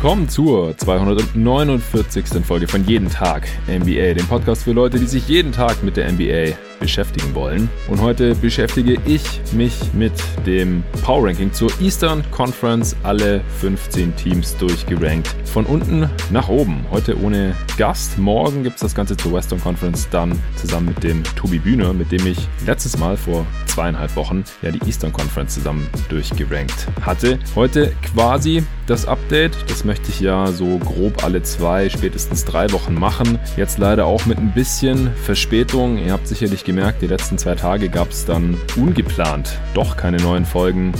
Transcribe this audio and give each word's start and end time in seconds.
willkommen 0.00 0.28
zur 0.28 0.78
249. 0.78 2.44
Folge 2.46 2.68
von 2.68 2.84
Jeden 2.84 3.10
Tag 3.10 3.48
NBA, 3.66 4.14
dem 4.14 4.28
Podcast 4.28 4.62
für 4.62 4.70
Leute, 4.70 5.00
die 5.00 5.06
sich 5.06 5.26
jeden 5.26 5.50
Tag 5.50 5.82
mit 5.82 5.96
der 5.96 6.12
NBA 6.12 6.56
beschäftigen 6.78 7.34
wollen. 7.34 7.68
Und 7.88 8.00
heute 8.00 8.34
beschäftige 8.34 8.98
ich 9.06 9.22
mich 9.52 9.74
mit 9.92 10.12
dem 10.46 10.84
Power 11.02 11.26
Ranking 11.26 11.52
zur 11.52 11.70
Eastern 11.80 12.24
Conference. 12.30 12.96
Alle 13.02 13.42
15 13.60 14.14
Teams 14.16 14.56
durchgerankt. 14.56 15.34
Von 15.44 15.66
unten 15.66 16.08
nach 16.30 16.48
oben. 16.48 16.84
Heute 16.90 17.20
ohne 17.20 17.54
Gast. 17.76 18.18
Morgen 18.18 18.62
gibt 18.62 18.76
es 18.76 18.82
das 18.82 18.94
Ganze 18.94 19.16
zur 19.16 19.32
Western 19.32 19.60
Conference 19.60 20.08
dann 20.10 20.38
zusammen 20.56 20.86
mit 20.86 21.02
dem 21.02 21.22
Tobi 21.36 21.58
Bühner, 21.58 21.92
mit 21.92 22.12
dem 22.12 22.26
ich 22.26 22.38
letztes 22.66 22.98
Mal 22.98 23.16
vor 23.16 23.46
zweieinhalb 23.66 24.14
Wochen 24.16 24.44
ja 24.62 24.70
die 24.70 24.84
Eastern 24.86 25.12
Conference 25.12 25.54
zusammen 25.54 25.86
durchgerankt 26.08 26.88
hatte. 27.02 27.38
Heute 27.54 27.92
quasi 28.12 28.64
das 28.88 29.06
Update. 29.06 29.56
Das 29.68 29.84
möchte 29.84 30.10
ich 30.10 30.20
ja 30.20 30.48
so 30.48 30.78
grob 30.78 31.22
alle 31.22 31.42
zwei, 31.42 31.88
spätestens 31.88 32.44
drei 32.44 32.70
Wochen 32.72 32.94
machen. 32.94 33.38
Jetzt 33.56 33.78
leider 33.78 34.06
auch 34.06 34.26
mit 34.26 34.38
ein 34.38 34.52
bisschen 34.52 35.10
Verspätung. 35.24 35.98
Ihr 35.98 36.12
habt 36.12 36.26
sicherlich 36.26 36.64
gemerkt, 36.68 37.00
die 37.00 37.06
letzten 37.06 37.38
zwei 37.38 37.54
Tage 37.54 37.88
gab 37.88 38.10
es 38.10 38.26
dann 38.26 38.58
ungeplant 38.76 39.58
doch 39.72 39.96
keine 39.96 40.18
neuen 40.18 40.44
Folgen 40.44 40.92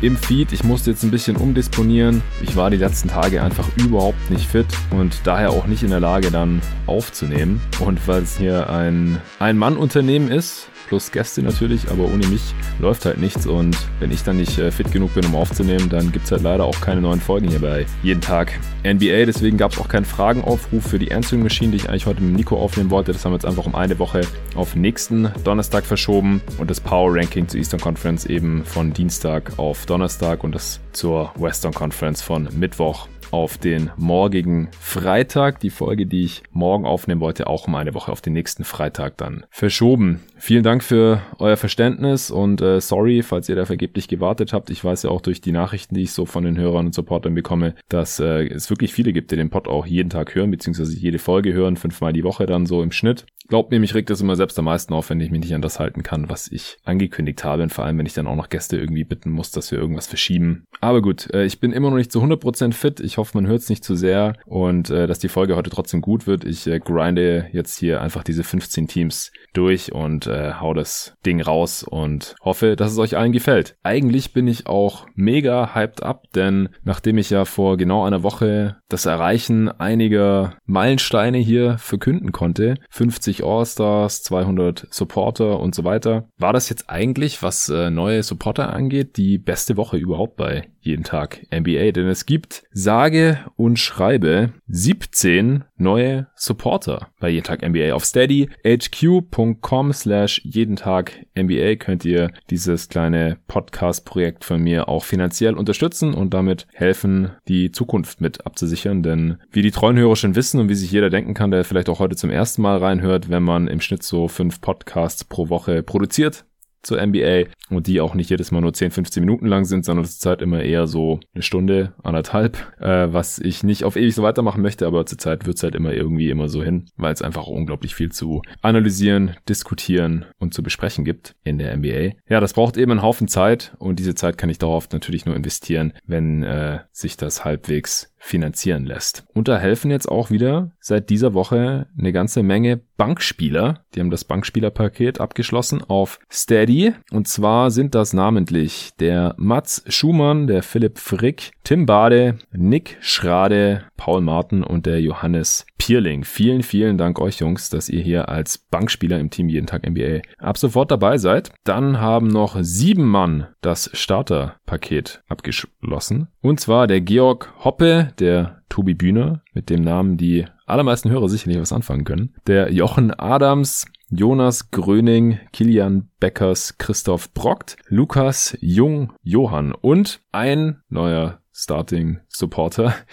im 0.00 0.16
Feed. 0.16 0.52
Ich 0.52 0.64
musste 0.64 0.90
jetzt 0.90 1.04
ein 1.04 1.12
bisschen 1.12 1.36
umdisponieren. 1.36 2.22
Ich 2.42 2.56
war 2.56 2.70
die 2.70 2.76
letzten 2.76 3.08
Tage 3.08 3.40
einfach 3.40 3.68
überhaupt 3.76 4.30
nicht 4.32 4.50
fit 4.50 4.66
und 4.90 5.14
daher 5.22 5.50
auch 5.50 5.66
nicht 5.66 5.84
in 5.84 5.90
der 5.90 6.00
Lage 6.00 6.32
dann 6.32 6.60
aufzunehmen. 6.86 7.60
Und 7.78 8.06
weil 8.08 8.22
es 8.22 8.36
hier 8.36 8.68
ein 8.68 9.20
Ein-Mann-Unternehmen 9.38 10.28
ist, 10.28 10.68
plus 10.92 11.10
Gäste 11.10 11.40
natürlich, 11.40 11.90
aber 11.90 12.04
ohne 12.04 12.26
mich 12.26 12.54
läuft 12.78 13.06
halt 13.06 13.16
nichts 13.16 13.46
und 13.46 13.74
wenn 13.98 14.10
ich 14.10 14.24
dann 14.24 14.36
nicht 14.36 14.58
äh, 14.58 14.70
fit 14.70 14.92
genug 14.92 15.14
bin, 15.14 15.24
um 15.24 15.34
aufzunehmen, 15.34 15.88
dann 15.88 16.12
gibt 16.12 16.26
es 16.26 16.32
halt 16.32 16.42
leider 16.42 16.64
auch 16.64 16.78
keine 16.82 17.00
neuen 17.00 17.18
Folgen 17.18 17.48
hier 17.48 17.60
bei 17.60 17.86
jeden 18.02 18.20
Tag 18.20 18.52
NBA. 18.84 19.24
Deswegen 19.24 19.56
gab 19.56 19.72
es 19.72 19.78
auch 19.78 19.88
keinen 19.88 20.04
Fragenaufruf 20.04 20.84
für 20.84 20.98
die 20.98 21.10
Answering 21.10 21.44
Machine, 21.44 21.70
die 21.70 21.78
ich 21.78 21.88
eigentlich 21.88 22.04
heute 22.04 22.20
mit 22.20 22.36
Nico 22.36 22.58
aufnehmen 22.58 22.90
wollte. 22.90 23.10
Das 23.10 23.24
haben 23.24 23.32
wir 23.32 23.36
jetzt 23.36 23.46
einfach 23.46 23.64
um 23.64 23.74
eine 23.74 23.98
Woche 23.98 24.20
auf 24.54 24.76
nächsten 24.76 25.30
Donnerstag 25.44 25.86
verschoben 25.86 26.42
und 26.58 26.68
das 26.68 26.78
Power 26.78 27.14
Ranking 27.14 27.48
zur 27.48 27.58
Eastern 27.58 27.80
Conference 27.80 28.26
eben 28.26 28.62
von 28.62 28.92
Dienstag 28.92 29.58
auf 29.58 29.86
Donnerstag 29.86 30.44
und 30.44 30.54
das 30.54 30.80
zur 30.92 31.32
Western 31.36 31.72
Conference 31.72 32.20
von 32.20 32.50
Mittwoch 32.52 33.08
auf 33.32 33.58
den 33.58 33.90
morgigen 33.96 34.68
Freitag. 34.78 35.58
Die 35.58 35.70
Folge, 35.70 36.06
die 36.06 36.24
ich 36.24 36.42
morgen 36.52 36.86
aufnehmen 36.86 37.20
wollte, 37.20 37.48
auch 37.48 37.66
um 37.66 37.74
eine 37.74 37.94
Woche 37.94 38.12
auf 38.12 38.20
den 38.20 38.34
nächsten 38.34 38.62
Freitag 38.62 39.16
dann 39.16 39.44
verschoben. 39.50 40.20
Vielen 40.38 40.62
Dank 40.62 40.84
für 40.84 41.22
euer 41.38 41.56
Verständnis 41.56 42.30
und 42.30 42.60
äh, 42.60 42.80
sorry, 42.80 43.22
falls 43.22 43.48
ihr 43.48 43.56
da 43.56 43.64
vergeblich 43.64 44.06
gewartet 44.06 44.52
habt. 44.52 44.70
Ich 44.70 44.84
weiß 44.84 45.04
ja 45.04 45.10
auch 45.10 45.20
durch 45.20 45.40
die 45.40 45.52
Nachrichten, 45.52 45.94
die 45.94 46.02
ich 46.02 46.12
so 46.12 46.26
von 46.26 46.44
den 46.44 46.58
Hörern 46.58 46.86
und 46.86 46.94
Supportern 46.94 47.34
bekomme, 47.34 47.74
dass 47.88 48.20
äh, 48.20 48.46
es 48.46 48.70
wirklich 48.70 48.92
viele 48.92 49.12
gibt, 49.12 49.30
die 49.32 49.36
den 49.36 49.50
Pod 49.50 49.66
auch 49.66 49.86
jeden 49.86 50.10
Tag 50.10 50.34
hören, 50.34 50.50
beziehungsweise 50.50 50.96
jede 50.96 51.18
Folge 51.18 51.52
hören, 51.52 51.76
fünfmal 51.76 52.12
die 52.12 52.24
Woche 52.24 52.46
dann 52.46 52.66
so 52.66 52.82
im 52.82 52.92
Schnitt. 52.92 53.24
Glaubt 53.52 53.70
mir, 53.70 53.80
mich 53.80 53.94
regt 53.94 54.08
das 54.08 54.22
immer 54.22 54.34
selbst 54.34 54.58
am 54.58 54.64
meisten 54.64 54.94
auf, 54.94 55.10
wenn 55.10 55.20
ich 55.20 55.30
mich 55.30 55.42
nicht 55.42 55.54
an 55.54 55.60
das 55.60 55.78
halten 55.78 56.02
kann, 56.02 56.30
was 56.30 56.50
ich 56.50 56.78
angekündigt 56.84 57.44
habe. 57.44 57.62
Und 57.62 57.70
vor 57.70 57.84
allem, 57.84 57.98
wenn 57.98 58.06
ich 58.06 58.14
dann 58.14 58.26
auch 58.26 58.34
noch 58.34 58.48
Gäste 58.48 58.78
irgendwie 58.78 59.04
bitten 59.04 59.28
muss, 59.28 59.50
dass 59.50 59.70
wir 59.70 59.78
irgendwas 59.78 60.06
verschieben. 60.06 60.64
Aber 60.80 61.02
gut, 61.02 61.28
äh, 61.34 61.44
ich 61.44 61.60
bin 61.60 61.70
immer 61.70 61.90
noch 61.90 61.98
nicht 61.98 62.10
zu 62.10 62.22
100% 62.22 62.72
fit. 62.72 62.98
Ich 63.00 63.18
hoffe, 63.18 63.36
man 63.36 63.46
hört 63.46 63.60
es 63.60 63.68
nicht 63.68 63.84
zu 63.84 63.94
sehr 63.94 64.38
und 64.46 64.88
äh, 64.88 65.06
dass 65.06 65.18
die 65.18 65.28
Folge 65.28 65.54
heute 65.54 65.68
trotzdem 65.68 66.00
gut 66.00 66.26
wird. 66.26 66.44
Ich 66.44 66.66
äh, 66.66 66.78
grinde 66.78 67.46
jetzt 67.52 67.78
hier 67.78 68.00
einfach 68.00 68.24
diese 68.24 68.42
15 68.42 68.88
Teams 68.88 69.32
durch 69.52 69.92
und 69.92 70.26
äh, 70.28 70.54
hau 70.54 70.72
das 70.72 71.18
Ding 71.26 71.42
raus 71.42 71.82
und 71.82 72.36
hoffe, 72.42 72.74
dass 72.74 72.90
es 72.90 72.98
euch 72.98 73.18
allen 73.18 73.32
gefällt. 73.32 73.76
Eigentlich 73.82 74.32
bin 74.32 74.48
ich 74.48 74.66
auch 74.66 75.06
mega 75.14 75.74
hyped 75.74 76.02
up, 76.02 76.24
denn 76.34 76.70
nachdem 76.84 77.18
ich 77.18 77.28
ja 77.28 77.44
vor 77.44 77.76
genau 77.76 78.06
einer 78.06 78.22
Woche 78.22 78.76
das 78.88 79.04
Erreichen 79.04 79.68
einiger 79.68 80.54
Meilensteine 80.64 81.36
hier 81.36 81.76
verkünden 81.76 82.32
konnte, 82.32 82.76
50 82.88 83.41
All-Stars, 83.42 84.22
200 84.22 84.86
Supporter 84.90 85.60
und 85.60 85.74
so 85.74 85.84
weiter, 85.84 86.28
war 86.38 86.52
das 86.52 86.68
jetzt 86.68 86.88
eigentlich, 86.88 87.42
was 87.42 87.68
äh, 87.68 87.90
neue 87.90 88.22
Supporter 88.22 88.72
angeht, 88.72 89.16
die 89.16 89.38
beste 89.38 89.76
Woche 89.76 89.96
überhaupt 89.96 90.36
bei 90.36 90.68
jeden 90.80 91.04
Tag 91.04 91.46
NBA, 91.54 91.92
denn 91.92 92.08
es 92.08 92.26
gibt 92.26 92.64
sage 92.72 93.38
und 93.56 93.78
schreibe 93.78 94.52
17 94.66 95.64
neue 95.82 96.28
Supporter 96.34 97.08
bei 97.20 97.28
jeden 97.28 97.44
Tag 97.44 97.62
NBA 97.66 97.92
auf 97.92 98.04
Steady. 98.04 98.48
hq.com 98.64 99.92
slash 99.92 100.40
jeden 100.44 100.76
Tag 100.76 101.26
NBA 101.38 101.76
könnt 101.76 102.04
ihr 102.04 102.30
dieses 102.50 102.88
kleine 102.88 103.38
Podcast-Projekt 103.48 104.44
von 104.44 104.62
mir 104.62 104.88
auch 104.88 105.04
finanziell 105.04 105.54
unterstützen 105.54 106.14
und 106.14 106.32
damit 106.32 106.66
helfen, 106.72 107.32
die 107.48 107.70
Zukunft 107.72 108.20
mit 108.20 108.46
abzusichern, 108.46 109.02
denn 109.02 109.38
wie 109.50 109.62
die 109.62 109.70
treuen 109.70 109.98
Hörer 109.98 110.16
schon 110.16 110.36
wissen 110.36 110.60
und 110.60 110.68
wie 110.68 110.74
sich 110.74 110.90
jeder 110.90 111.10
denken 111.10 111.34
kann, 111.34 111.50
der 111.50 111.64
vielleicht 111.64 111.88
auch 111.88 111.98
heute 111.98 112.16
zum 112.16 112.30
ersten 112.30 112.62
Mal 112.62 112.78
reinhört, 112.78 113.28
wenn 113.28 113.42
man 113.42 113.68
im 113.68 113.80
Schnitt 113.80 114.02
so 114.02 114.28
fünf 114.28 114.60
Podcasts 114.60 115.24
pro 115.24 115.48
Woche 115.48 115.82
produziert, 115.82 116.44
zur 116.82 117.04
NBA 117.04 117.44
und 117.70 117.86
die 117.86 118.00
auch 118.00 118.14
nicht 118.14 118.30
jedes 118.30 118.50
Mal 118.50 118.60
nur 118.60 118.72
10, 118.72 118.90
15 118.90 119.22
Minuten 119.22 119.46
lang 119.46 119.64
sind, 119.64 119.84
sondern 119.84 120.04
zur 120.04 120.18
Zeit 120.18 120.42
immer 120.42 120.62
eher 120.62 120.86
so 120.86 121.20
eine 121.34 121.42
Stunde, 121.42 121.94
anderthalb, 122.02 122.58
äh, 122.80 123.12
was 123.12 123.38
ich 123.38 123.62
nicht 123.62 123.84
auf 123.84 123.96
ewig 123.96 124.14
so 124.14 124.22
weitermachen 124.22 124.62
möchte, 124.62 124.86
aber 124.86 125.06
zur 125.06 125.18
Zeit 125.18 125.46
wird's 125.46 125.62
halt 125.62 125.74
immer 125.74 125.92
irgendwie 125.92 126.30
immer 126.30 126.48
so 126.48 126.62
hin, 126.62 126.86
weil 126.96 127.12
es 127.12 127.22
einfach 127.22 127.46
unglaublich 127.46 127.94
viel 127.94 128.10
zu 128.10 128.42
analysieren, 128.60 129.36
diskutieren 129.48 130.26
und 130.38 130.54
zu 130.54 130.62
besprechen 130.62 131.04
gibt 131.04 131.34
in 131.44 131.58
der 131.58 131.76
NBA. 131.76 132.16
Ja, 132.28 132.40
das 132.40 132.52
braucht 132.52 132.76
eben 132.76 132.92
einen 132.92 133.02
Haufen 133.02 133.28
Zeit 133.28 133.74
und 133.78 133.98
diese 133.98 134.14
Zeit 134.14 134.38
kann 134.38 134.50
ich 134.50 134.58
darauf 134.58 134.90
natürlich 134.90 135.26
nur 135.26 135.36
investieren, 135.36 135.92
wenn 136.06 136.42
äh, 136.42 136.80
sich 136.90 137.16
das 137.16 137.44
halbwegs 137.44 138.11
finanzieren 138.24 138.86
lässt. 138.86 139.24
Und 139.34 139.48
da 139.48 139.58
helfen 139.58 139.90
jetzt 139.90 140.08
auch 140.08 140.30
wieder 140.30 140.70
seit 140.78 141.10
dieser 141.10 141.34
Woche 141.34 141.88
eine 141.98 142.12
ganze 142.12 142.44
Menge 142.44 142.80
Bankspieler. 142.96 143.80
Die 143.94 144.00
haben 144.00 144.12
das 144.12 144.22
Bankspielerpaket 144.22 145.20
abgeschlossen 145.20 145.82
auf 145.82 146.20
Steady. 146.30 146.92
Und 147.10 147.26
zwar 147.26 147.72
sind 147.72 147.96
das 147.96 148.12
namentlich 148.12 148.90
der 149.00 149.34
Mats 149.38 149.82
Schumann, 149.88 150.46
der 150.46 150.62
Philipp 150.62 150.98
Frick, 150.98 151.50
Tim 151.64 151.84
Bade, 151.84 152.38
Nick 152.52 152.96
Schrade, 153.00 153.82
Paul 153.96 154.20
Martin 154.20 154.62
und 154.62 154.86
der 154.86 155.00
Johannes 155.00 155.66
Pierling. 155.78 156.22
Vielen, 156.22 156.62
vielen 156.62 156.98
Dank 156.98 157.18
euch 157.18 157.40
Jungs, 157.40 157.70
dass 157.70 157.88
ihr 157.88 158.02
hier 158.02 158.28
als 158.28 158.56
Bankspieler 158.56 159.18
im 159.18 159.30
Team 159.30 159.48
jeden 159.48 159.66
Tag 159.66 159.84
NBA 159.84 160.20
ab 160.38 160.56
sofort 160.56 160.92
dabei 160.92 161.18
seid. 161.18 161.50
Dann 161.64 161.98
haben 162.00 162.28
noch 162.28 162.56
sieben 162.60 163.04
Mann 163.04 163.48
das 163.62 163.90
Starterpaket 163.92 165.22
abgeschlossen. 165.26 166.28
Und 166.40 166.60
zwar 166.60 166.86
der 166.86 167.00
Georg 167.00 167.52
Hoppe, 167.64 168.11
der 168.20 168.62
Tobi 168.68 168.94
Bühner, 168.94 169.42
mit 169.52 169.70
dem 169.70 169.82
Namen 169.82 170.16
die 170.16 170.46
allermeisten 170.66 171.10
Hörer 171.10 171.28
sicherlich 171.28 171.58
was 171.58 171.72
anfangen 171.72 172.04
können. 172.04 172.34
Der 172.46 172.72
Jochen 172.72 173.12
Adams, 173.12 173.86
Jonas 174.10 174.70
Gröning, 174.70 175.38
Kilian 175.52 176.08
Beckers, 176.20 176.76
Christoph 176.78 177.32
Brockt, 177.34 177.76
Lukas 177.88 178.56
Jung, 178.60 179.12
Johann 179.22 179.72
und 179.72 180.20
ein 180.32 180.82
neuer 180.88 181.42
Starting 181.54 182.18
Supporter. 182.28 182.94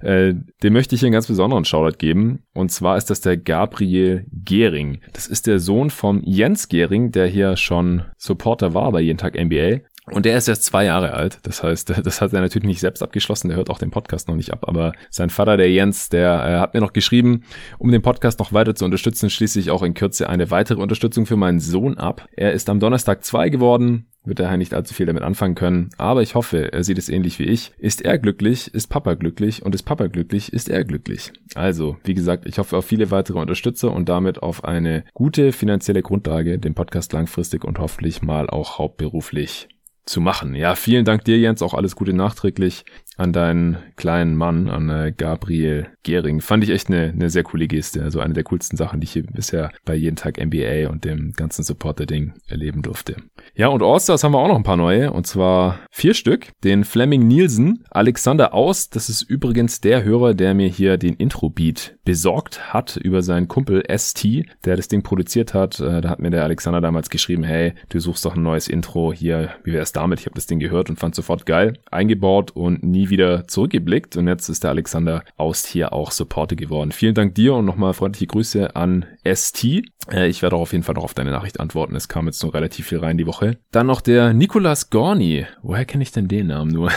Äh, 0.00 0.34
dem 0.62 0.74
möchte 0.74 0.94
ich 0.94 1.00
hier 1.00 1.08
einen 1.08 1.14
ganz 1.14 1.26
besonderen 1.26 1.64
Shoutout 1.64 1.98
geben. 1.98 2.44
Und 2.54 2.70
zwar 2.70 2.96
ist 2.96 3.10
das 3.10 3.20
der 3.20 3.36
Gabriel 3.36 4.26
Gehring. 4.30 5.00
Das 5.12 5.26
ist 5.26 5.48
der 5.48 5.58
Sohn 5.58 5.90
vom 5.90 6.22
Jens 6.22 6.68
Gehring, 6.68 7.10
der 7.10 7.26
hier 7.26 7.56
schon 7.56 8.02
Supporter 8.16 8.74
war 8.74 8.92
bei 8.92 9.00
Jeden 9.00 9.18
Tag 9.18 9.34
NBA. 9.34 9.80
Und 10.12 10.24
der 10.24 10.36
ist 10.36 10.48
erst 10.48 10.64
zwei 10.64 10.84
Jahre 10.84 11.14
alt. 11.14 11.38
Das 11.42 11.62
heißt, 11.62 11.90
das 12.04 12.20
hat 12.20 12.32
er 12.32 12.40
natürlich 12.40 12.66
nicht 12.66 12.80
selbst 12.80 13.02
abgeschlossen. 13.02 13.48
Der 13.48 13.56
hört 13.56 13.70
auch 13.70 13.78
den 13.78 13.90
Podcast 13.90 14.28
noch 14.28 14.36
nicht 14.36 14.52
ab. 14.52 14.64
Aber 14.66 14.92
sein 15.10 15.30
Vater, 15.30 15.56
der 15.56 15.70
Jens, 15.70 16.08
der 16.08 16.44
äh, 16.44 16.58
hat 16.60 16.74
mir 16.74 16.80
noch 16.80 16.92
geschrieben, 16.92 17.44
um 17.78 17.90
den 17.90 18.02
Podcast 18.02 18.38
noch 18.38 18.52
weiter 18.52 18.74
zu 18.74 18.84
unterstützen, 18.84 19.30
schließe 19.30 19.60
ich 19.60 19.70
auch 19.70 19.82
in 19.82 19.94
Kürze 19.94 20.28
eine 20.28 20.50
weitere 20.50 20.80
Unterstützung 20.80 21.26
für 21.26 21.36
meinen 21.36 21.60
Sohn 21.60 21.98
ab. 21.98 22.26
Er 22.32 22.52
ist 22.52 22.68
am 22.70 22.80
Donnerstag 22.80 23.24
zwei 23.24 23.48
geworden 23.48 24.06
wird 24.28 24.40
daher 24.40 24.56
nicht 24.56 24.74
allzu 24.74 24.94
viel 24.94 25.06
damit 25.06 25.22
anfangen 25.22 25.54
können, 25.54 25.90
aber 25.96 26.22
ich 26.22 26.34
hoffe, 26.34 26.72
er 26.72 26.84
sieht 26.84 26.98
es 26.98 27.08
ähnlich 27.08 27.38
wie 27.38 27.44
ich. 27.44 27.72
Ist 27.78 28.02
er 28.02 28.18
glücklich, 28.18 28.72
ist 28.74 28.88
Papa 28.88 29.14
glücklich 29.14 29.64
und 29.64 29.74
ist 29.74 29.82
Papa 29.82 30.06
glücklich, 30.06 30.52
ist 30.52 30.68
er 30.68 30.84
glücklich. 30.84 31.32
Also, 31.54 31.96
wie 32.04 32.14
gesagt, 32.14 32.46
ich 32.46 32.58
hoffe 32.58 32.76
auf 32.76 32.84
viele 32.84 33.10
weitere 33.10 33.38
Unterstützer 33.38 33.92
und 33.92 34.08
damit 34.08 34.42
auf 34.42 34.64
eine 34.64 35.04
gute 35.14 35.52
finanzielle 35.52 36.02
Grundlage, 36.02 36.58
den 36.58 36.74
Podcast 36.74 37.12
langfristig 37.12 37.64
und 37.64 37.78
hoffentlich 37.78 38.22
mal 38.22 38.48
auch 38.50 38.78
hauptberuflich 38.78 39.68
zu 40.08 40.20
machen. 40.20 40.54
Ja, 40.54 40.74
vielen 40.74 41.04
Dank 41.04 41.24
dir, 41.24 41.38
Jens. 41.38 41.62
Auch 41.62 41.74
alles 41.74 41.94
Gute 41.96 42.12
nachträglich 42.12 42.84
an 43.18 43.32
deinen 43.32 43.76
kleinen 43.96 44.36
Mann, 44.36 44.68
an 44.68 44.88
äh, 44.88 45.12
Gabriel 45.14 45.88
Gehring. 46.04 46.40
Fand 46.40 46.64
ich 46.64 46.70
echt 46.70 46.88
eine, 46.88 47.12
eine 47.12 47.30
sehr 47.30 47.42
coole 47.42 47.66
Geste. 47.66 48.02
Also 48.02 48.20
eine 48.20 48.32
der 48.32 48.44
coolsten 48.44 48.76
Sachen, 48.76 49.00
die 49.00 49.04
ich 49.04 49.12
hier 49.12 49.24
bisher 49.24 49.70
bei 49.84 49.94
jeden 49.94 50.16
Tag 50.16 50.38
NBA 50.42 50.88
und 50.88 51.04
dem 51.04 51.32
ganzen 51.32 51.64
Supporter-Ding 51.64 52.34
erleben 52.46 52.82
durfte. 52.82 53.16
Ja, 53.54 53.68
und 53.68 53.82
Allstars 53.82 54.22
haben 54.22 54.32
wir 54.32 54.38
auch 54.38 54.48
noch 54.48 54.56
ein 54.56 54.62
paar 54.62 54.76
neue. 54.76 55.12
Und 55.12 55.26
zwar 55.26 55.80
vier 55.90 56.14
Stück. 56.14 56.48
Den 56.62 56.84
Fleming 56.84 57.26
Nielsen, 57.26 57.84
Alexander 57.90 58.54
Aus. 58.54 58.88
Das 58.88 59.08
ist 59.08 59.22
übrigens 59.22 59.80
der 59.80 60.04
Hörer, 60.04 60.34
der 60.34 60.54
mir 60.54 60.68
hier 60.68 60.96
den 60.96 61.14
Intro-Beat 61.14 61.96
besorgt 62.04 62.72
hat 62.72 62.96
über 62.96 63.20
seinen 63.22 63.48
Kumpel 63.48 63.82
ST, 63.94 64.24
der 64.64 64.76
das 64.76 64.86
Ding 64.86 65.02
produziert 65.02 65.54
hat. 65.54 65.80
Äh, 65.80 66.00
da 66.00 66.08
hat 66.08 66.20
mir 66.20 66.30
der 66.30 66.44
Alexander 66.44 66.80
damals 66.80 67.10
geschrieben, 67.10 67.42
hey, 67.42 67.74
du 67.88 67.98
suchst 67.98 68.24
doch 68.24 68.36
ein 68.36 68.42
neues 68.42 68.68
Intro 68.68 69.12
hier. 69.12 69.50
Wie 69.64 69.72
wäre 69.72 69.82
es 69.82 69.92
damit? 69.92 70.20
Ich 70.20 70.26
habe 70.26 70.36
das 70.36 70.46
Ding 70.46 70.60
gehört 70.60 70.88
und 70.88 71.00
fand 71.00 71.16
sofort 71.16 71.46
geil. 71.46 71.74
Eingebaut 71.90 72.52
und 72.52 72.84
nie 72.84 73.07
nie 73.08 73.10
wieder 73.10 73.46
zurückgeblickt 73.46 74.16
und 74.16 74.28
jetzt 74.28 74.48
ist 74.48 74.64
der 74.64 74.70
Alexander 74.70 75.24
Aust 75.36 75.66
hier 75.66 75.92
auch 75.92 76.10
Supporter 76.10 76.56
geworden. 76.56 76.92
Vielen 76.92 77.14
Dank 77.14 77.34
dir 77.34 77.54
und 77.54 77.64
nochmal 77.64 77.94
freundliche 77.94 78.26
Grüße 78.26 78.76
an 78.76 79.06
ST. 79.24 79.82
Äh, 80.10 80.28
ich 80.28 80.42
werde 80.42 80.56
auch 80.56 80.62
auf 80.62 80.72
jeden 80.72 80.84
Fall 80.84 80.94
noch 80.94 81.04
auf 81.04 81.14
deine 81.14 81.30
Nachricht 81.30 81.60
antworten. 81.60 81.94
Es 81.94 82.08
kam 82.08 82.26
jetzt 82.26 82.42
noch 82.42 82.54
relativ 82.54 82.86
viel 82.86 82.98
rein 82.98 83.18
die 83.18 83.26
Woche. 83.26 83.58
Dann 83.70 83.86
noch 83.86 84.00
der 84.00 84.32
Nicolas 84.32 84.90
Gorni. 84.90 85.46
Woher 85.62 85.84
kenne 85.84 86.02
ich 86.02 86.12
denn 86.12 86.28
den 86.28 86.48
Namen 86.48 86.72
nur? 86.72 86.90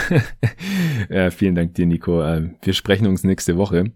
äh, 1.10 1.32
vielen 1.32 1.56
Dank 1.56 1.76
dir, 1.76 1.86
Nico. 1.86 2.22
Äh, 2.22 2.52
wir 2.62 2.74
sprechen 2.74 3.08
uns 3.08 3.24
nächste 3.24 3.58
Woche. 3.58 3.92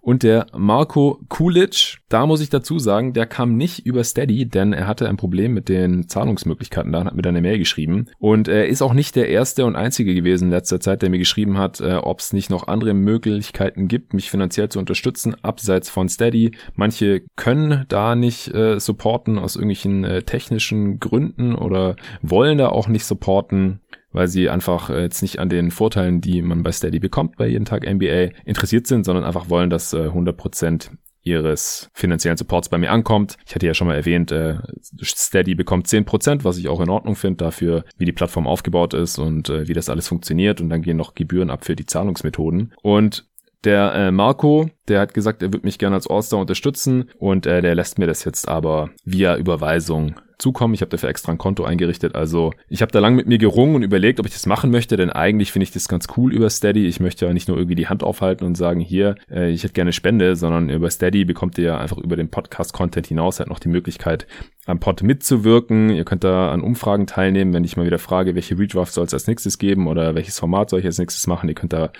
Und 0.00 0.22
der 0.22 0.46
Marco 0.56 1.20
Kulic, 1.28 1.98
da 2.08 2.26
muss 2.26 2.40
ich 2.40 2.50
dazu 2.50 2.78
sagen, 2.78 3.12
der 3.12 3.26
kam 3.26 3.56
nicht 3.56 3.86
über 3.86 4.04
Steady, 4.04 4.46
denn 4.46 4.72
er 4.72 4.86
hatte 4.86 5.08
ein 5.08 5.16
Problem 5.16 5.52
mit 5.54 5.68
den 5.68 6.08
Zahlungsmöglichkeiten 6.08 6.92
da 6.92 7.04
hat 7.04 7.14
mir 7.14 7.22
dann 7.22 7.36
eine 7.36 7.46
Mail 7.46 7.58
geschrieben. 7.58 8.06
Und 8.18 8.48
er 8.48 8.68
ist 8.68 8.82
auch 8.82 8.94
nicht 8.94 9.16
der 9.16 9.28
erste 9.28 9.64
und 9.64 9.76
einzige 9.76 10.14
gewesen 10.14 10.44
in 10.44 10.50
letzter 10.50 10.80
Zeit, 10.80 11.02
der 11.02 11.10
mir 11.10 11.18
geschrieben 11.18 11.53
hat, 11.58 11.80
äh, 11.80 11.94
ob 11.94 12.20
es 12.20 12.32
nicht 12.32 12.50
noch 12.50 12.68
andere 12.68 12.94
Möglichkeiten 12.94 13.88
gibt, 13.88 14.14
mich 14.14 14.30
finanziell 14.30 14.68
zu 14.68 14.78
unterstützen, 14.78 15.34
abseits 15.42 15.90
von 15.90 16.08
Steady. 16.08 16.52
Manche 16.74 17.22
können 17.36 17.84
da 17.88 18.14
nicht 18.14 18.52
äh, 18.54 18.78
supporten 18.78 19.38
aus 19.38 19.56
irgendwelchen 19.56 20.04
äh, 20.04 20.22
technischen 20.22 21.00
Gründen 21.00 21.54
oder 21.54 21.96
wollen 22.22 22.58
da 22.58 22.68
auch 22.68 22.88
nicht 22.88 23.04
supporten 23.04 23.80
weil 24.14 24.28
sie 24.28 24.48
einfach 24.48 24.90
äh, 24.90 25.02
jetzt 25.02 25.20
nicht 25.22 25.40
an 25.40 25.48
den 25.48 25.72
Vorteilen, 25.72 26.20
die 26.20 26.40
man 26.40 26.62
bei 26.62 26.72
Steady 26.72 27.00
bekommt, 27.00 27.36
bei 27.36 27.48
jeden 27.48 27.64
Tag 27.64 27.82
NBA 27.82 28.30
interessiert 28.44 28.86
sind, 28.86 29.04
sondern 29.04 29.24
einfach 29.24 29.50
wollen, 29.50 29.70
dass 29.70 29.92
äh, 29.92 30.06
100% 30.06 30.90
ihres 31.24 31.90
finanziellen 31.94 32.36
Supports 32.36 32.68
bei 32.68 32.78
mir 32.78 32.92
ankommt. 32.92 33.36
Ich 33.46 33.54
hatte 33.54 33.66
ja 33.66 33.74
schon 33.74 33.88
mal 33.88 33.96
erwähnt, 33.96 34.30
äh, 34.30 34.58
Steady 35.02 35.54
bekommt 35.54 35.88
10%, 35.88 36.44
was 36.44 36.58
ich 36.58 36.68
auch 36.68 36.80
in 36.80 36.90
Ordnung 36.90 37.16
finde, 37.16 37.38
dafür, 37.38 37.84
wie 37.96 38.04
die 38.04 38.12
Plattform 38.12 38.46
aufgebaut 38.46 38.94
ist 38.94 39.18
und 39.18 39.48
äh, 39.48 39.66
wie 39.66 39.72
das 39.72 39.88
alles 39.88 40.06
funktioniert. 40.06 40.60
Und 40.60 40.68
dann 40.68 40.82
gehen 40.82 40.98
noch 40.98 41.14
Gebühren 41.14 41.50
ab 41.50 41.64
für 41.64 41.74
die 41.74 41.86
Zahlungsmethoden. 41.86 42.74
Und 42.82 43.26
der 43.64 43.94
äh, 43.94 44.10
Marco, 44.10 44.68
der 44.88 45.00
hat 45.00 45.14
gesagt, 45.14 45.42
er 45.42 45.52
würde 45.52 45.66
mich 45.66 45.78
gerne 45.78 45.96
als 45.96 46.08
All-Star 46.08 46.40
unterstützen 46.40 47.10
und 47.18 47.46
äh, 47.46 47.62
der 47.62 47.74
lässt 47.74 47.98
mir 47.98 48.06
das 48.06 48.24
jetzt 48.24 48.48
aber 48.48 48.90
via 49.04 49.36
Überweisung 49.36 50.14
zukommen. 50.38 50.74
Ich 50.74 50.80
habe 50.80 50.90
dafür 50.90 51.08
extra 51.08 51.32
ein 51.32 51.38
Konto 51.38 51.64
eingerichtet. 51.64 52.14
Also 52.14 52.52
ich 52.68 52.82
habe 52.82 52.92
da 52.92 52.98
lang 52.98 53.14
mit 53.14 53.26
mir 53.26 53.38
gerungen 53.38 53.76
und 53.76 53.82
überlegt, 53.82 54.20
ob 54.20 54.26
ich 54.26 54.32
das 54.32 54.46
machen 54.46 54.70
möchte, 54.70 54.96
denn 54.96 55.10
eigentlich 55.10 55.52
finde 55.52 55.64
ich 55.64 55.70
das 55.70 55.88
ganz 55.88 56.06
cool 56.16 56.32
über 56.32 56.50
Steady. 56.50 56.86
Ich 56.86 57.00
möchte 57.00 57.26
ja 57.26 57.32
nicht 57.32 57.48
nur 57.48 57.56
irgendwie 57.56 57.76
die 57.76 57.88
Hand 57.88 58.02
aufhalten 58.02 58.44
und 58.44 58.56
sagen, 58.56 58.80
hier, 58.80 59.14
äh, 59.30 59.50
ich 59.50 59.64
hätte 59.64 59.74
gerne 59.74 59.92
Spende, 59.92 60.36
sondern 60.36 60.68
über 60.70 60.90
Steady 60.90 61.24
bekommt 61.24 61.58
ihr 61.58 61.64
ja 61.64 61.78
einfach 61.78 61.98
über 61.98 62.16
den 62.16 62.30
Podcast-Content 62.30 63.06
hinaus 63.06 63.38
halt 63.38 63.48
noch 63.48 63.58
die 63.58 63.68
Möglichkeit, 63.68 64.26
am 64.66 64.80
Pod 64.80 65.02
mitzuwirken. 65.02 65.90
Ihr 65.90 66.04
könnt 66.04 66.24
da 66.24 66.50
an 66.50 66.62
Umfragen 66.62 67.06
teilnehmen, 67.06 67.52
wenn 67.52 67.64
ich 67.64 67.76
mal 67.76 67.86
wieder 67.86 67.98
frage, 67.98 68.34
welche 68.34 68.58
Redraft 68.58 68.92
soll 68.92 69.04
es 69.04 69.14
als 69.14 69.26
nächstes 69.26 69.58
geben 69.58 69.86
oder 69.86 70.14
welches 70.14 70.38
Format 70.38 70.70
soll 70.70 70.80
ich 70.80 70.86
als 70.86 70.98
nächstes 70.98 71.26
machen. 71.26 71.48
Ihr 71.48 71.54
könnt 71.54 71.72
da 71.72 71.90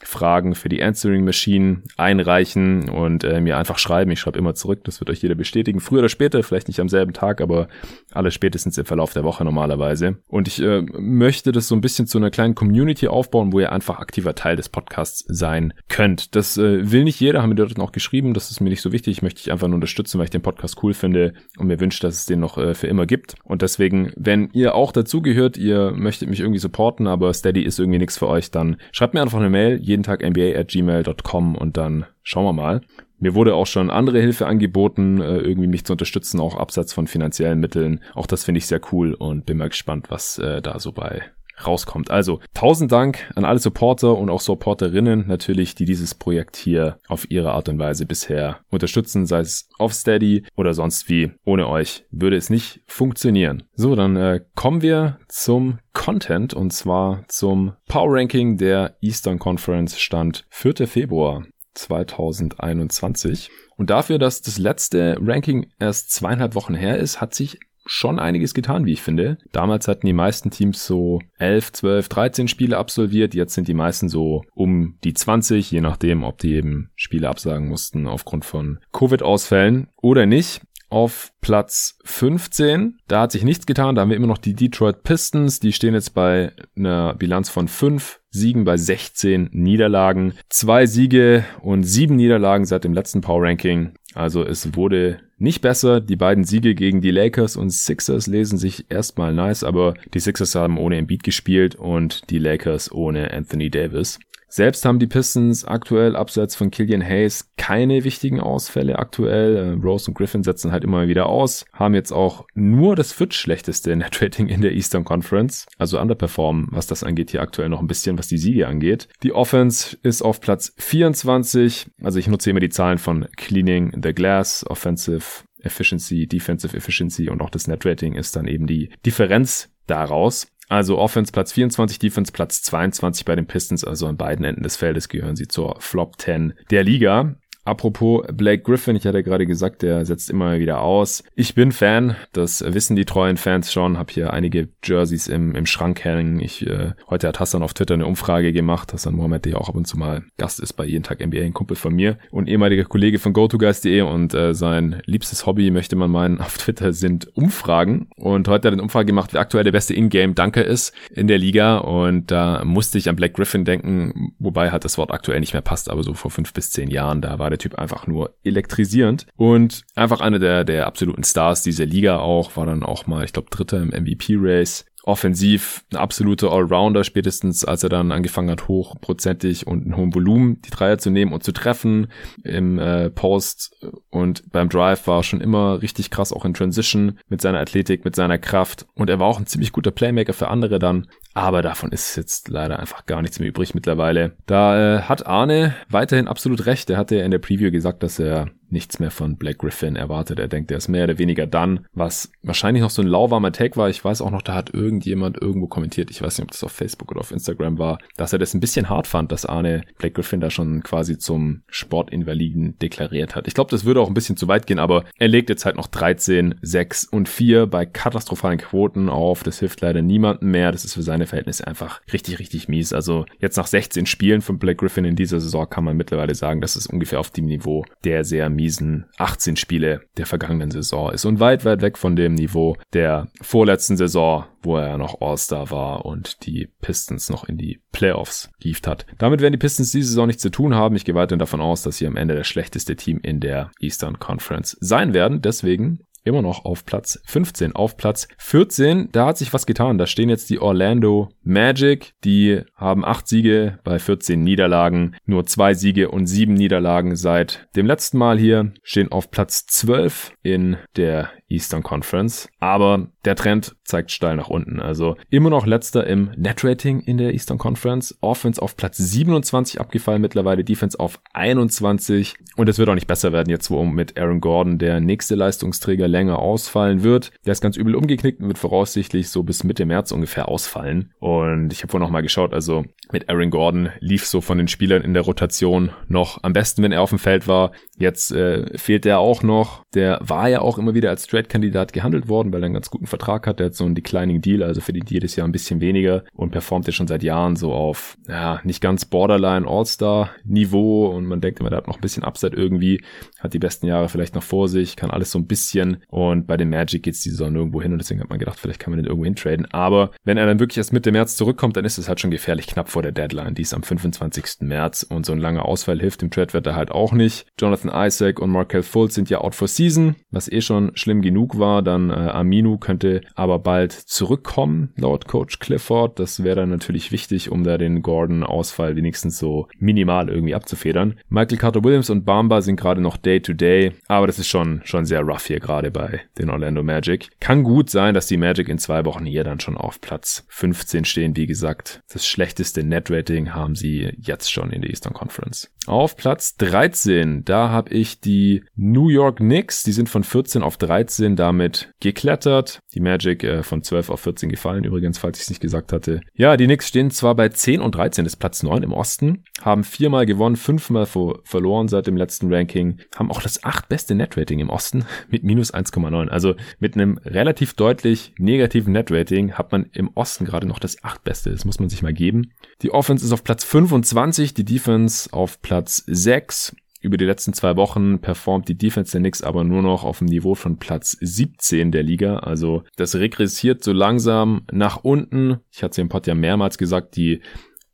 Fragen 0.00 0.54
für 0.54 0.68
die 0.68 0.82
Answering 0.82 1.24
Machine 1.24 1.82
einreichen 1.96 2.33
und 2.42 3.24
äh, 3.24 3.40
mir 3.40 3.56
einfach 3.56 3.78
schreiben. 3.78 4.10
Ich 4.10 4.20
schreibe 4.20 4.38
immer 4.38 4.54
zurück, 4.54 4.84
das 4.84 5.00
wird 5.00 5.10
euch 5.10 5.22
jeder 5.22 5.34
bestätigen. 5.34 5.80
Früher 5.80 6.00
oder 6.00 6.08
später, 6.08 6.42
vielleicht 6.42 6.68
nicht 6.68 6.80
am 6.80 6.88
selben 6.88 7.12
Tag, 7.12 7.40
aber 7.40 7.68
alle 8.12 8.30
spätestens 8.30 8.78
im 8.78 8.84
Verlauf 8.84 9.12
der 9.12 9.24
Woche 9.24 9.44
normalerweise. 9.44 10.18
Und 10.26 10.48
ich 10.48 10.60
äh, 10.60 10.82
möchte 10.98 11.52
das 11.52 11.68
so 11.68 11.74
ein 11.74 11.80
bisschen 11.80 12.06
zu 12.06 12.18
einer 12.18 12.30
kleinen 12.30 12.54
Community 12.54 13.08
aufbauen, 13.08 13.52
wo 13.52 13.60
ihr 13.60 13.72
einfach 13.72 13.98
aktiver 13.98 14.34
Teil 14.34 14.56
des 14.56 14.68
Podcasts 14.68 15.24
sein 15.28 15.72
könnt. 15.88 16.34
Das 16.34 16.56
äh, 16.56 16.90
will 16.90 17.04
nicht 17.04 17.20
jeder, 17.20 17.42
haben 17.42 17.50
wir 17.50 17.56
dort 17.56 17.78
auch 17.78 17.92
geschrieben. 17.92 18.34
Das 18.34 18.50
ist 18.50 18.60
mir 18.60 18.70
nicht 18.70 18.82
so 18.82 18.92
wichtig. 18.92 19.12
Ich 19.18 19.22
möchte 19.22 19.42
dich 19.42 19.52
einfach 19.52 19.68
nur 19.68 19.76
unterstützen, 19.76 20.18
weil 20.18 20.24
ich 20.24 20.30
den 20.30 20.42
Podcast 20.42 20.82
cool 20.82 20.94
finde 20.94 21.34
und 21.58 21.66
mir 21.66 21.80
wünsche, 21.80 22.00
dass 22.00 22.14
es 22.14 22.26
den 22.26 22.40
noch 22.40 22.58
äh, 22.58 22.74
für 22.74 22.86
immer 22.86 23.06
gibt. 23.06 23.34
Und 23.44 23.62
deswegen, 23.62 24.12
wenn 24.16 24.50
ihr 24.52 24.74
auch 24.74 24.92
dazugehört, 24.92 25.56
ihr 25.56 25.92
möchtet 25.92 26.28
mich 26.28 26.40
irgendwie 26.40 26.58
supporten, 26.58 27.06
aber 27.06 27.32
Steady 27.32 27.62
ist 27.62 27.78
irgendwie 27.78 27.98
nichts 27.98 28.18
für 28.18 28.28
euch, 28.28 28.50
dann 28.50 28.76
schreibt 28.92 29.14
mir 29.14 29.22
einfach 29.22 29.38
eine 29.38 29.50
Mail, 29.50 29.78
jeden 29.80 30.02
Tag 30.02 30.22
nba 30.22 30.58
at 30.58 30.68
gmail.com 30.68 31.56
und 31.56 31.76
dann 31.76 32.06
schauen 32.24 32.44
wir 32.44 32.52
mal. 32.52 32.80
Mir 33.20 33.34
wurde 33.34 33.54
auch 33.54 33.66
schon 33.66 33.90
andere 33.90 34.20
Hilfe 34.20 34.46
angeboten, 34.46 35.20
äh, 35.20 35.38
irgendwie 35.38 35.68
mich 35.68 35.84
zu 35.84 35.92
unterstützen, 35.92 36.40
auch 36.40 36.56
abseits 36.56 36.92
von 36.92 37.06
finanziellen 37.06 37.60
Mitteln. 37.60 38.00
Auch 38.14 38.26
das 38.26 38.44
finde 38.44 38.58
ich 38.58 38.66
sehr 38.66 38.80
cool 38.92 39.14
und 39.14 39.46
bin 39.46 39.58
mal 39.58 39.68
gespannt, 39.68 40.10
was 40.10 40.38
äh, 40.38 40.60
da 40.60 40.78
so 40.78 40.92
bei 40.92 41.22
rauskommt. 41.64 42.10
Also 42.10 42.40
tausend 42.52 42.92
Dank 42.92 43.30
an 43.34 43.44
alle 43.44 43.58
Supporter 43.58 44.16
und 44.16 44.30
auch 44.30 44.40
Supporterinnen 44.40 45.26
natürlich, 45.26 45.74
die 45.74 45.84
dieses 45.84 46.14
Projekt 46.14 46.56
hier 46.56 46.98
auf 47.08 47.30
ihre 47.30 47.52
Art 47.52 47.68
und 47.68 47.78
Weise 47.78 48.06
bisher 48.06 48.60
unterstützen, 48.70 49.26
sei 49.26 49.40
es 49.40 49.68
auf 49.78 49.92
Steady 49.92 50.44
oder 50.56 50.74
sonst 50.74 51.08
wie. 51.08 51.32
Ohne 51.44 51.68
euch 51.68 52.04
würde 52.10 52.36
es 52.36 52.50
nicht 52.50 52.80
funktionieren. 52.86 53.64
So, 53.74 53.94
dann 53.94 54.16
äh, 54.16 54.40
kommen 54.54 54.82
wir 54.82 55.18
zum 55.28 55.78
Content 55.92 56.54
und 56.54 56.72
zwar 56.72 57.24
zum 57.28 57.74
Power 57.86 58.16
Ranking 58.16 58.56
der 58.56 58.96
Eastern 59.00 59.38
Conference 59.38 59.98
Stand 59.98 60.46
4. 60.50 60.88
Februar 60.88 61.44
2021. 61.74 63.50
Und 63.76 63.90
dafür, 63.90 64.18
dass 64.18 64.42
das 64.42 64.58
letzte 64.58 65.18
Ranking 65.20 65.66
erst 65.78 66.12
zweieinhalb 66.12 66.54
Wochen 66.54 66.74
her 66.74 66.98
ist, 66.98 67.20
hat 67.20 67.34
sich 67.34 67.58
schon 67.86 68.18
einiges 68.18 68.54
getan, 68.54 68.86
wie 68.86 68.92
ich 68.92 69.02
finde. 69.02 69.38
Damals 69.52 69.88
hatten 69.88 70.06
die 70.06 70.12
meisten 70.12 70.50
Teams 70.50 70.86
so 70.86 71.20
11, 71.38 71.72
12, 71.72 72.08
13 72.08 72.48
Spiele 72.48 72.78
absolviert. 72.78 73.34
Jetzt 73.34 73.54
sind 73.54 73.68
die 73.68 73.74
meisten 73.74 74.08
so 74.08 74.42
um 74.54 74.98
die 75.04 75.14
20, 75.14 75.70
je 75.70 75.80
nachdem, 75.80 76.24
ob 76.24 76.38
die 76.38 76.54
eben 76.54 76.90
Spiele 76.94 77.28
absagen 77.28 77.68
mussten 77.68 78.06
aufgrund 78.06 78.44
von 78.44 78.78
Covid-Ausfällen 78.92 79.88
oder 80.00 80.26
nicht 80.26 80.62
auf 80.94 81.32
Platz 81.40 81.98
15. 82.04 82.98
Da 83.08 83.22
hat 83.22 83.32
sich 83.32 83.42
nichts 83.42 83.66
getan. 83.66 83.96
Da 83.96 84.02
haben 84.02 84.10
wir 84.10 84.16
immer 84.16 84.28
noch 84.28 84.38
die 84.38 84.54
Detroit 84.54 85.02
Pistons. 85.02 85.58
Die 85.58 85.72
stehen 85.72 85.92
jetzt 85.92 86.14
bei 86.14 86.52
einer 86.76 87.14
Bilanz 87.14 87.50
von 87.50 87.66
5 87.66 88.20
Siegen 88.30 88.64
bei 88.64 88.76
16 88.76 89.50
Niederlagen. 89.52 90.34
Zwei 90.48 90.86
Siege 90.86 91.44
und 91.62 91.82
sieben 91.82 92.14
Niederlagen 92.14 92.64
seit 92.64 92.84
dem 92.84 92.92
letzten 92.92 93.22
Power 93.22 93.42
Ranking. 93.42 93.94
Also 94.14 94.44
es 94.44 94.76
wurde 94.76 95.20
nicht 95.38 95.60
besser. 95.60 96.00
Die 96.00 96.16
beiden 96.16 96.44
Siege 96.44 96.74
gegen 96.74 97.00
die 97.00 97.10
Lakers 97.10 97.56
und 97.56 97.70
Sixers 97.70 98.26
lesen 98.26 98.58
sich 98.58 98.86
erstmal 98.88 99.34
nice, 99.34 99.64
aber 99.64 99.94
die 100.14 100.20
Sixers 100.20 100.54
haben 100.54 100.78
ohne 100.78 100.96
Embiid 100.96 101.22
gespielt 101.22 101.74
und 101.74 102.30
die 102.30 102.38
Lakers 102.38 102.92
ohne 102.92 103.32
Anthony 103.32 103.70
Davis. 103.70 104.18
Selbst 104.54 104.84
haben 104.84 105.00
die 105.00 105.08
Pistons 105.08 105.64
aktuell 105.64 106.14
abseits 106.14 106.54
von 106.54 106.70
Killian 106.70 107.04
Hayes 107.04 107.50
keine 107.56 108.04
wichtigen 108.04 108.38
Ausfälle 108.38 109.00
aktuell. 109.00 109.56
Äh, 109.56 109.70
Rose 109.84 110.08
und 110.08 110.16
Griffin 110.16 110.44
setzen 110.44 110.70
halt 110.70 110.84
immer 110.84 111.08
wieder 111.08 111.26
aus, 111.26 111.64
haben 111.72 111.92
jetzt 111.92 112.12
auch 112.12 112.46
nur 112.54 112.94
das 112.94 113.10
viertschlechteste 113.12 113.96
Netrating 113.96 114.46
in 114.46 114.60
der 114.60 114.70
Eastern 114.70 115.02
Conference, 115.02 115.66
also 115.76 116.00
underperformen, 116.00 116.68
was 116.70 116.86
das 116.86 117.02
angeht, 117.02 117.32
hier 117.32 117.42
aktuell 117.42 117.68
noch 117.68 117.80
ein 117.80 117.88
bisschen, 117.88 118.16
was 118.16 118.28
die 118.28 118.38
Siege 118.38 118.68
angeht. 118.68 119.08
Die 119.24 119.32
Offense 119.32 119.96
ist 120.04 120.22
auf 120.22 120.40
Platz 120.40 120.72
24, 120.76 121.88
also 122.00 122.20
ich 122.20 122.28
nutze 122.28 122.50
immer 122.50 122.60
die 122.60 122.68
Zahlen 122.68 122.98
von 122.98 123.26
Cleaning 123.36 124.02
the 124.04 124.14
Glass, 124.14 124.64
Offensive 124.68 125.24
Efficiency, 125.62 126.26
Defensive 126.26 126.76
Efficiency 126.76 127.28
und 127.28 127.42
auch 127.42 127.50
das 127.50 127.66
Netrating 127.66 128.14
ist 128.14 128.36
dann 128.36 128.46
eben 128.46 128.66
die 128.66 128.90
Differenz 129.04 129.70
daraus. 129.86 130.46
Also 130.68 130.98
Offense 130.98 131.30
Platz 131.30 131.52
24, 131.52 131.98
Defense 131.98 132.32
Platz 132.32 132.62
22 132.62 133.24
bei 133.24 133.36
den 133.36 133.46
Pistons, 133.46 133.84
also 133.84 134.06
an 134.06 134.16
beiden 134.16 134.44
Enden 134.44 134.62
des 134.62 134.76
Feldes 134.76 135.08
gehören 135.08 135.36
sie 135.36 135.46
zur 135.46 135.76
Flop 135.80 136.18
10 136.18 136.54
der 136.70 136.84
Liga. 136.84 137.36
Apropos 137.64 138.26
Blake 138.30 138.62
Griffin, 138.62 138.94
ich 138.94 139.06
hatte 139.06 139.22
gerade 139.22 139.46
gesagt, 139.46 139.82
der 139.82 140.04
setzt 140.04 140.28
immer 140.28 140.58
wieder 140.58 140.82
aus. 140.82 141.24
Ich 141.34 141.54
bin 141.54 141.72
Fan, 141.72 142.14
das 142.32 142.62
wissen 142.74 142.94
die 142.94 143.06
treuen 143.06 143.38
Fans 143.38 143.72
schon, 143.72 143.96
habe 143.96 144.12
hier 144.12 144.34
einige 144.34 144.68
Jerseys 144.84 145.28
im, 145.28 145.54
im 145.54 145.64
Schrank 145.64 146.04
hängen. 146.04 146.40
Ich, 146.40 146.66
äh, 146.66 146.92
heute 147.08 147.28
hat 147.28 147.40
Hassan 147.40 147.62
auf 147.62 147.72
Twitter 147.72 147.94
eine 147.94 148.06
Umfrage 148.06 148.52
gemacht, 148.52 148.92
Hassan 148.92 149.14
Mohammed, 149.14 149.46
der 149.46 149.52
ja 149.52 149.58
auch 149.58 149.70
ab 149.70 149.76
und 149.76 149.86
zu 149.86 149.96
mal 149.96 150.24
Gast 150.36 150.60
ist 150.60 150.74
bei 150.74 150.84
Jeden 150.84 151.04
Tag 151.04 151.24
NBA, 151.24 151.40
ein 151.40 151.54
Kumpel 151.54 151.76
von 151.76 151.94
mir 151.94 152.18
und 152.30 152.48
ehemaliger 152.50 152.84
Kollege 152.84 153.18
von 153.18 153.32
GoToGuys.de 153.32 154.02
und 154.02 154.34
äh, 154.34 154.52
sein 154.52 155.00
liebstes 155.06 155.46
Hobby, 155.46 155.70
möchte 155.70 155.96
man 155.96 156.10
meinen, 156.10 156.40
auf 156.42 156.58
Twitter 156.58 156.92
sind 156.92 157.34
Umfragen. 157.34 158.08
Und 158.16 158.46
heute 158.46 158.68
hat 158.68 158.72
er 158.72 158.72
eine 158.72 158.82
Umfrage 158.82 159.06
gemacht, 159.06 159.32
wer 159.32 159.40
aktuell 159.40 159.64
der 159.64 159.72
beste 159.72 159.94
Ingame-Danker 159.94 160.64
ist 160.64 160.92
in 161.10 161.28
der 161.28 161.38
Liga 161.38 161.78
und 161.78 162.30
da 162.30 162.62
musste 162.64 162.98
ich 162.98 163.08
an 163.08 163.16
Blake 163.16 163.32
Griffin 163.32 163.64
denken, 163.64 164.34
wobei 164.38 164.70
halt 164.70 164.84
das 164.84 164.98
Wort 164.98 165.10
aktuell 165.10 165.40
nicht 165.40 165.54
mehr 165.54 165.62
passt, 165.62 165.88
aber 165.88 166.02
so 166.02 166.12
vor 166.12 166.30
fünf 166.30 166.52
bis 166.52 166.70
zehn 166.70 166.90
Jahren, 166.90 167.22
da 167.22 167.38
war 167.38 167.53
der 167.54 167.58
Typ 167.58 167.76
einfach 167.76 168.06
nur 168.06 168.34
elektrisierend. 168.42 169.26
Und 169.36 169.82
einfach 169.94 170.20
einer 170.20 170.38
der, 170.38 170.64
der 170.64 170.86
absoluten 170.86 171.24
Stars 171.24 171.62
dieser 171.62 171.86
Liga 171.86 172.18
auch, 172.18 172.56
war 172.56 172.66
dann 172.66 172.82
auch 172.82 173.06
mal, 173.06 173.24
ich 173.24 173.32
glaube, 173.32 173.50
Dritter 173.50 173.80
im 173.80 173.88
MVP-Race 173.88 174.84
offensiv 175.06 175.84
ein 175.92 175.96
absoluter 175.96 176.50
Allrounder, 176.50 177.04
spätestens 177.04 177.64
als 177.64 177.82
er 177.82 177.90
dann 177.90 178.10
angefangen 178.10 178.50
hat, 178.50 178.68
hochprozentig 178.68 179.66
und 179.66 179.84
in 179.84 179.96
hohem 179.96 180.14
Volumen 180.14 180.62
die 180.62 180.70
Dreier 180.70 180.98
zu 180.98 181.10
nehmen 181.10 181.32
und 181.32 181.44
zu 181.44 181.52
treffen 181.52 182.08
im 182.42 182.78
äh, 182.78 183.10
Post. 183.10 183.76
Und 184.10 184.50
beim 184.50 184.68
Drive 184.68 185.06
war 185.06 185.22
schon 185.22 185.40
immer 185.40 185.82
richtig 185.82 186.10
krass, 186.10 186.32
auch 186.32 186.44
in 186.44 186.54
Transition 186.54 187.18
mit 187.28 187.42
seiner 187.42 187.60
Athletik, 187.60 188.04
mit 188.04 188.16
seiner 188.16 188.38
Kraft. 188.38 188.86
Und 188.94 189.10
er 189.10 189.20
war 189.20 189.26
auch 189.26 189.38
ein 189.38 189.46
ziemlich 189.46 189.72
guter 189.72 189.90
Playmaker 189.90 190.32
für 190.32 190.48
andere 190.48 190.78
dann, 190.78 191.06
aber 191.34 191.60
davon 191.60 191.92
ist 191.92 192.16
jetzt 192.16 192.48
leider 192.48 192.78
einfach 192.78 193.04
gar 193.06 193.20
nichts 193.20 193.38
mehr 193.38 193.48
übrig 193.48 193.74
mittlerweile. 193.74 194.36
Da 194.46 194.98
äh, 194.98 195.02
hat 195.02 195.26
Arne 195.26 195.74
weiterhin 195.90 196.28
absolut 196.28 196.64
recht, 196.64 196.88
er 196.88 196.96
hatte 196.96 197.16
ja 197.16 197.24
in 197.24 197.30
der 197.30 197.38
Preview 197.38 197.70
gesagt, 197.70 198.02
dass 198.02 198.18
er 198.18 198.48
nichts 198.74 198.98
mehr 198.98 199.10
von 199.10 199.36
Black 199.36 199.58
Griffin 199.58 199.96
erwartet. 199.96 200.38
Er 200.38 200.48
denkt, 200.48 200.70
er 200.70 200.76
ist 200.76 200.88
mehr 200.88 201.04
oder 201.04 201.18
weniger 201.18 201.46
dann, 201.46 201.86
was 201.94 202.30
wahrscheinlich 202.42 202.82
noch 202.82 202.90
so 202.90 203.00
ein 203.00 203.08
lauwarmer 203.08 203.52
Take 203.52 203.76
war. 203.76 203.88
Ich 203.88 204.04
weiß 204.04 204.20
auch 204.20 204.30
noch, 204.30 204.42
da 204.42 204.54
hat 204.54 204.74
irgendjemand 204.74 205.40
irgendwo 205.40 205.68
kommentiert, 205.68 206.10
ich 206.10 206.20
weiß 206.20 206.36
nicht, 206.36 206.44
ob 206.44 206.50
das 206.50 206.64
auf 206.64 206.72
Facebook 206.72 207.10
oder 207.10 207.20
auf 207.20 207.30
Instagram 207.30 207.78
war, 207.78 207.98
dass 208.16 208.32
er 208.32 208.38
das 208.38 208.52
ein 208.52 208.60
bisschen 208.60 208.90
hart 208.90 209.06
fand, 209.06 209.32
dass 209.32 209.46
Arne 209.46 209.82
Black 209.96 210.14
Griffin 210.14 210.40
da 210.40 210.50
schon 210.50 210.82
quasi 210.82 211.16
zum 211.16 211.62
Sportinvaliden 211.68 212.78
deklariert 212.80 213.34
hat. 213.34 213.46
Ich 213.48 213.54
glaube, 213.54 213.70
das 213.70 213.84
würde 213.84 214.00
auch 214.00 214.08
ein 214.08 214.14
bisschen 214.14 214.36
zu 214.36 214.48
weit 214.48 214.66
gehen, 214.66 214.78
aber 214.78 215.04
er 215.16 215.28
legt 215.28 215.48
jetzt 215.48 215.64
halt 215.64 215.76
noch 215.76 215.86
13, 215.86 216.56
6 216.60 217.04
und 217.06 217.28
4 217.28 217.66
bei 217.66 217.86
katastrophalen 217.86 218.58
Quoten 218.58 219.08
auf. 219.08 219.44
Das 219.44 219.60
hilft 219.60 219.80
leider 219.80 220.02
niemandem 220.02 220.50
mehr. 220.50 220.72
Das 220.72 220.84
ist 220.84 220.94
für 220.94 221.02
seine 221.02 221.26
Verhältnisse 221.26 221.66
einfach 221.66 222.00
richtig, 222.12 222.40
richtig 222.40 222.68
mies. 222.68 222.92
Also 222.92 223.24
jetzt 223.38 223.56
nach 223.56 223.68
16 223.68 224.06
Spielen 224.06 224.42
von 224.42 224.58
Black 224.58 224.78
Griffin 224.78 225.04
in 225.04 225.16
dieser 225.16 225.40
Saison 225.40 225.70
kann 225.70 225.84
man 225.84 225.96
mittlerweile 225.96 226.34
sagen, 226.34 226.60
dass 226.60 226.74
es 226.74 226.88
ungefähr 226.88 227.20
auf 227.20 227.30
dem 227.30 227.46
Niveau 227.46 227.84
der 228.04 228.24
sehr 228.24 228.50
miesen 228.64 229.04
18 229.18 229.56
Spiele 229.56 230.00
der 230.16 230.24
vergangenen 230.24 230.70
Saison 230.70 231.12
ist 231.12 231.26
und 231.26 231.38
weit, 231.38 231.66
weit 231.66 231.82
weg 231.82 231.98
von 231.98 232.16
dem 232.16 232.32
Niveau 232.32 232.76
der 232.94 233.28
vorletzten 233.42 233.98
Saison, 233.98 234.44
wo 234.62 234.78
er 234.78 234.96
noch 234.96 235.20
All-Star 235.20 235.70
war 235.70 236.06
und 236.06 236.46
die 236.46 236.70
Pistons 236.80 237.28
noch 237.28 237.44
in 237.44 237.58
die 237.58 237.80
Playoffs 237.92 238.50
gieft 238.60 238.86
hat. 238.86 239.04
Damit 239.18 239.42
werden 239.42 239.52
die 239.52 239.58
Pistons 239.58 239.90
diese 239.90 240.08
Saison 240.08 240.26
nichts 240.26 240.40
zu 240.40 240.50
tun 240.50 240.74
haben. 240.74 240.96
Ich 240.96 241.04
gehe 241.04 241.14
weiterhin 241.14 241.38
davon 241.38 241.60
aus, 241.60 241.82
dass 241.82 241.98
sie 241.98 242.06
am 242.06 242.16
Ende 242.16 242.34
das 242.34 242.46
schlechteste 242.46 242.96
Team 242.96 243.20
in 243.22 243.40
der 243.40 243.70
Eastern 243.80 244.18
Conference 244.18 244.78
sein 244.80 245.12
werden. 245.12 245.42
Deswegen 245.42 246.00
immer 246.24 246.42
noch 246.42 246.64
auf 246.64 246.84
Platz 246.84 247.20
15. 247.26 247.76
Auf 247.76 247.96
Platz 247.96 248.28
14, 248.38 249.10
da 249.12 249.26
hat 249.26 249.38
sich 249.38 249.52
was 249.52 249.66
getan. 249.66 249.98
Da 249.98 250.06
stehen 250.06 250.28
jetzt 250.28 250.50
die 250.50 250.58
Orlando 250.58 251.28
Magic. 251.42 252.14
Die 252.24 252.62
haben 252.74 253.04
acht 253.04 253.28
Siege 253.28 253.78
bei 253.84 253.98
14 253.98 254.42
Niederlagen. 254.42 255.16
Nur 255.26 255.46
zwei 255.46 255.74
Siege 255.74 256.10
und 256.10 256.26
sieben 256.26 256.54
Niederlagen 256.54 257.16
seit 257.16 257.68
dem 257.76 257.86
letzten 257.86 258.18
Mal 258.18 258.38
hier. 258.38 258.72
Stehen 258.82 259.12
auf 259.12 259.30
Platz 259.30 259.66
12 259.66 260.32
in 260.42 260.76
der 260.96 261.30
Eastern 261.48 261.82
Conference. 261.82 262.48
Aber 262.60 263.08
der 263.24 263.36
Trend 263.36 263.76
zeigt 263.84 264.10
steil 264.10 264.36
nach 264.36 264.48
unten. 264.48 264.80
Also 264.80 265.16
immer 265.30 265.50
noch 265.50 265.66
letzter 265.66 266.06
im 266.06 266.30
Net-Rating 266.36 267.00
in 267.00 267.18
der 267.18 267.32
Eastern 267.32 267.58
Conference. 267.58 268.16
Offense 268.20 268.60
auf 268.60 268.76
Platz 268.76 268.96
27 268.98 269.80
abgefallen 269.80 270.22
mittlerweile. 270.22 270.64
Defense 270.64 270.98
auf 270.98 271.20
21. 271.32 272.34
Und 272.56 272.68
es 272.68 272.78
wird 272.78 272.88
auch 272.88 272.94
nicht 272.94 273.06
besser 273.06 273.32
werden 273.32 273.50
jetzt, 273.50 273.70
wo 273.70 273.84
mit 273.84 274.18
Aaron 274.18 274.40
Gordon 274.40 274.78
der 274.78 275.00
nächste 275.00 275.34
Leistungsträger 275.34 276.08
länger 276.08 276.38
ausfallen 276.38 277.02
wird. 277.02 277.30
Der 277.44 277.52
ist 277.52 277.60
ganz 277.60 277.76
übel 277.76 277.94
umgeknickt 277.94 278.40
und 278.40 278.48
wird 278.48 278.58
voraussichtlich 278.58 279.28
so 279.28 279.42
bis 279.42 279.64
Mitte 279.64 279.86
März 279.86 280.12
ungefähr 280.12 280.48
ausfallen. 280.48 281.12
Und 281.18 281.72
ich 281.72 281.82
habe 281.82 281.90
vorhin 281.90 282.06
noch 282.06 282.12
mal 282.12 282.22
geschaut, 282.22 282.54
also 282.54 282.84
mit 283.12 283.28
Aaron 283.28 283.50
Gordon 283.50 283.90
lief 284.00 284.26
so 284.26 284.40
von 284.40 284.58
den 284.58 284.68
Spielern 284.68 285.02
in 285.02 285.14
der 285.14 285.22
Rotation 285.22 285.90
noch 286.08 286.42
am 286.42 286.52
besten, 286.52 286.82
wenn 286.82 286.92
er 286.92 287.02
auf 287.02 287.10
dem 287.10 287.18
Feld 287.18 287.46
war. 287.46 287.72
Jetzt 287.96 288.32
äh, 288.32 288.78
fehlt 288.78 289.06
er 289.06 289.18
auch 289.18 289.42
noch. 289.42 289.84
Der 289.94 290.18
war 290.22 290.48
ja 290.48 290.60
auch 290.60 290.78
immer 290.78 290.94
wieder 290.94 291.10
als 291.10 291.26
Trade-Kandidat 291.44 291.92
gehandelt 291.92 292.28
worden, 292.28 292.52
weil 292.52 292.62
er 292.62 292.66
einen 292.66 292.74
ganz 292.74 292.90
guten 292.90 293.06
Vertrag 293.06 293.46
hat. 293.46 293.58
Der 293.58 293.66
hat 293.66 293.74
so 293.74 293.84
einen 293.84 293.94
Declining 293.94 294.40
Deal, 294.40 294.62
also 294.62 294.80
verdient 294.80 295.10
jedes 295.10 295.36
Jahr 295.36 295.46
ein 295.46 295.52
bisschen 295.52 295.80
weniger 295.80 296.24
und 296.32 296.50
performt 296.50 296.86
ja 296.86 296.92
schon 296.92 297.06
seit 297.06 297.22
Jahren 297.22 297.56
so 297.56 297.72
auf, 297.72 298.16
ja, 298.28 298.60
nicht 298.64 298.80
ganz 298.80 299.04
Borderline 299.04 299.66
All-Star-Niveau 299.66 301.06
und 301.06 301.26
man 301.26 301.40
denkt 301.40 301.60
immer, 301.60 301.70
der 301.70 301.78
hat 301.78 301.88
noch 301.88 301.96
ein 301.96 302.00
bisschen 302.00 302.24
Upside 302.24 302.56
irgendwie, 302.56 303.02
hat 303.38 303.54
die 303.54 303.58
besten 303.58 303.86
Jahre 303.86 304.08
vielleicht 304.08 304.34
noch 304.34 304.42
vor 304.42 304.68
sich, 304.68 304.96
kann 304.96 305.10
alles 305.10 305.30
so 305.30 305.38
ein 305.38 305.46
bisschen 305.46 305.98
und 306.08 306.46
bei 306.46 306.56
den 306.56 306.70
Magic 306.70 307.02
geht's 307.02 307.22
die 307.22 307.30
Saison 307.30 307.52
nirgendwo 307.52 307.82
hin 307.82 307.92
und 307.92 307.98
deswegen 307.98 308.20
hat 308.20 308.30
man 308.30 308.38
gedacht, 308.38 308.58
vielleicht 308.58 308.80
kann 308.80 308.90
man 308.90 308.98
den 308.98 309.06
irgendwo 309.06 309.24
hintraden. 309.24 309.66
Aber 309.72 310.10
wenn 310.24 310.38
er 310.38 310.46
dann 310.46 310.60
wirklich 310.60 310.78
erst 310.78 310.92
Mitte 310.92 311.12
März 311.12 311.36
zurückkommt, 311.36 311.76
dann 311.76 311.84
ist 311.84 311.98
es 311.98 312.08
halt 312.08 312.20
schon 312.20 312.30
gefährlich 312.30 312.66
knapp 312.66 312.88
vor 312.88 313.02
der 313.02 313.12
Deadline. 313.12 313.54
Die 313.54 313.62
ist 313.62 313.74
am 313.74 313.82
25. 313.82 314.60
März 314.60 315.02
und 315.02 315.26
so 315.26 315.32
ein 315.32 315.38
langer 315.38 315.64
Ausfall 315.64 316.00
hilft 316.00 316.22
dem 316.22 316.30
Trade-Wetter 316.30 316.74
halt 316.74 316.90
auch 316.90 317.12
nicht. 317.12 317.46
Jonathan 317.60 317.90
Isaac 317.94 318.40
und 318.40 318.50
Markel 318.50 318.82
Fultz 318.82 319.14
sind 319.14 319.30
ja 319.30 319.40
out 319.40 319.54
for 319.54 319.68
season, 319.68 320.16
was 320.30 320.50
eh 320.50 320.60
schon 320.60 320.92
schlimm 320.94 321.22
genug 321.24 321.58
war. 321.58 321.82
Dann 321.82 322.10
äh, 322.10 322.12
Aminu 322.12 322.78
könnte 322.78 323.22
aber 323.34 323.58
bald 323.58 323.90
zurückkommen, 323.92 324.92
laut 324.96 325.26
Coach 325.26 325.58
Clifford. 325.58 326.20
Das 326.20 326.44
wäre 326.44 326.56
dann 326.56 326.68
natürlich 326.68 327.10
wichtig, 327.10 327.50
um 327.50 327.64
da 327.64 327.78
den 327.78 328.02
Gordon-Ausfall 328.02 328.94
wenigstens 328.94 329.38
so 329.38 329.66
minimal 329.78 330.28
irgendwie 330.28 330.54
abzufedern. 330.54 331.16
Michael 331.28 331.58
Carter-Williams 331.58 332.10
und 332.10 332.24
Bamba 332.24 332.60
sind 332.60 332.76
gerade 332.76 333.00
noch 333.00 333.16
Day-to-Day, 333.16 333.88
-Day, 333.88 333.92
aber 334.06 334.28
das 334.28 334.38
ist 334.38 334.48
schon, 334.48 334.82
schon 334.84 335.04
sehr 335.04 335.22
rough 335.22 335.46
hier 335.46 335.58
gerade 335.58 335.90
bei 335.90 336.20
den 336.38 336.50
Orlando 336.50 336.84
Magic. 336.84 337.30
Kann 337.40 337.64
gut 337.64 337.90
sein, 337.90 338.14
dass 338.14 338.26
die 338.26 338.36
Magic 338.36 338.68
in 338.68 338.78
zwei 338.78 339.04
Wochen 339.04 339.24
hier 339.24 339.42
dann 339.42 339.58
schon 339.58 339.76
auf 339.76 340.00
Platz 340.00 340.44
15 340.50 341.04
stehen. 341.04 341.36
Wie 341.36 341.46
gesagt, 341.46 342.02
das 342.12 342.26
schlechteste 342.26 342.84
Net-Rating 342.84 343.54
haben 343.54 343.74
sie 343.74 344.12
jetzt 344.18 344.52
schon 344.52 344.70
in 344.70 344.82
der 344.82 344.90
Eastern 344.90 345.14
Conference. 345.14 345.70
Auf 345.86 346.16
Platz 346.16 346.56
13, 346.56 347.44
da 347.44 347.68
habe 347.68 347.90
ich 347.90 348.18
die 348.18 348.64
New 348.74 349.10
York 349.10 349.36
Knicks. 349.36 349.82
Die 349.82 349.92
sind 349.92 350.08
von 350.08 350.24
14 350.24 350.62
auf 350.62 350.78
13 350.78 351.36
damit 351.36 351.92
geklettert. 352.00 352.80
Die 352.94 353.00
Magic 353.00 353.44
äh, 353.44 353.62
von 353.62 353.82
12 353.82 354.08
auf 354.08 354.20
14 354.20 354.48
gefallen, 354.48 354.84
übrigens, 354.84 355.18
falls 355.18 355.38
ich 355.38 355.44
es 355.44 355.50
nicht 355.50 355.60
gesagt 355.60 355.92
hatte. 355.92 356.20
Ja, 356.34 356.56
die 356.56 356.64
Knicks 356.64 356.88
stehen 356.88 357.10
zwar 357.10 357.34
bei 357.34 357.50
10 357.50 357.82
und 357.82 357.94
13, 357.94 358.24
ist 358.24 358.36
Platz 358.36 358.62
9 358.62 358.82
im 358.82 358.92
Osten, 358.92 359.44
haben 359.60 359.84
viermal 359.84 360.24
gewonnen, 360.24 360.56
fünfmal 360.56 361.06
verloren 361.06 361.88
seit 361.88 362.06
dem 362.06 362.16
letzten 362.16 362.52
Ranking, 362.52 363.00
haben 363.16 363.30
auch 363.30 363.42
das 363.42 363.62
acht 363.62 363.88
beste 363.90 364.14
Net-Rating 364.14 364.60
im 364.60 364.70
Osten 364.70 365.04
mit 365.28 365.44
minus 365.44 365.74
1,9. 365.74 366.28
Also 366.28 366.54
mit 366.78 366.94
einem 366.94 367.18
relativ 367.18 367.74
deutlich 367.74 368.32
negativen 368.38 368.92
Net-Rating 368.94 369.52
hat 369.52 369.70
man 369.70 369.90
im 369.92 370.10
Osten 370.14 370.46
gerade 370.46 370.66
noch 370.66 370.78
das 370.78 371.04
acht 371.04 371.24
beste. 371.24 371.50
Das 371.50 371.66
muss 371.66 371.78
man 371.78 371.90
sich 371.90 372.02
mal 372.02 372.14
geben. 372.14 372.52
Die 372.82 372.90
Offense 372.90 373.24
ist 373.24 373.32
auf 373.32 373.44
Platz 373.44 373.64
25, 373.64 374.54
die 374.54 374.64
Defense 374.64 375.32
auf 375.32 375.60
Platz 375.62 376.04
6. 376.06 376.76
Über 377.00 377.18
die 377.18 377.26
letzten 377.26 377.52
zwei 377.52 377.76
Wochen 377.76 378.20
performt 378.20 378.66
die 378.68 378.78
Defense 378.78 379.12
der 379.12 379.20
Knicks 379.20 379.42
aber 379.42 379.62
nur 379.62 379.82
noch 379.82 380.04
auf 380.04 380.18
dem 380.18 380.26
Niveau 380.26 380.54
von 380.54 380.78
Platz 380.78 381.16
17 381.20 381.92
der 381.92 382.02
Liga. 382.02 382.38
Also 382.38 382.82
das 382.96 383.14
regressiert 383.16 383.84
so 383.84 383.92
langsam 383.92 384.62
nach 384.72 385.04
unten. 385.04 385.60
Ich 385.70 385.82
hatte 385.82 385.92
es 385.92 385.98
im 385.98 386.08
Pod 386.08 386.26
ja 386.26 386.34
mehrmals 386.34 386.78
gesagt, 386.78 387.16
die 387.16 387.42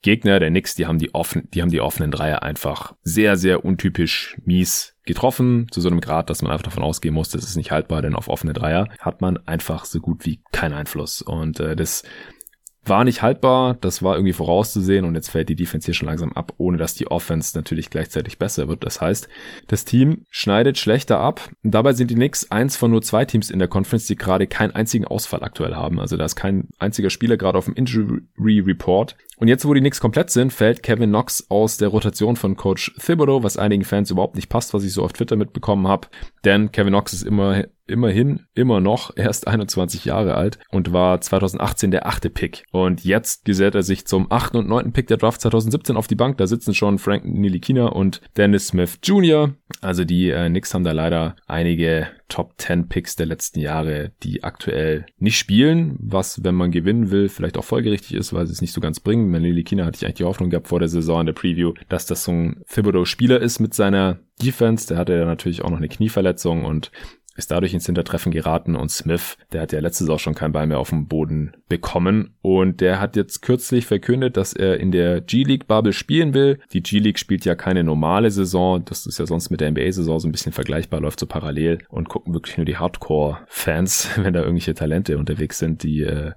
Gegner 0.02 0.38
der 0.38 0.50
Knicks, 0.50 0.76
die 0.76 0.86
haben 0.86 0.98
die 0.98 1.14
offen, 1.14 1.48
die 1.52 1.60
haben 1.60 1.70
die 1.70 1.80
offenen 1.80 2.10
Dreier 2.10 2.42
einfach 2.42 2.94
sehr, 3.02 3.36
sehr 3.36 3.64
untypisch 3.64 4.36
mies 4.44 4.96
getroffen, 5.04 5.66
zu 5.70 5.80
so 5.80 5.90
einem 5.90 6.00
Grad, 6.00 6.30
dass 6.30 6.40
man 6.40 6.52
einfach 6.52 6.64
davon 6.64 6.84
ausgehen 6.84 7.14
muss, 7.14 7.30
das 7.30 7.44
ist 7.44 7.56
nicht 7.56 7.70
haltbar, 7.70 8.00
denn 8.00 8.14
auf 8.14 8.28
offene 8.28 8.52
Dreier 8.52 8.88
hat 9.00 9.20
man 9.20 9.36
einfach 9.46 9.84
so 9.84 10.00
gut 10.00 10.24
wie 10.24 10.40
keinen 10.52 10.74
Einfluss. 10.74 11.20
Und 11.20 11.60
äh, 11.60 11.76
das 11.76 12.04
war 12.84 13.04
nicht 13.04 13.22
haltbar, 13.22 13.74
das 13.80 14.02
war 14.02 14.14
irgendwie 14.16 14.32
vorauszusehen 14.32 15.04
und 15.04 15.14
jetzt 15.14 15.30
fällt 15.30 15.48
die 15.48 15.54
Defense 15.54 15.84
hier 15.84 15.94
schon 15.94 16.08
langsam 16.08 16.32
ab, 16.32 16.54
ohne 16.56 16.78
dass 16.78 16.94
die 16.94 17.08
Offense 17.08 17.56
natürlich 17.56 17.90
gleichzeitig 17.90 18.38
besser 18.38 18.68
wird. 18.68 18.84
Das 18.84 19.00
heißt, 19.00 19.28
das 19.66 19.84
Team 19.84 20.24
schneidet 20.30 20.78
schlechter 20.78 21.18
ab. 21.18 21.50
Dabei 21.62 21.92
sind 21.92 22.10
die 22.10 22.14
Knicks 22.14 22.50
eins 22.50 22.76
von 22.76 22.90
nur 22.90 23.02
zwei 23.02 23.24
Teams 23.24 23.50
in 23.50 23.58
der 23.58 23.68
Conference, 23.68 24.06
die 24.06 24.16
gerade 24.16 24.46
keinen 24.46 24.74
einzigen 24.74 25.04
Ausfall 25.04 25.42
aktuell 25.42 25.74
haben. 25.74 26.00
Also 26.00 26.16
da 26.16 26.24
ist 26.24 26.36
kein 26.36 26.68
einziger 26.78 27.10
Spieler 27.10 27.36
gerade 27.36 27.58
auf 27.58 27.66
dem 27.66 27.74
Injury 27.74 28.60
Report. 28.60 29.16
Und 29.36 29.48
jetzt, 29.48 29.66
wo 29.66 29.72
die 29.72 29.80
Knicks 29.80 30.00
komplett 30.00 30.30
sind, 30.30 30.52
fällt 30.52 30.82
Kevin 30.82 31.10
Knox 31.10 31.46
aus 31.48 31.78
der 31.78 31.88
Rotation 31.88 32.36
von 32.36 32.56
Coach 32.56 32.94
Thibodeau, 32.98 33.42
was 33.42 33.56
einigen 33.56 33.84
Fans 33.84 34.10
überhaupt 34.10 34.36
nicht 34.36 34.50
passt, 34.50 34.74
was 34.74 34.84
ich 34.84 34.92
so 34.92 35.02
auf 35.02 35.14
Twitter 35.14 35.36
mitbekommen 35.36 35.88
habe. 35.88 36.08
Denn 36.44 36.72
Kevin 36.72 36.92
Knox 36.92 37.14
ist 37.14 37.22
immer 37.22 37.64
immerhin 37.90 38.46
immer 38.54 38.80
noch 38.80 39.16
erst 39.16 39.46
21 39.46 40.04
Jahre 40.04 40.34
alt 40.34 40.58
und 40.70 40.92
war 40.92 41.20
2018 41.20 41.90
der 41.90 42.06
achte 42.06 42.30
Pick. 42.30 42.64
Und 42.72 43.04
jetzt 43.04 43.44
gesellt 43.44 43.74
er 43.74 43.82
sich 43.82 44.06
zum 44.06 44.30
achten 44.30 44.56
und 44.56 44.68
neunten 44.68 44.92
Pick 44.92 45.08
der 45.08 45.16
Draft 45.16 45.40
2017 45.40 45.96
auf 45.96 46.06
die 46.06 46.14
Bank. 46.14 46.38
Da 46.38 46.46
sitzen 46.46 46.74
schon 46.74 46.98
Frank 46.98 47.24
Nilikina 47.24 47.86
und 47.86 48.20
Dennis 48.36 48.68
Smith 48.68 48.98
Jr. 49.02 49.54
Also 49.80 50.04
die 50.04 50.30
äh, 50.30 50.48
Knicks 50.48 50.74
haben 50.74 50.84
da 50.84 50.92
leider 50.92 51.36
einige 51.46 52.08
Top 52.30 52.54
10 52.58 52.88
Picks 52.88 53.16
der 53.16 53.26
letzten 53.26 53.60
Jahre, 53.60 54.12
die 54.22 54.44
aktuell 54.44 55.04
nicht 55.18 55.36
spielen, 55.36 55.96
was, 55.98 56.42
wenn 56.44 56.54
man 56.54 56.70
gewinnen 56.70 57.10
will, 57.10 57.28
vielleicht 57.28 57.58
auch 57.58 57.64
folgerichtig 57.64 58.14
ist, 58.14 58.32
weil 58.32 58.46
sie 58.46 58.52
es 58.52 58.60
nicht 58.60 58.72
so 58.72 58.80
ganz 58.80 59.00
bringen. 59.00 59.30
Mit 59.30 59.42
Nilikina 59.42 59.84
hatte 59.84 59.96
ich 59.96 60.04
eigentlich 60.04 60.16
die 60.16 60.24
Hoffnung 60.24 60.48
gehabt 60.48 60.68
vor 60.68 60.78
der 60.78 60.88
Saison 60.88 61.20
in 61.20 61.26
der 61.26 61.32
Preview, 61.32 61.74
dass 61.88 62.06
das 62.06 62.24
so 62.24 62.32
ein 62.32 62.62
Thibodeau-Spieler 62.72 63.40
ist 63.40 63.58
mit 63.58 63.74
seiner 63.74 64.20
Defense. 64.40 64.86
Der 64.88 64.96
hatte 64.96 65.14
ja 65.14 65.24
natürlich 65.24 65.62
auch 65.62 65.70
noch 65.70 65.78
eine 65.78 65.88
Knieverletzung 65.88 66.64
und 66.64 66.90
ist 67.36 67.50
dadurch 67.50 67.72
ins 67.72 67.86
Hintertreffen 67.86 68.32
geraten 68.32 68.76
und 68.76 68.90
Smith, 68.90 69.36
der 69.52 69.62
hat 69.62 69.72
ja 69.72 69.80
letztes 69.80 70.08
auch 70.08 70.18
schon 70.18 70.34
keinen 70.34 70.52
Ball 70.52 70.66
mehr 70.66 70.78
auf 70.78 70.90
dem 70.90 71.06
Boden 71.06 71.52
bekommen 71.68 72.34
und 72.42 72.80
der 72.80 73.00
hat 73.00 73.16
jetzt 73.16 73.40
kürzlich 73.42 73.86
verkündet, 73.86 74.36
dass 74.36 74.52
er 74.52 74.78
in 74.80 74.90
der 74.90 75.20
G-League 75.20 75.66
Bubble 75.66 75.92
spielen 75.92 76.34
will. 76.34 76.58
Die 76.72 76.82
G-League 76.82 77.18
spielt 77.18 77.44
ja 77.44 77.54
keine 77.54 77.84
normale 77.84 78.30
Saison, 78.30 78.84
das 78.84 79.06
ist 79.06 79.18
ja 79.18 79.26
sonst 79.26 79.50
mit 79.50 79.60
der 79.60 79.70
NBA-Saison 79.70 80.18
so 80.18 80.28
ein 80.28 80.32
bisschen 80.32 80.52
vergleichbar, 80.52 81.00
läuft 81.00 81.20
so 81.20 81.26
parallel 81.26 81.78
und 81.88 82.08
gucken 82.08 82.34
wirklich 82.34 82.56
nur 82.56 82.66
die 82.66 82.76
Hardcore-Fans, 82.76 84.10
wenn 84.16 84.34
da 84.34 84.40
irgendwelche 84.40 84.74
Talente 84.74 85.16
unterwegs 85.16 85.58
sind, 85.58 85.82
die 85.82 86.02
äh, 86.02 86.32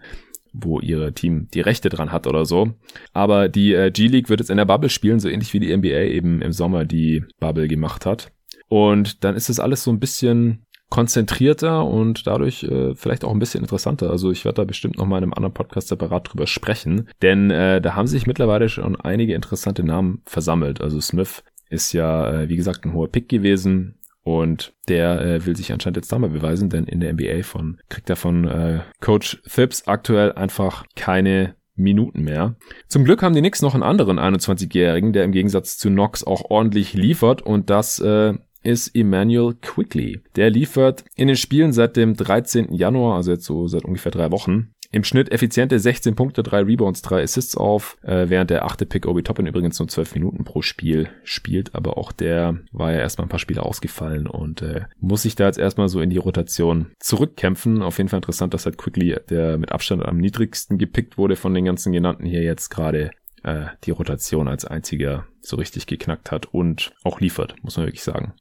wo 0.53 0.79
ihre 0.79 1.13
Team 1.13 1.47
die 1.51 1.61
Rechte 1.61 1.89
dran 1.89 2.11
hat 2.11 2.27
oder 2.27 2.45
so. 2.45 2.73
Aber 3.11 3.49
die 3.49 3.73
äh, 3.73 3.89
G-League 3.91 4.29
wird 4.29 4.39
jetzt 4.39 4.51
in 4.51 4.57
der 4.57 4.65
Bubble 4.65 4.89
spielen, 4.89 5.19
so 5.19 5.27
ähnlich 5.27 5.51
wie 5.53 5.59
die 5.59 5.75
NBA 5.75 6.03
eben 6.11 6.41
im 6.43 6.51
Sommer 6.51 6.85
die 6.85 7.23
Bubble 7.39 7.67
gemacht 7.67 8.05
hat. 8.05 8.31
Und 8.69 9.23
dann 9.23 9.35
ist 9.35 9.49
es 9.49 9.59
alles 9.59 9.83
so 9.83 9.91
ein 9.91 9.99
bisschen 9.99 10.65
konzentrierter 10.93 11.85
und 11.85 12.27
dadurch 12.27 12.65
äh, 12.65 12.93
vielleicht 12.93 13.25
auch 13.25 13.31
ein 13.31 13.39
bisschen 13.39 13.61
interessanter. 13.61 14.11
Also 14.11 14.29
ich 14.29 14.45
werde 14.45 14.57
da 14.57 14.63
bestimmt 14.63 14.99
noch 14.99 15.07
mal 15.07 15.17
in 15.17 15.23
einem 15.23 15.33
anderen 15.33 15.55
Podcast 15.55 15.87
separat 15.87 16.31
drüber 16.31 16.45
sprechen, 16.45 17.09
denn 17.23 17.49
äh, 17.49 17.81
da 17.81 17.95
haben 17.95 18.05
sich 18.05 18.27
mittlerweile 18.27 18.69
schon 18.69 18.95
einige 18.95 19.33
interessante 19.33 19.83
Namen 19.83 20.21
versammelt. 20.27 20.81
Also 20.81 21.01
Smith 21.01 21.43
ist 21.71 21.93
ja, 21.93 22.31
äh, 22.31 22.49
wie 22.49 22.57
gesagt, 22.57 22.85
ein 22.85 22.93
hoher 22.93 23.11
Pick 23.11 23.27
gewesen 23.27 23.95
Und 24.21 24.73
der 24.87 25.19
äh, 25.19 25.45
will 25.47 25.55
sich 25.55 25.73
anscheinend 25.73 25.97
jetzt 25.97 26.11
da 26.11 26.19
mal 26.19 26.29
beweisen, 26.29 26.69
denn 26.69 26.83
in 26.83 26.99
der 26.99 27.11
NBA 27.13 27.41
von 27.41 27.79
kriegt 27.89 28.11
er 28.11 28.15
von 28.15 28.47
äh, 28.47 28.81
Coach 29.01 29.41
Phipps 29.47 29.87
aktuell 29.87 30.33
einfach 30.33 30.85
keine 30.95 31.55
Minuten 31.75 32.21
mehr. 32.21 32.55
Zum 32.87 33.03
Glück 33.03 33.23
haben 33.23 33.33
die 33.33 33.41
Knicks 33.41 33.63
noch 33.63 33.73
einen 33.73 33.81
anderen 33.81 34.19
21-Jährigen, 34.19 35.11
der 35.11 35.23
im 35.23 35.31
Gegensatz 35.31 35.79
zu 35.79 35.89
Knox 35.89 36.23
auch 36.23 36.51
ordentlich 36.51 36.93
liefert 36.93 37.41
und 37.41 37.71
das 37.71 37.99
äh, 37.99 38.35
ist 38.63 38.95
Emmanuel 38.95 39.55
Quickly. 39.61 40.21
Der 40.35 40.49
liefert 40.49 41.03
in 41.15 41.27
den 41.27 41.37
Spielen 41.37 41.73
seit 41.73 41.95
dem 41.97 42.15
13. 42.15 42.73
Januar, 42.73 43.17
also 43.17 43.31
jetzt 43.31 43.45
so 43.45 43.67
seit 43.67 43.85
ungefähr 43.85 44.11
drei 44.11 44.31
Wochen, 44.31 44.73
im 44.93 45.03
Schnitt 45.03 45.31
effiziente 45.31 45.79
16 45.79 46.13
Punkte, 46.13 46.43
3 46.43 46.65
Rebounds, 46.65 47.01
3 47.01 47.23
Assists 47.23 47.57
auf, 47.57 47.97
äh, 48.03 48.29
während 48.29 48.51
der 48.51 48.63
achte 48.63 48.85
Pick 48.85 49.07
Obi 49.07 49.23
Toppin 49.23 49.47
übrigens 49.47 49.79
nur 49.79 49.87
12 49.87 50.13
Minuten 50.13 50.43
pro 50.43 50.61
Spiel 50.61 51.09
spielt, 51.23 51.73
aber 51.73 51.97
auch 51.97 52.11
der 52.11 52.59
war 52.71 52.91
ja 52.91 52.99
erstmal 52.99 53.25
ein 53.25 53.29
paar 53.29 53.39
Spiele 53.39 53.63
ausgefallen 53.63 54.27
und 54.27 54.61
äh, 54.61 54.81
muss 54.99 55.23
sich 55.23 55.33
da 55.33 55.47
jetzt 55.47 55.57
erstmal 55.57 55.89
so 55.89 55.99
in 55.99 56.11
die 56.11 56.17
Rotation 56.17 56.91
zurückkämpfen. 56.99 57.81
Auf 57.81 57.97
jeden 57.97 58.07
Fall 58.07 58.19
interessant, 58.19 58.53
dass 58.53 58.65
halt 58.65 58.77
Quickly, 58.77 59.17
der 59.31 59.57
mit 59.57 59.71
Abstand 59.71 60.05
am 60.05 60.17
niedrigsten 60.17 60.77
gepickt 60.77 61.17
wurde 61.17 61.37
von 61.37 61.55
den 61.55 61.65
ganzen 61.65 61.91
genannten 61.91 62.27
hier 62.27 62.43
jetzt 62.43 62.69
gerade 62.69 63.09
äh, 63.41 63.65
die 63.85 63.91
Rotation 63.91 64.47
als 64.47 64.63
einziger 64.63 65.25
so 65.41 65.55
richtig 65.55 65.87
geknackt 65.87 66.29
hat 66.29 66.53
und 66.53 66.93
auch 67.03 67.19
liefert, 67.19 67.55
muss 67.63 67.77
man 67.77 67.87
wirklich 67.87 68.03
sagen. 68.03 68.33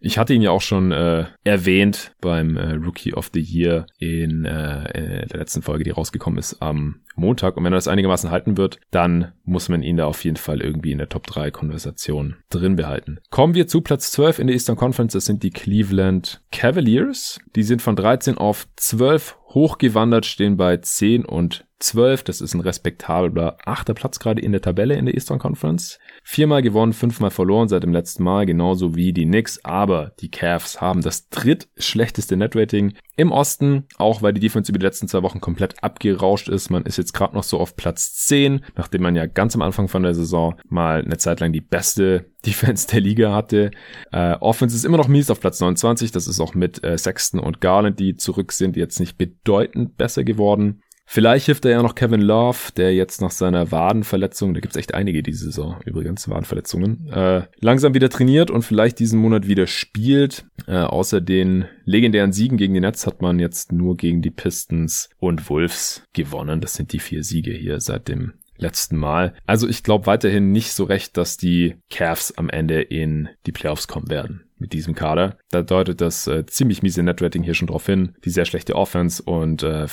Ich 0.00 0.18
hatte 0.18 0.34
ihn 0.34 0.42
ja 0.42 0.50
auch 0.50 0.60
schon 0.60 0.92
äh, 0.92 1.26
erwähnt 1.44 2.12
beim 2.20 2.56
äh, 2.56 2.72
Rookie 2.72 3.14
of 3.14 3.30
the 3.32 3.40
Year 3.40 3.86
in, 3.98 4.44
äh, 4.44 5.22
in 5.22 5.28
der 5.28 5.38
letzten 5.38 5.62
Folge, 5.62 5.84
die 5.84 5.90
rausgekommen 5.90 6.38
ist 6.38 6.60
am 6.60 7.00
Montag. 7.18 7.56
Und 7.56 7.64
wenn 7.64 7.72
er 7.72 7.76
das 7.76 7.88
einigermaßen 7.88 8.30
halten 8.30 8.56
wird, 8.56 8.78
dann 8.90 9.32
muss 9.44 9.68
man 9.68 9.82
ihn 9.82 9.96
da 9.96 10.06
auf 10.06 10.24
jeden 10.24 10.36
Fall 10.36 10.60
irgendwie 10.60 10.92
in 10.92 10.98
der 10.98 11.08
Top 11.08 11.26
3 11.26 11.50
Konversation 11.50 12.36
drin 12.50 12.76
behalten. 12.76 13.18
Kommen 13.30 13.54
wir 13.54 13.66
zu 13.66 13.80
Platz 13.80 14.10
12 14.12 14.38
in 14.38 14.46
der 14.46 14.54
Eastern 14.54 14.76
Conference. 14.76 15.12
Das 15.12 15.24
sind 15.24 15.42
die 15.42 15.50
Cleveland 15.50 16.42
Cavaliers. 16.52 17.40
Die 17.56 17.62
sind 17.62 17.82
von 17.82 17.96
13 17.96 18.38
auf 18.38 18.68
12 18.76 19.36
hochgewandert, 19.48 20.26
stehen 20.26 20.56
bei 20.56 20.76
10 20.76 21.24
und 21.24 21.66
12. 21.80 22.24
Das 22.24 22.40
ist 22.40 22.54
ein 22.54 22.60
respektabler 22.60 23.56
achter 23.64 23.94
Platz 23.94 24.18
gerade 24.18 24.40
in 24.40 24.52
der 24.52 24.60
Tabelle 24.60 24.94
in 24.94 25.06
der 25.06 25.14
Eastern 25.14 25.38
Conference. 25.38 25.98
Viermal 26.22 26.62
gewonnen, 26.62 26.92
fünfmal 26.92 27.30
verloren 27.30 27.68
seit 27.68 27.82
dem 27.82 27.92
letzten 27.92 28.24
Mal, 28.24 28.46
genauso 28.46 28.94
wie 28.94 29.12
die 29.12 29.24
Knicks. 29.24 29.64
Aber 29.64 30.12
die 30.20 30.30
Cavs 30.30 30.80
haben 30.80 31.00
das 31.00 31.28
drittschlechteste 31.28 32.36
Netrating 32.36 32.94
im 33.16 33.32
Osten, 33.32 33.86
auch 33.96 34.22
weil 34.22 34.32
die 34.32 34.40
Defense 34.40 34.70
über 34.70 34.78
die 34.78 34.86
letzten 34.86 35.08
zwei 35.08 35.22
Wochen 35.22 35.40
komplett 35.40 35.82
abgerauscht 35.82 36.48
ist. 36.48 36.70
Man 36.70 36.84
ist 36.84 36.98
jetzt 36.98 37.07
gerade 37.12 37.34
noch 37.34 37.42
so 37.42 37.58
auf 37.58 37.76
Platz 37.76 38.14
10, 38.26 38.64
nachdem 38.76 39.02
man 39.02 39.16
ja 39.16 39.26
ganz 39.26 39.54
am 39.54 39.62
Anfang 39.62 39.88
von 39.88 40.02
der 40.02 40.14
Saison 40.14 40.54
mal 40.68 41.02
eine 41.02 41.18
Zeit 41.18 41.40
lang 41.40 41.52
die 41.52 41.60
beste 41.60 42.26
Defense 42.46 42.86
der 42.86 43.00
Liga 43.00 43.34
hatte. 43.34 43.70
Äh, 44.12 44.34
Offense 44.34 44.76
ist 44.76 44.84
immer 44.84 44.96
noch 44.96 45.08
mies 45.08 45.30
auf 45.30 45.40
Platz 45.40 45.60
29. 45.60 46.12
Das 46.12 46.26
ist 46.26 46.40
auch 46.40 46.54
mit 46.54 46.82
äh, 46.84 46.96
Sexton 46.96 47.40
und 47.40 47.60
Garland, 47.60 47.98
die 47.98 48.14
zurück 48.14 48.52
sind, 48.52 48.76
jetzt 48.76 49.00
nicht 49.00 49.18
bedeutend 49.18 49.96
besser 49.96 50.24
geworden. 50.24 50.82
Vielleicht 51.10 51.46
hilft 51.46 51.64
er 51.64 51.70
ja 51.70 51.82
noch 51.82 51.94
Kevin 51.94 52.20
Love, 52.20 52.70
der 52.76 52.94
jetzt 52.94 53.22
nach 53.22 53.30
seiner 53.30 53.72
Wadenverletzung, 53.72 54.52
da 54.52 54.60
gibt's 54.60 54.76
echt 54.76 54.92
einige 54.92 55.22
diese 55.22 55.46
Saison 55.46 55.80
übrigens, 55.86 56.28
Wadenverletzungen, 56.28 57.08
äh, 57.10 57.44
langsam 57.60 57.94
wieder 57.94 58.10
trainiert 58.10 58.50
und 58.50 58.60
vielleicht 58.60 58.98
diesen 58.98 59.18
Monat 59.18 59.48
wieder 59.48 59.66
spielt. 59.66 60.44
Äh, 60.66 60.76
außer 60.76 61.22
den 61.22 61.64
legendären 61.86 62.32
Siegen 62.32 62.58
gegen 62.58 62.74
die 62.74 62.80
Nets 62.80 63.06
hat 63.06 63.22
man 63.22 63.38
jetzt 63.38 63.72
nur 63.72 63.96
gegen 63.96 64.20
die 64.20 64.30
Pistons 64.30 65.08
und 65.18 65.48
Wolves 65.48 66.02
gewonnen. 66.12 66.60
Das 66.60 66.74
sind 66.74 66.92
die 66.92 66.98
vier 66.98 67.24
Siege 67.24 67.52
hier 67.52 67.80
seit 67.80 68.08
dem 68.08 68.34
letzten 68.58 68.98
Mal. 68.98 69.32
Also 69.46 69.66
ich 69.66 69.82
glaube 69.82 70.04
weiterhin 70.04 70.52
nicht 70.52 70.72
so 70.72 70.84
recht, 70.84 71.16
dass 71.16 71.38
die 71.38 71.76
Cavs 71.88 72.32
am 72.36 72.50
Ende 72.50 72.82
in 72.82 73.30
die 73.46 73.52
Playoffs 73.52 73.88
kommen 73.88 74.10
werden 74.10 74.47
mit 74.58 74.72
diesem 74.72 74.94
Kader. 74.94 75.38
Da 75.50 75.62
deutet 75.62 76.00
das 76.00 76.26
äh, 76.26 76.46
ziemlich 76.46 76.82
miese 76.82 77.02
Netrating 77.02 77.42
hier 77.42 77.54
schon 77.54 77.68
drauf 77.68 77.86
hin. 77.86 78.14
Die 78.24 78.30
sehr 78.30 78.44
schlechte 78.44 78.74
Offense 78.74 79.22
und 79.22 79.62
äh, 79.62 79.86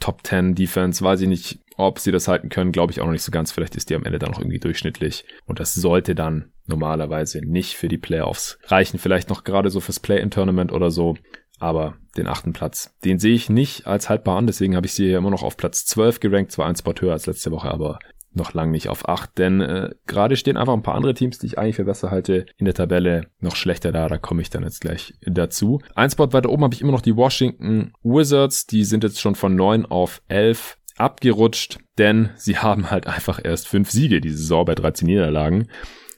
Top 0.00 0.26
10 0.26 0.54
Defense, 0.54 1.02
weiß 1.04 1.20
ich 1.22 1.28
nicht, 1.28 1.58
ob 1.76 1.98
sie 1.98 2.12
das 2.12 2.28
halten 2.28 2.48
können, 2.48 2.72
glaube 2.72 2.92
ich 2.92 3.00
auch 3.00 3.06
noch 3.06 3.12
nicht 3.12 3.22
so 3.22 3.32
ganz. 3.32 3.52
Vielleicht 3.52 3.76
ist 3.76 3.90
die 3.90 3.94
am 3.94 4.04
Ende 4.04 4.18
dann 4.18 4.30
noch 4.30 4.40
irgendwie 4.40 4.58
durchschnittlich. 4.58 5.24
Und 5.46 5.60
das 5.60 5.74
sollte 5.74 6.14
dann 6.14 6.52
normalerweise 6.66 7.40
nicht 7.40 7.74
für 7.74 7.88
die 7.88 7.98
Playoffs 7.98 8.58
reichen. 8.64 8.98
Vielleicht 8.98 9.28
noch 9.28 9.44
gerade 9.44 9.70
so 9.70 9.80
fürs 9.80 10.00
Play-in-Tournament 10.00 10.72
oder 10.72 10.90
so. 10.90 11.16
Aber 11.58 11.94
den 12.16 12.26
achten 12.26 12.52
Platz, 12.52 12.92
den 13.04 13.20
sehe 13.20 13.34
ich 13.34 13.48
nicht 13.48 13.86
als 13.86 14.08
haltbar 14.08 14.36
an. 14.36 14.48
Deswegen 14.48 14.74
habe 14.74 14.86
ich 14.86 14.94
sie 14.94 15.06
hier 15.06 15.18
immer 15.18 15.30
noch 15.30 15.44
auf 15.44 15.56
Platz 15.56 15.86
12 15.86 16.18
gerankt. 16.18 16.52
Zwar 16.52 16.66
ein 16.66 16.76
Spot 16.76 16.94
höher 16.98 17.12
als 17.12 17.26
letzte 17.26 17.52
Woche, 17.52 17.70
aber 17.70 18.00
noch 18.34 18.54
lang 18.54 18.70
nicht 18.70 18.88
auf 18.88 19.08
8, 19.08 19.38
denn 19.38 19.60
äh, 19.60 19.90
gerade 20.06 20.36
stehen 20.36 20.56
einfach 20.56 20.72
ein 20.72 20.82
paar 20.82 20.94
andere 20.94 21.14
Teams, 21.14 21.38
die 21.38 21.46
ich 21.46 21.58
eigentlich 21.58 21.76
für 21.76 21.84
besser 21.84 22.10
halte, 22.10 22.46
in 22.56 22.64
der 22.64 22.74
Tabelle 22.74 23.26
noch 23.40 23.56
schlechter 23.56 23.92
da. 23.92 24.08
Da 24.08 24.18
komme 24.18 24.42
ich 24.42 24.50
dann 24.50 24.62
jetzt 24.62 24.80
gleich 24.80 25.14
dazu. 25.22 25.80
Ein 25.94 26.10
Spot 26.10 26.32
weiter 26.32 26.50
oben 26.50 26.64
habe 26.64 26.74
ich 26.74 26.80
immer 26.80 26.92
noch 26.92 27.02
die 27.02 27.16
Washington 27.16 27.92
Wizards. 28.02 28.66
Die 28.66 28.84
sind 28.84 29.04
jetzt 29.04 29.20
schon 29.20 29.34
von 29.34 29.54
9 29.56 29.86
auf 29.86 30.22
11 30.28 30.78
abgerutscht, 30.96 31.78
denn 31.98 32.30
sie 32.36 32.58
haben 32.58 32.90
halt 32.90 33.06
einfach 33.06 33.40
erst 33.42 33.68
5 33.68 33.90
Siege 33.90 34.20
diese 34.20 34.38
Saison 34.38 34.64
bei 34.64 34.74
13 34.74 35.06
Niederlagen. 35.06 35.68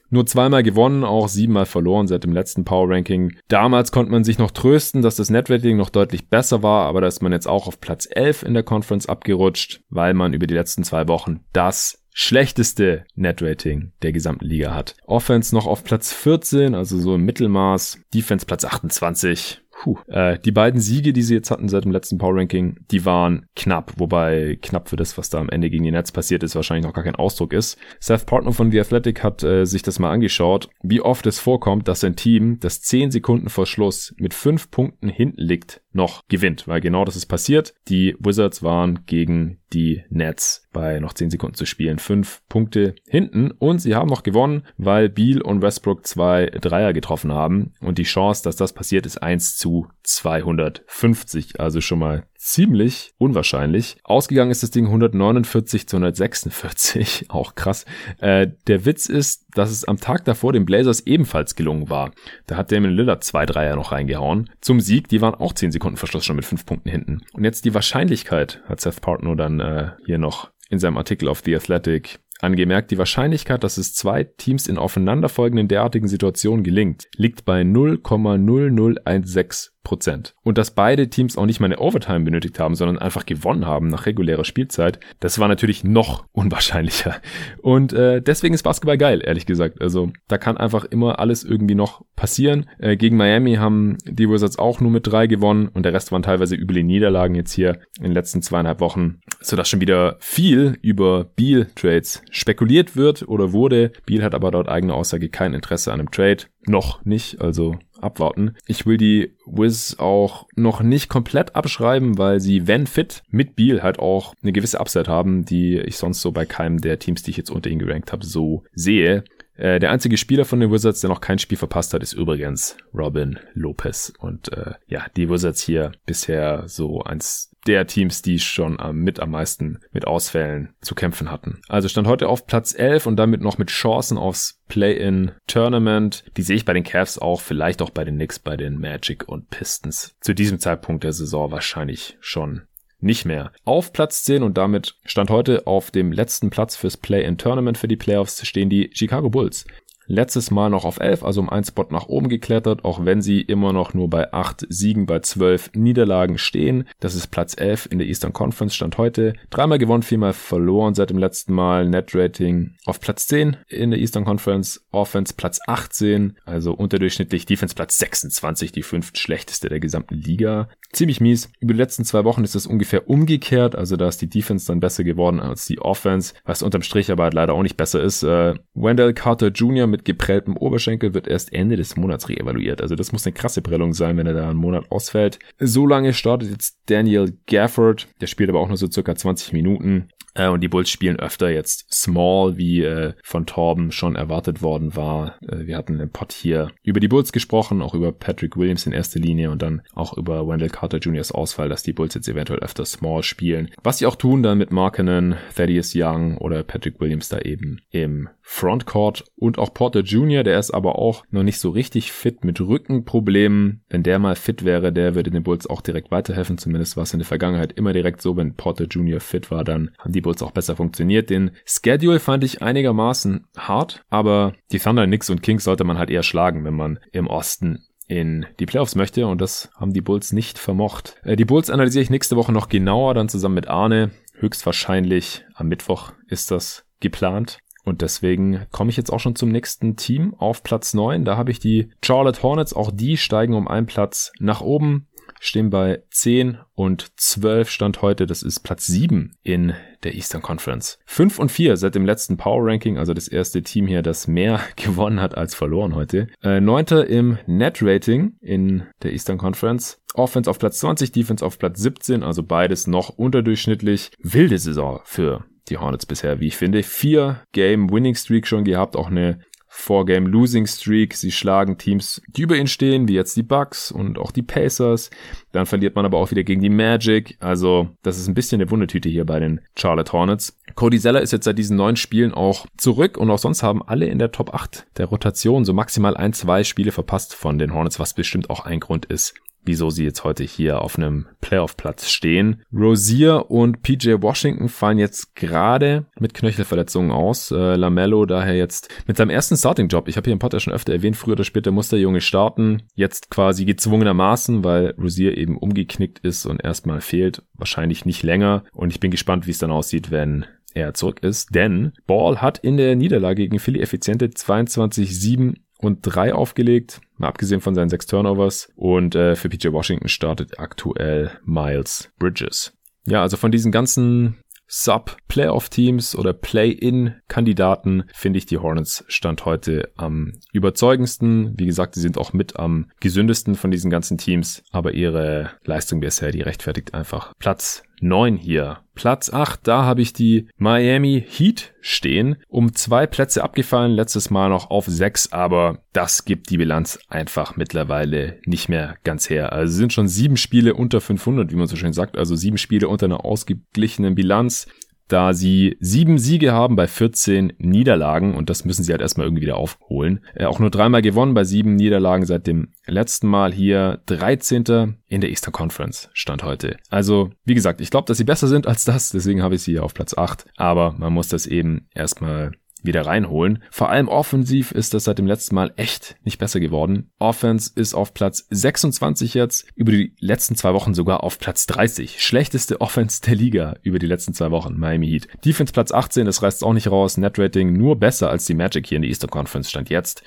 Nur 0.09 0.25
zweimal 0.25 0.63
gewonnen, 0.63 1.03
auch 1.03 1.27
siebenmal 1.27 1.65
verloren 1.65 2.07
seit 2.07 2.23
dem 2.23 2.31
letzten 2.31 2.63
Power 2.63 2.89
Ranking. 2.89 3.33
Damals 3.47 3.91
konnte 3.91 4.11
man 4.11 4.23
sich 4.23 4.37
noch 4.37 4.51
trösten, 4.51 5.01
dass 5.01 5.15
das 5.15 5.29
Netrating 5.29 5.77
noch 5.77 5.89
deutlich 5.89 6.29
besser 6.29 6.61
war, 6.61 6.87
aber 6.87 7.01
da 7.01 7.07
ist 7.07 7.21
man 7.21 7.31
jetzt 7.31 7.47
auch 7.47 7.67
auf 7.67 7.81
Platz 7.81 8.07
11 8.09 8.43
in 8.43 8.53
der 8.53 8.63
Conference 8.63 9.07
abgerutscht, 9.07 9.81
weil 9.89 10.13
man 10.13 10.33
über 10.33 10.47
die 10.47 10.53
letzten 10.53 10.83
zwei 10.83 11.07
Wochen 11.07 11.41
das 11.53 12.04
schlechteste 12.17 13.03
Netrating 13.15 13.91
der 14.01 14.13
gesamten 14.13 14.45
Liga 14.45 14.73
hat. 14.73 14.95
Offense 15.05 15.53
noch 15.53 15.67
auf 15.67 15.83
Platz 15.83 16.13
14, 16.13 16.73
also 16.73 16.97
so 16.97 17.15
im 17.15 17.25
Mittelmaß. 17.25 17.99
Defense 18.13 18.45
Platz 18.45 18.63
28. 18.63 19.61
Puh. 19.69 19.97
Äh, 20.07 20.39
die 20.39 20.53
beiden 20.53 20.79
Siege, 20.79 21.11
die 21.11 21.21
sie 21.21 21.33
jetzt 21.33 21.51
hatten 21.51 21.67
seit 21.67 21.83
dem 21.83 21.91
letzten 21.91 22.17
Power 22.17 22.37
Ranking, 22.37 22.77
die 22.89 23.03
waren 23.03 23.47
knapp, 23.57 23.93
wobei 23.97 24.57
knapp 24.61 24.87
für 24.87 24.95
das, 24.95 25.17
was 25.17 25.29
da 25.29 25.39
am 25.39 25.49
Ende 25.49 25.69
gegen 25.69 25.83
die 25.83 25.91
Nets 25.91 26.13
passiert 26.13 26.41
ist, 26.43 26.55
wahrscheinlich 26.55 26.85
noch 26.85 26.93
gar 26.93 27.03
kein 27.03 27.17
Ausdruck 27.17 27.51
ist. 27.51 27.77
Seth 27.99 28.25
Partner 28.25 28.53
von 28.53 28.71
The 28.71 28.79
Athletic 28.79 29.21
hat 29.21 29.43
äh, 29.43 29.65
sich 29.65 29.81
das 29.81 29.99
mal 29.99 30.11
angeschaut, 30.11 30.69
wie 30.81 31.01
oft 31.01 31.27
es 31.27 31.39
vorkommt, 31.39 31.89
dass 31.89 32.05
ein 32.05 32.15
Team, 32.15 32.59
das 32.61 32.81
10 32.81 33.11
Sekunden 33.11 33.49
vor 33.49 33.65
Schluss 33.65 34.15
mit 34.17 34.33
5 34.33 34.71
Punkten 34.71 35.09
hinten 35.09 35.41
liegt, 35.41 35.81
noch 35.95 36.27
gewinnt, 36.27 36.67
weil 36.67 36.81
genau 36.81 37.05
das 37.05 37.15
ist 37.15 37.25
passiert. 37.25 37.73
Die 37.87 38.15
Wizards 38.19 38.61
waren 38.61 39.05
gegen 39.05 39.59
die 39.73 40.03
Nets 40.09 40.67
bei 40.71 40.99
noch 40.99 41.13
10 41.13 41.29
Sekunden 41.31 41.55
zu 41.55 41.65
spielen 41.65 41.99
fünf 41.99 42.41
Punkte 42.49 42.95
hinten. 43.07 43.51
Und 43.51 43.79
sie 43.79 43.95
haben 43.95 44.09
noch 44.09 44.23
gewonnen, 44.23 44.63
weil 44.77 45.09
Beal 45.09 45.41
und 45.41 45.61
Westbrook 45.61 46.05
zwei 46.05 46.47
Dreier 46.47 46.93
getroffen 46.93 47.31
haben. 47.31 47.73
Und 47.81 47.97
die 47.97 48.03
Chance, 48.03 48.43
dass 48.43 48.55
das 48.55 48.73
passiert, 48.73 49.05
ist 49.05 49.17
1 49.17 49.57
zu 49.57 49.87
250, 50.03 51.59
also 51.59 51.81
schon 51.81 51.99
mal 51.99 52.27
ziemlich 52.45 53.13
unwahrscheinlich. 53.17 53.97
Ausgegangen 54.03 54.51
ist 54.51 54.61
das 54.61 54.69
Ding 54.69 54.85
149 54.85 55.87
zu 55.87 55.97
146, 55.97 57.25
auch 57.29 57.55
krass. 57.55 57.85
Äh, 58.19 58.47
der 58.67 58.85
Witz 58.85 59.07
ist, 59.07 59.47
dass 59.55 59.71
es 59.71 59.85
am 59.85 59.97
Tag 59.97 60.25
davor 60.25 60.53
den 60.53 60.65
Blazers 60.65 61.01
ebenfalls 61.01 61.55
gelungen 61.55 61.89
war. 61.89 62.11
Da 62.45 62.55
hat 62.57 62.71
Damon 62.71 62.91
Lillard 62.91 63.23
zwei 63.23 63.47
Dreier 63.47 63.75
noch 63.75 63.91
reingehauen. 63.91 64.49
Zum 64.61 64.79
Sieg, 64.79 65.07
die 65.07 65.21
waren 65.21 65.33
auch 65.33 65.53
10 65.53 65.71
Sekunden 65.71 65.97
Verschluss 65.97 66.25
schon 66.25 66.35
mit 66.35 66.45
5 66.45 66.65
Punkten 66.65 66.89
hinten. 66.89 67.21
Und 67.33 67.43
jetzt 67.43 67.65
die 67.65 67.73
Wahrscheinlichkeit, 67.73 68.61
hat 68.69 68.79
Seth 68.79 69.01
Partner 69.01 69.35
dann 69.35 69.59
äh, 69.59 69.91
hier 70.05 70.19
noch 70.19 70.51
in 70.69 70.79
seinem 70.79 70.97
Artikel 70.97 71.27
auf 71.27 71.41
The 71.43 71.55
Athletic 71.55 72.19
Angemerkt, 72.41 72.91
die 72.91 72.97
Wahrscheinlichkeit, 72.97 73.63
dass 73.63 73.77
es 73.77 73.93
zwei 73.93 74.25
Teams 74.25 74.67
in 74.67 74.77
aufeinanderfolgenden 74.77 75.69
derartigen 75.69 76.07
Situationen 76.07 76.63
gelingt, 76.63 77.07
liegt 77.15 77.45
bei 77.45 77.61
0,0016 77.61 79.69
Prozent. 79.85 80.35
Und 80.43 80.57
dass 80.57 80.71
beide 80.71 81.09
Teams 81.09 81.37
auch 81.37 81.45
nicht 81.45 81.61
mal 81.61 81.67
eine 81.67 81.79
Overtime 81.79 82.25
benötigt 82.25 82.59
haben, 82.59 82.75
sondern 82.75 82.99
einfach 82.99 83.25
gewonnen 83.25 83.65
haben 83.65 83.87
nach 83.87 84.05
regulärer 84.05 84.43
Spielzeit, 84.43 84.99
das 85.21 85.39
war 85.39 85.47
natürlich 85.47 85.85
noch 85.85 86.25
unwahrscheinlicher. 86.33 87.21
Und 87.61 87.93
äh, 87.93 88.21
deswegen 88.21 88.53
ist 88.53 88.63
Basketball 88.63 88.97
geil, 88.97 89.21
ehrlich 89.23 89.45
gesagt. 89.45 89.81
Also 89.81 90.11
da 90.27 90.37
kann 90.37 90.57
einfach 90.57 90.83
immer 90.83 91.19
alles 91.19 91.45
irgendwie 91.45 91.75
noch 91.75 92.03
passieren. 92.17 92.69
Äh, 92.79 92.97
gegen 92.97 93.15
Miami 93.15 93.55
haben 93.55 93.97
die 94.05 94.29
Wizards 94.29 94.59
auch 94.59 94.81
nur 94.81 94.91
mit 94.91 95.07
drei 95.07 95.27
gewonnen 95.27 95.69
und 95.69 95.83
der 95.83 95.93
Rest 95.93 96.11
waren 96.11 96.23
teilweise 96.23 96.55
üble 96.55 96.83
Niederlagen 96.83 97.35
jetzt 97.35 97.53
hier 97.53 97.79
in 97.99 98.05
den 98.05 98.13
letzten 98.13 98.41
zweieinhalb 98.41 98.81
Wochen, 98.81 99.21
sodass 99.39 99.69
schon 99.69 99.81
wieder 99.81 100.17
viel 100.19 100.77
über 100.81 101.25
Beal-Trades 101.35 102.23
spekuliert 102.35 102.95
wird 102.95 103.27
oder 103.27 103.53
wurde. 103.53 103.91
Beal 104.05 104.23
hat 104.23 104.35
aber 104.35 104.51
laut 104.51 104.67
eigener 104.67 104.95
Aussage 104.95 105.29
kein 105.29 105.53
Interesse 105.53 105.91
an 105.91 105.99
einem 105.99 106.11
Trade. 106.11 106.43
Noch 106.67 107.05
nicht, 107.05 107.41
also 107.41 107.77
abwarten. 108.01 108.55
Ich 108.67 108.85
will 108.85 108.97
die 108.97 109.31
Wiz 109.45 109.95
auch 109.99 110.47
noch 110.55 110.81
nicht 110.81 111.09
komplett 111.09 111.55
abschreiben, 111.55 112.17
weil 112.17 112.39
sie, 112.39 112.67
wenn 112.67 112.87
fit, 112.87 113.23
mit 113.29 113.55
Beal 113.55 113.83
halt 113.83 113.99
auch 113.99 114.33
eine 114.43 114.51
gewisse 114.51 114.79
Upside 114.79 115.09
haben, 115.09 115.45
die 115.45 115.79
ich 115.79 115.97
sonst 115.97 116.21
so 116.21 116.31
bei 116.31 116.45
keinem 116.45 116.81
der 116.81 116.99
Teams, 116.99 117.23
die 117.23 117.31
ich 117.31 117.37
jetzt 117.37 117.51
unter 117.51 117.69
ihnen 117.69 117.79
gerankt 117.79 118.11
habe, 118.11 118.25
so 118.25 118.63
sehe. 118.73 119.23
Äh, 119.55 119.79
der 119.79 119.91
einzige 119.91 120.17
Spieler 120.17 120.45
von 120.45 120.59
den 120.59 120.71
Wizards, 120.71 121.01
der 121.01 121.09
noch 121.09 121.21
kein 121.21 121.39
Spiel 121.39 121.57
verpasst 121.57 121.93
hat, 121.93 122.03
ist 122.03 122.13
übrigens 122.13 122.77
Robin 122.93 123.39
Lopez. 123.53 124.13
Und 124.19 124.51
äh, 124.53 124.73
ja, 124.87 125.05
die 125.15 125.29
Wizards 125.29 125.61
hier 125.61 125.91
bisher 126.05 126.67
so 126.67 127.01
eins 127.01 127.51
der 127.67 127.87
Teams, 127.87 128.21
die 128.21 128.39
schon 128.39 128.79
äh, 128.79 128.93
mit 128.93 129.19
am 129.19 129.31
meisten 129.31 129.79
mit 129.91 130.05
Ausfällen 130.05 130.73
zu 130.81 130.93
kämpfen 130.95 131.31
hatten. 131.31 131.61
Also 131.67 131.87
stand 131.87 132.07
heute 132.07 132.27
auf 132.27 132.45
Platz 132.45 132.77
11 132.77 133.07
und 133.07 133.15
damit 133.15 133.41
noch 133.41 133.57
mit 133.57 133.69
Chancen 133.69 134.17
aufs 134.17 134.61
Play-in-Tournament. 134.67 136.25
Die 136.37 136.41
sehe 136.41 136.55
ich 136.55 136.65
bei 136.65 136.73
den 136.73 136.83
Cavs 136.83 137.17
auch, 137.17 137.41
vielleicht 137.41 137.81
auch 137.81 137.89
bei 137.89 138.03
den 138.03 138.15
Knicks, 138.15 138.39
bei 138.39 138.57
den 138.57 138.77
Magic 138.79 139.27
und 139.27 139.49
Pistons. 139.49 140.15
Zu 140.21 140.33
diesem 140.33 140.59
Zeitpunkt 140.59 141.03
der 141.03 141.13
Saison 141.13 141.51
wahrscheinlich 141.51 142.17
schon 142.19 142.63
nicht 143.05 143.25
mehr. 143.25 143.51
Auf 143.63 143.93
Platz 143.93 144.23
10 144.23 144.43
und 144.43 144.57
damit 144.57 144.95
stand 145.05 145.29
heute 145.29 145.67
auf 145.67 145.91
dem 145.91 146.11
letzten 146.11 146.49
Platz 146.49 146.75
fürs 146.75 146.97
Play-in-Tournament 146.97 147.77
für 147.77 147.87
die 147.87 147.95
Playoffs 147.95 148.45
stehen 148.45 148.69
die 148.69 148.89
Chicago 148.93 149.29
Bulls 149.29 149.65
letztes 150.07 150.51
Mal 150.51 150.69
noch 150.69 150.85
auf 150.85 150.99
11, 150.99 151.23
also 151.23 151.41
um 151.41 151.49
einen 151.49 151.63
Spot 151.63 151.87
nach 151.89 152.07
oben 152.07 152.29
geklettert, 152.29 152.85
auch 152.85 153.05
wenn 153.05 153.21
sie 153.21 153.41
immer 153.41 153.73
noch 153.73 153.93
nur 153.93 154.09
bei 154.09 154.31
8 154.33 154.65
Siegen 154.69 155.05
bei 155.05 155.19
12 155.19 155.71
Niederlagen 155.73 156.37
stehen. 156.37 156.87
Das 156.99 157.15
ist 157.15 157.27
Platz 157.27 157.55
11 157.57 157.87
in 157.91 157.99
der 157.99 158.07
Eastern 158.07 158.33
Conference 158.33 158.75
Stand 158.75 158.97
heute. 158.97 159.33
Dreimal 159.49 159.79
gewonnen, 159.79 160.03
viermal 160.03 160.33
verloren 160.33 160.93
seit 160.95 161.09
dem 161.09 161.17
letzten 161.17 161.53
Mal. 161.53 161.87
Net 161.87 162.13
Rating 162.13 162.75
auf 162.85 162.99
Platz 162.99 163.27
10 163.27 163.57
in 163.67 163.91
der 163.91 163.99
Eastern 163.99 164.25
Conference. 164.25 164.85
Offense 164.91 165.33
Platz 165.35 165.59
18, 165.67 166.37
also 166.45 166.73
unterdurchschnittlich. 166.73 167.45
Defense 167.45 167.75
Platz 167.75 167.97
26, 167.97 168.71
die 168.71 168.83
fünft 168.83 169.17
schlechteste 169.17 169.69
der 169.69 169.79
gesamten 169.79 170.15
Liga. 170.15 170.69
Ziemlich 170.91 171.19
mies. 171.19 171.49
Über 171.59 171.73
die 171.73 171.79
letzten 171.79 172.05
zwei 172.05 172.23
Wochen 172.23 172.43
ist 172.43 172.55
das 172.55 172.67
ungefähr 172.67 173.09
umgekehrt, 173.09 173.75
also 173.75 173.97
da 173.97 174.07
ist 174.07 174.21
die 174.21 174.29
Defense 174.29 174.67
dann 174.67 174.79
besser 174.79 175.03
geworden 175.03 175.39
als 175.39 175.65
die 175.65 175.79
Offense, 175.79 176.33
was 176.45 176.63
unterm 176.63 176.83
Strich 176.83 177.11
aber 177.11 177.23
halt 177.23 177.33
leider 177.33 177.53
auch 177.53 177.63
nicht 177.63 177.75
besser 177.75 178.01
ist. 178.01 178.23
Äh, 178.23 178.55
Wendell 178.73 179.13
Carter 179.13 179.47
Jr 179.47 179.87
mit 179.95 180.03
geprelltem 180.03 180.57
Oberschenkel 180.57 181.13
wird 181.13 181.25
erst 181.25 181.53
Ende 181.53 181.77
des 181.77 181.95
Monats 181.95 182.27
reevaluiert. 182.27 182.81
Also 182.81 182.95
das 182.95 183.13
muss 183.13 183.25
eine 183.25 183.33
krasse 183.33 183.61
Prellung 183.61 183.93
sein, 183.93 184.17
wenn 184.17 184.27
er 184.27 184.33
da 184.33 184.49
einen 184.49 184.59
Monat 184.59 184.91
ausfällt. 184.91 185.39
So 185.57 185.87
lange 185.87 186.13
startet 186.13 186.51
jetzt 186.51 186.79
Daniel 186.87 187.37
Gafford. 187.47 188.09
Der 188.19 188.27
spielt 188.27 188.49
aber 188.49 188.59
auch 188.59 188.67
nur 188.67 188.75
so 188.75 188.91
circa 188.91 189.15
20 189.15 189.53
Minuten. 189.53 190.09
Äh, 190.35 190.49
und 190.49 190.61
die 190.61 190.67
Bulls 190.67 190.89
spielen 190.89 191.17
öfter 191.17 191.49
jetzt 191.49 191.91
Small, 191.91 192.57
wie 192.57 192.83
äh, 192.83 193.13
von 193.23 193.45
Torben 193.45 193.91
schon 193.91 194.15
erwartet 194.15 194.61
worden 194.61 194.95
war. 194.95 195.35
Äh, 195.41 195.65
wir 195.65 195.77
hatten 195.77 195.99
im 195.99 196.09
Pod 196.11 196.31
hier 196.31 196.71
über 196.83 196.99
die 196.99 197.07
Bulls 197.07 197.31
gesprochen, 197.31 197.81
auch 197.81 197.95
über 197.95 198.11
Patrick 198.11 198.57
Williams 198.57 198.85
in 198.85 198.91
erster 198.91 199.19
Linie 199.19 199.49
und 199.49 199.61
dann 199.61 199.81
auch 199.93 200.15
über 200.15 200.47
Wendell 200.47 200.69
Carter 200.69 200.99
Jr.'s 200.99 201.31
Ausfall, 201.31 201.69
dass 201.69 201.83
die 201.83 201.93
Bulls 201.93 202.13
jetzt 202.13 202.27
eventuell 202.27 202.59
öfter 202.59 202.85
Small 202.85 203.23
spielen. 203.23 203.71
Was 203.81 203.97
sie 203.97 204.05
auch 204.05 204.15
tun 204.15 204.43
dann 204.43 204.57
mit 204.57 204.71
Markenen, 204.71 205.35
Thaddeus 205.55 205.93
Young 205.95 206.37
oder 206.37 206.63
Patrick 206.63 206.99
Williams 206.99 207.29
da 207.29 207.39
eben 207.39 207.79
im 207.89 208.29
Frontcourt 208.41 209.23
und 209.35 209.57
auch 209.57 209.73
Porter 209.73 210.01
Jr., 210.01 210.43
der 210.43 210.59
ist 210.59 210.71
aber 210.71 210.99
auch 210.99 211.23
noch 211.31 211.43
nicht 211.43 211.59
so 211.59 211.71
richtig 211.71 212.11
fit 212.11 212.43
mit 212.43 212.61
Rückenproblemen. 212.61 213.81
Wenn 213.89 214.03
der 214.03 214.19
mal 214.19 214.35
fit 214.35 214.63
wäre, 214.65 214.93
der 214.93 215.15
würde 215.15 215.31
den 215.31 215.43
Bulls 215.43 215.65
auch 215.67 215.81
direkt 215.81 216.11
weiterhelfen. 216.11 216.57
Zumindest 216.57 216.95
war 216.95 217.03
es 217.03 217.13
in 217.13 217.19
der 217.19 217.25
Vergangenheit 217.25 217.73
immer 217.73 217.93
direkt 217.93 218.21
so, 218.21 218.37
wenn 218.37 218.55
Porter 218.55 218.85
Jr. 218.85 219.19
fit 219.19 219.49
war, 219.49 219.63
dann 219.63 219.91
haben 219.97 220.11
die 220.11 220.21
Bulls 220.25 220.41
auch 220.41 220.51
besser 220.51 220.75
funktioniert. 220.75 221.29
Den 221.29 221.51
Schedule 221.63 222.19
fand 222.19 222.43
ich 222.43 222.61
einigermaßen 222.61 223.45
hart, 223.55 224.03
aber 224.09 224.53
die 224.71 224.79
Thunder, 224.79 225.05
Knicks 225.05 225.29
und 225.29 225.41
Kings 225.41 225.63
sollte 225.63 225.83
man 225.83 225.97
halt 225.97 226.09
eher 226.09 226.23
schlagen, 226.23 226.65
wenn 226.65 226.73
man 226.73 226.99
im 227.11 227.27
Osten 227.27 227.85
in 228.07 228.45
die 228.59 228.65
Playoffs 228.65 228.95
möchte 228.95 229.25
und 229.27 229.39
das 229.39 229.69
haben 229.75 229.93
die 229.93 230.01
Bulls 230.01 230.33
nicht 230.33 230.59
vermocht. 230.59 231.15
Äh, 231.23 231.35
die 231.35 231.45
Bulls 231.45 231.69
analysiere 231.69 232.03
ich 232.03 232.09
nächste 232.09 232.35
Woche 232.35 232.51
noch 232.51 232.69
genauer, 232.69 233.13
dann 233.13 233.29
zusammen 233.29 233.55
mit 233.55 233.67
Arne. 233.67 234.11
Höchstwahrscheinlich 234.33 235.45
am 235.53 235.67
Mittwoch 235.67 236.11
ist 236.27 236.51
das 236.51 236.85
geplant. 236.99 237.59
Und 237.83 238.01
deswegen 238.01 238.65
komme 238.71 238.89
ich 238.89 238.97
jetzt 238.97 239.13
auch 239.13 239.19
schon 239.19 239.35
zum 239.35 239.49
nächsten 239.49 239.95
Team 239.95 240.33
auf 240.33 240.63
Platz 240.63 240.95
9. 240.95 241.23
Da 241.23 241.37
habe 241.37 241.51
ich 241.51 241.59
die 241.59 241.91
Charlotte 242.03 242.41
Hornets. 242.41 242.73
Auch 242.73 242.91
die 242.91 243.15
steigen 243.15 243.53
um 243.53 243.67
einen 243.67 243.85
Platz 243.85 244.31
nach 244.39 244.61
oben. 244.61 245.07
Stehen 245.45 245.69
bei 245.69 246.01
10 246.09 246.57
und 246.73 247.05
12 247.17 247.69
Stand 247.69 248.01
heute. 248.01 248.25
Das 248.25 248.41
ist 248.41 248.61
Platz 248.61 248.87
7 248.87 249.37
in 249.43 249.75
der 250.01 250.15
Eastern 250.15 250.41
Conference. 250.41 250.97
5 251.05 251.37
und 251.37 251.51
4 251.51 251.77
seit 251.77 251.93
dem 251.93 252.03
letzten 252.03 252.35
Power 252.35 252.65
Ranking, 252.65 252.97
also 252.97 253.13
das 253.13 253.27
erste 253.27 253.61
Team 253.61 253.85
hier, 253.85 254.01
das 254.01 254.27
mehr 254.27 254.59
gewonnen 254.75 255.21
hat 255.21 255.37
als 255.37 255.53
verloren 255.53 255.93
heute. 255.93 256.29
Äh, 256.41 256.61
Neunter 256.61 257.05
im 257.05 257.37
Net 257.45 257.77
Rating 257.83 258.37
in 258.41 258.87
der 259.03 259.13
Eastern 259.13 259.37
Conference. 259.37 260.01
Offense 260.15 260.49
auf 260.49 260.57
Platz 260.57 260.79
20, 260.79 261.11
Defense 261.11 261.45
auf 261.45 261.59
Platz 261.59 261.79
17, 261.79 262.23
also 262.23 262.41
beides 262.41 262.87
noch 262.87 263.09
unterdurchschnittlich. 263.09 264.09
Wilde 264.17 264.57
Saison 264.57 265.01
für 265.03 265.45
die 265.69 265.77
Hornets 265.77 266.07
bisher, 266.07 266.39
wie 266.39 266.47
ich 266.47 266.57
finde. 266.57 266.81
Vier 266.81 267.43
Game 267.51 267.91
Winning 267.91 268.15
Streak 268.15 268.47
schon 268.47 268.63
gehabt, 268.63 268.95
auch 268.95 269.11
eine 269.11 269.41
Four-Game 269.77 270.25
Losing 270.25 270.65
Streak. 270.65 271.13
Sie 271.15 271.31
schlagen 271.31 271.77
Teams, 271.77 272.21
die 272.27 272.41
über 272.43 272.55
ihnen 272.55 272.67
stehen, 272.67 273.07
wie 273.07 273.13
jetzt 273.13 273.35
die 273.35 273.43
Bucks 273.43 273.91
und 273.91 274.17
auch 274.17 274.31
die 274.31 274.41
Pacers. 274.41 275.09
Dann 275.51 275.65
verliert 275.65 275.95
man 275.95 276.05
aber 276.05 276.17
auch 276.17 276.31
wieder 276.31 276.43
gegen 276.43 276.61
die 276.61 276.69
Magic. 276.69 277.37
Also, 277.39 277.89
das 278.01 278.17
ist 278.17 278.27
ein 278.27 278.33
bisschen 278.33 278.61
eine 278.61 278.71
Wundertüte 278.71 279.09
hier 279.09 279.25
bei 279.25 279.39
den 279.39 279.61
Charlotte 279.77 280.11
Hornets. 280.13 280.57
Cody 280.75 280.99
Zeller 280.99 281.21
ist 281.21 281.31
jetzt 281.31 281.45
seit 281.45 281.57
diesen 281.57 281.77
neun 281.77 281.97
Spielen 281.97 282.33
auch 282.33 282.65
zurück 282.77 283.17
und 283.17 283.29
auch 283.29 283.37
sonst 283.37 283.63
haben 283.63 283.83
alle 283.83 284.07
in 284.07 284.17
der 284.17 284.31
Top 284.31 284.53
8 284.53 284.87
der 284.97 285.05
Rotation 285.07 285.65
so 285.65 285.73
maximal 285.73 286.17
ein, 286.17 286.33
zwei 286.33 286.63
Spiele 286.63 286.91
verpasst 286.91 287.35
von 287.35 287.59
den 287.59 287.73
Hornets, 287.73 287.99
was 287.99 288.13
bestimmt 288.13 288.49
auch 288.49 288.65
ein 288.65 288.79
Grund 288.79 289.05
ist, 289.05 289.35
wieso 289.65 289.89
sie 289.89 290.03
jetzt 290.03 290.23
heute 290.23 290.43
hier 290.43 290.81
auf 290.81 290.97
einem 290.97 291.25
Playoff-Platz 291.41 292.09
stehen. 292.09 292.63
Rosier 292.73 293.49
und 293.49 293.81
PJ 293.81 294.21
Washington 294.21 294.69
fallen 294.69 294.97
jetzt 294.97 295.35
gerade 295.35 296.05
mit 296.19 296.33
Knöchelverletzungen 296.33 297.11
aus. 297.11 297.51
Äh, 297.51 297.75
Lamello 297.75 298.25
daher 298.25 298.55
jetzt 298.55 298.89
mit 299.07 299.17
seinem 299.17 299.29
ersten 299.29 299.57
Starting-Job. 299.57 300.07
Ich 300.07 300.17
habe 300.17 300.25
hier 300.25 300.33
im 300.33 300.39
Podcast 300.39 300.65
schon 300.65 300.73
öfter 300.73 300.93
erwähnt, 300.93 301.17
früher 301.17 301.33
oder 301.33 301.43
später 301.43 301.71
muss 301.71 301.89
der 301.89 301.99
Junge 301.99 302.21
starten. 302.21 302.83
Jetzt 302.95 303.29
quasi 303.29 303.65
gezwungenermaßen, 303.65 304.63
weil 304.63 304.95
Rosier 304.99 305.37
eben 305.37 305.57
umgeknickt 305.57 306.19
ist 306.19 306.45
und 306.45 306.63
erstmal 306.63 307.01
fehlt. 307.01 307.43
Wahrscheinlich 307.53 308.05
nicht 308.05 308.23
länger. 308.23 308.63
Und 308.73 308.91
ich 308.91 308.99
bin 308.99 309.11
gespannt, 309.11 309.47
wie 309.47 309.51
es 309.51 309.59
dann 309.59 309.71
aussieht, 309.71 310.11
wenn 310.11 310.45
er 310.75 310.93
zurück 310.93 311.23
ist, 311.23 311.55
denn 311.55 311.93
Ball 312.05 312.41
hat 312.41 312.57
in 312.57 312.77
der 312.77 312.95
Niederlage 312.95 313.43
gegen 313.43 313.59
Philly 313.59 313.79
effiziente 313.79 314.27
22-7 314.27 315.55
und 315.79 315.99
3 316.01 316.33
aufgelegt, 316.33 317.01
mal 317.17 317.27
abgesehen 317.27 317.61
von 317.61 317.75
seinen 317.75 317.89
sechs 317.89 318.05
Turnovers. 318.05 318.69
Und 318.75 319.15
äh, 319.15 319.35
für 319.35 319.49
PJ 319.49 319.71
Washington 319.71 320.07
startet 320.07 320.59
aktuell 320.59 321.31
Miles 321.43 322.11
Bridges. 322.19 322.73
Ja, 323.05 323.21
also 323.21 323.37
von 323.37 323.51
diesen 323.51 323.71
ganzen 323.71 324.37
Sub-Playoff-Teams 324.67 326.15
oder 326.15 326.33
Play-In-Kandidaten 326.33 328.05
finde 328.13 328.39
ich 328.39 328.45
die 328.45 328.57
Hornets 328.57 329.05
Stand 329.07 329.45
heute 329.45 329.91
am 329.95 330.33
überzeugendsten. 330.53 331.53
Wie 331.57 331.67
gesagt, 331.67 331.95
sie 331.95 332.01
sind 332.01 332.17
auch 332.17 332.33
mit 332.33 332.57
am 332.57 332.89
gesündesten 332.99 333.55
von 333.55 333.69
diesen 333.69 333.91
ganzen 333.91 334.17
Teams, 334.17 334.63
aber 334.71 334.93
ihre 334.93 335.51
Leistung 335.63 335.99
bisher, 335.99 336.31
die 336.31 336.41
rechtfertigt 336.41 336.93
einfach 336.93 337.33
Platz 337.37 337.83
9 338.01 338.37
hier. 338.37 338.79
Platz 338.95 339.31
8, 339.31 339.59
da 339.67 339.83
habe 339.83 340.01
ich 340.01 340.13
die 340.13 340.47
Miami 340.57 341.23
Heat 341.27 341.73
stehen. 341.81 342.37
Um 342.47 342.73
zwei 342.73 343.05
Plätze 343.07 343.43
abgefallen, 343.43 343.91
letztes 343.91 344.29
Mal 344.29 344.49
noch 344.49 344.69
auf 344.69 344.85
6, 344.85 345.33
aber 345.33 345.79
das 345.91 346.23
gibt 346.23 346.49
die 346.49 346.57
Bilanz 346.57 346.97
einfach 347.09 347.57
mittlerweile 347.57 348.39
nicht 348.45 348.69
mehr 348.69 348.95
ganz 349.03 349.29
her. 349.29 349.51
Also 349.51 349.75
sind 349.75 349.91
schon 349.91 350.07
sieben 350.07 350.37
Spiele 350.37 350.73
unter 350.73 351.01
500, 351.01 351.51
wie 351.51 351.57
man 351.57 351.67
so 351.67 351.75
schön 351.75 351.93
sagt, 351.93 352.17
also 352.17 352.35
sieben 352.35 352.57
Spiele 352.57 352.87
unter 352.87 353.05
einer 353.05 353.25
ausgeglichenen 353.25 354.15
Bilanz 354.15 354.67
da 355.07 355.33
sie 355.33 355.77
sieben 355.79 356.17
Siege 356.17 356.51
haben 356.51 356.75
bei 356.75 356.87
14 356.87 357.53
Niederlagen 357.57 358.35
und 358.35 358.49
das 358.49 358.65
müssen 358.65 358.83
sie 358.83 358.91
halt 358.91 359.01
erstmal 359.01 359.27
irgendwie 359.27 359.43
wieder 359.43 359.57
aufholen. 359.57 360.23
Äh, 360.33 360.45
auch 360.45 360.59
nur 360.59 360.71
dreimal 360.71 361.01
gewonnen 361.01 361.33
bei 361.33 361.43
sieben 361.43 361.75
Niederlagen 361.75 362.25
seit 362.25 362.47
dem 362.47 362.69
letzten 362.85 363.27
Mal 363.27 363.53
hier 363.53 364.01
13. 364.07 364.97
in 365.07 365.21
der 365.21 365.29
Eastern 365.29 365.51
Conference 365.51 366.09
stand 366.13 366.43
heute. 366.43 366.77
Also, 366.89 367.31
wie 367.43 367.55
gesagt, 367.55 367.81
ich 367.81 367.91
glaube, 367.91 368.07
dass 368.07 368.17
sie 368.17 368.23
besser 368.23 368.47
sind 368.47 368.67
als 368.67 368.83
das, 368.83 369.11
deswegen 369.11 369.43
habe 369.43 369.55
ich 369.55 369.61
sie 369.61 369.71
hier 369.71 369.83
auf 369.83 369.93
Platz 369.93 370.17
8, 370.17 370.45
aber 370.55 370.95
man 370.97 371.13
muss 371.13 371.27
das 371.27 371.45
eben 371.45 371.87
erstmal 371.93 372.51
wieder 372.85 373.05
reinholen. 373.05 373.63
Vor 373.71 373.89
allem 373.89 374.07
offensiv 374.07 374.71
ist 374.71 374.93
das 374.93 375.05
seit 375.05 375.19
dem 375.19 375.27
letzten 375.27 375.55
Mal 375.55 375.73
echt 375.75 376.15
nicht 376.23 376.39
besser 376.39 376.59
geworden. 376.59 377.11
Offense 377.19 377.71
ist 377.75 377.93
auf 377.93 378.13
Platz 378.13 378.47
26 378.49 379.33
jetzt, 379.33 379.67
über 379.75 379.91
die 379.91 380.13
letzten 380.19 380.55
zwei 380.55 380.73
Wochen 380.73 380.93
sogar 380.93 381.23
auf 381.23 381.39
Platz 381.39 381.65
30. 381.67 382.21
Schlechteste 382.21 382.81
Offense 382.81 383.21
der 383.21 383.35
Liga 383.35 383.75
über 383.81 383.99
die 383.99 384.07
letzten 384.07 384.33
zwei 384.33 384.51
Wochen, 384.51 384.77
Miami 384.77 385.07
Heat. 385.07 385.27
Defense 385.43 385.73
Platz 385.73 385.91
18, 385.91 386.25
das 386.25 386.41
reißt 386.41 386.63
auch 386.63 386.73
nicht 386.73 386.89
raus. 386.91 387.17
Net 387.17 387.39
Rating 387.39 387.73
nur 387.73 387.97
besser 387.97 388.29
als 388.29 388.45
die 388.45 388.53
Magic 388.53 388.87
hier 388.87 388.97
in 388.97 389.01
der 389.01 389.09
Eastern 389.09 389.29
Conference 389.29 389.69
stand 389.69 389.89
jetzt. 389.89 390.23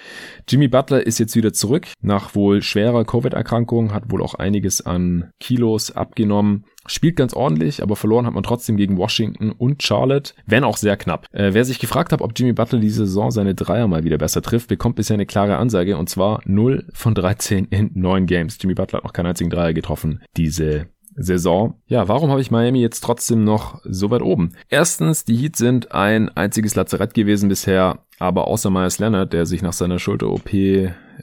Jimmy 0.49 0.69
Butler 0.69 1.07
ist 1.07 1.19
jetzt 1.19 1.37
wieder 1.37 1.53
zurück 1.53 1.87
nach 2.01 2.35
wohl 2.35 2.63
schwerer 2.63 3.05
Covid-Erkrankung, 3.05 3.93
hat 3.93 4.11
wohl 4.11 4.23
auch 4.23 4.35
einiges 4.35 4.85
an 4.85 5.31
Kilos 5.41 5.91
abgenommen. 5.91 6.65
Spielt 6.89 7.17
ganz 7.17 7.35
ordentlich, 7.35 7.83
aber 7.83 7.97
verloren 7.97 8.27
hat 8.27 8.35
man 8.35 8.43
trotzdem 8.43 8.77
gegen 8.77 8.97
Washington 8.97 9.53
und 9.53 9.83
Charlotte, 9.83 10.35
wenn 10.47 10.65
auch 10.65 10.77
sehr 10.77 10.97
knapp. 10.97 11.27
Äh, 11.33 11.55
wer 11.55 11.65
sich 11.65 11.79
gefragt 11.79 12.13
hat, 12.13 12.21
ob 12.21 12.33
Jimmy 12.37 12.53
Butler 12.53 12.81
diese 12.81 13.07
Saison 13.07 13.31
seine 13.31 13.55
Dreier 13.55 13.87
mal 13.87 14.05
wieder 14.05 14.19
besser 14.19 14.43
trifft, 14.43 14.69
bekommt 14.69 14.97
bisher 14.97 15.15
eine 15.15 15.27
klare 15.27 15.57
Ansage 15.57 15.97
und 15.97 16.09
zwar 16.09 16.41
0 16.45 16.87
von 16.93 17.15
13 17.15 17.67
in 17.67 17.91
9 17.95 18.27
Games. 18.27 18.59
Jimmy 18.61 18.75
Butler 18.75 18.99
hat 18.99 19.05
noch 19.05 19.13
keinen 19.13 19.27
einzigen 19.27 19.51
Dreier 19.51 19.73
getroffen 19.73 20.23
diese 20.37 20.87
Saison. 21.19 21.75
Ja, 21.87 22.09
warum 22.09 22.31
habe 22.31 22.41
ich 22.41 22.51
Miami 22.51 22.81
jetzt 22.81 23.01
trotzdem 23.01 23.45
noch 23.45 23.81
so 23.85 24.11
weit 24.11 24.23
oben? 24.23 24.53
Erstens, 24.69 25.25
die 25.25 25.37
Heat 25.37 25.57
sind 25.57 25.93
ein 25.93 26.29
einziges 26.31 26.75
Lazarett 26.75 27.15
gewesen 27.15 27.49
bisher, 27.49 28.05
aber 28.19 28.47
außer 28.47 28.71
Myers 28.71 28.99
Leonard, 28.99 29.33
der 29.33 29.47
sich 29.47 29.63
nach 29.63 29.73
seiner 29.73 29.99
Schulter-OP 29.99 30.49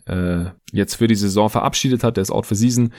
äh, 0.06 0.46
jetzt 0.72 0.96
für 0.96 1.08
die 1.08 1.16
Saison 1.16 1.50
verabschiedet 1.50 2.04
hat, 2.04 2.18
der 2.18 2.22
ist 2.24 2.32
out 2.32 2.46
for 2.46 2.58
season, 2.58 2.92